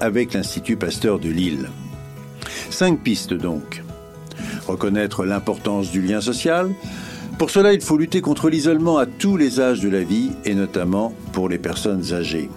Avec 0.00 0.34
l'Institut 0.34 0.76
Pasteur 0.76 1.18
de 1.18 1.28
Lille. 1.28 1.70
Cinq 2.70 3.00
pistes 3.00 3.34
donc. 3.34 3.82
Reconnaître 4.66 5.24
l'importance 5.24 5.90
du 5.90 6.02
lien 6.02 6.20
social. 6.20 6.70
Pour 7.38 7.50
cela, 7.50 7.72
il 7.72 7.80
faut 7.80 7.96
lutter 7.96 8.20
contre 8.20 8.48
l'isolement 8.48 8.98
à 8.98 9.06
tous 9.06 9.36
les 9.36 9.60
âges 9.60 9.80
de 9.80 9.88
la 9.88 10.02
vie 10.02 10.30
et 10.44 10.54
notamment 10.54 11.12
pour 11.32 11.48
les 11.48 11.58
personnes 11.58 12.12
âgées. 12.12 12.50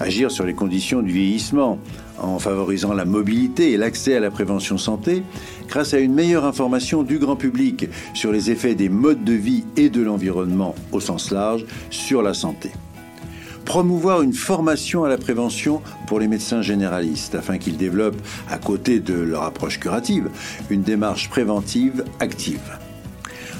Agir 0.00 0.30
sur 0.30 0.44
les 0.44 0.54
conditions 0.54 1.02
du 1.02 1.12
vieillissement 1.12 1.78
en 2.18 2.38
favorisant 2.38 2.92
la 2.92 3.04
mobilité 3.04 3.72
et 3.72 3.76
l'accès 3.76 4.16
à 4.16 4.20
la 4.20 4.30
prévention 4.30 4.78
santé 4.78 5.22
grâce 5.68 5.94
à 5.94 5.98
une 5.98 6.14
meilleure 6.14 6.44
information 6.44 7.02
du 7.02 7.18
grand 7.18 7.36
public 7.36 7.88
sur 8.14 8.32
les 8.32 8.50
effets 8.50 8.74
des 8.74 8.88
modes 8.88 9.24
de 9.24 9.34
vie 9.34 9.64
et 9.76 9.88
de 9.88 10.02
l'environnement 10.02 10.74
au 10.90 11.00
sens 11.00 11.30
large 11.30 11.64
sur 11.90 12.22
la 12.22 12.34
santé 12.34 12.70
promouvoir 13.64 14.22
une 14.22 14.32
formation 14.32 15.04
à 15.04 15.08
la 15.08 15.18
prévention 15.18 15.82
pour 16.06 16.20
les 16.20 16.28
médecins 16.28 16.62
généralistes 16.62 17.34
afin 17.34 17.58
qu'ils 17.58 17.76
développent, 17.76 18.20
à 18.50 18.58
côté 18.58 19.00
de 19.00 19.14
leur 19.14 19.42
approche 19.42 19.78
curative, 19.78 20.30
une 20.70 20.82
démarche 20.82 21.28
préventive 21.28 22.04
active. 22.20 22.78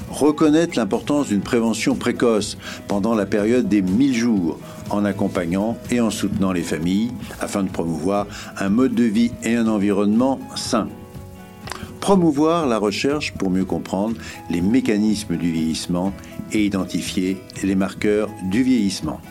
Reconnaître 0.09 0.77
l'importance 0.77 1.29
d'une 1.29 1.41
prévention 1.41 1.95
précoce 1.95 2.57
pendant 2.87 3.15
la 3.15 3.25
période 3.25 3.67
des 3.67 3.81
1000 3.81 4.15
jours 4.15 4.59
en 4.89 5.05
accompagnant 5.05 5.75
et 5.89 6.01
en 6.01 6.11
soutenant 6.11 6.51
les 6.51 6.61
familles 6.61 7.11
afin 7.39 7.63
de 7.63 7.69
promouvoir 7.69 8.27
un 8.59 8.69
mode 8.69 8.93
de 8.93 9.05
vie 9.05 9.31
et 9.43 9.55
un 9.55 9.67
environnement 9.67 10.39
sain 10.55 10.87
promouvoir 12.03 12.67
la 12.67 12.79
recherche 12.79 13.31
pour 13.31 13.49
mieux 13.49 13.63
comprendre 13.63 14.17
les 14.49 14.59
mécanismes 14.59 15.37
du 15.37 15.53
vieillissement 15.53 16.11
et 16.51 16.65
identifier 16.65 17.37
les 17.63 17.75
marqueurs 17.75 18.29
du 18.51 18.61
vieillissement. 18.61 19.21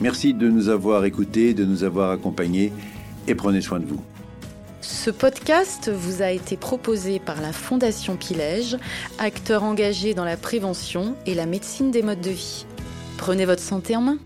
Merci 0.00 0.34
de 0.34 0.48
nous 0.48 0.68
avoir 0.68 1.04
écoutés, 1.04 1.54
de 1.54 1.64
nous 1.64 1.84
avoir 1.84 2.10
accompagnés 2.10 2.72
et 3.26 3.34
prenez 3.34 3.60
soin 3.60 3.80
de 3.80 3.86
vous. 3.86 4.02
Ce 4.80 5.10
podcast 5.10 5.90
vous 5.90 6.20
a 6.20 6.30
été 6.30 6.56
proposé 6.56 7.18
par 7.18 7.40
la 7.40 7.52
Fondation 7.52 8.16
Pilège, 8.16 8.76
acteur 9.18 9.62
engagé 9.62 10.12
dans 10.12 10.24
la 10.24 10.36
prévention 10.36 11.14
et 11.26 11.34
la 11.34 11.46
médecine 11.46 11.90
des 11.90 12.02
modes 12.02 12.20
de 12.20 12.30
vie. 12.30 12.66
Prenez 13.16 13.46
votre 13.46 13.62
santé 13.62 13.96
en 13.96 14.02
main. 14.02 14.18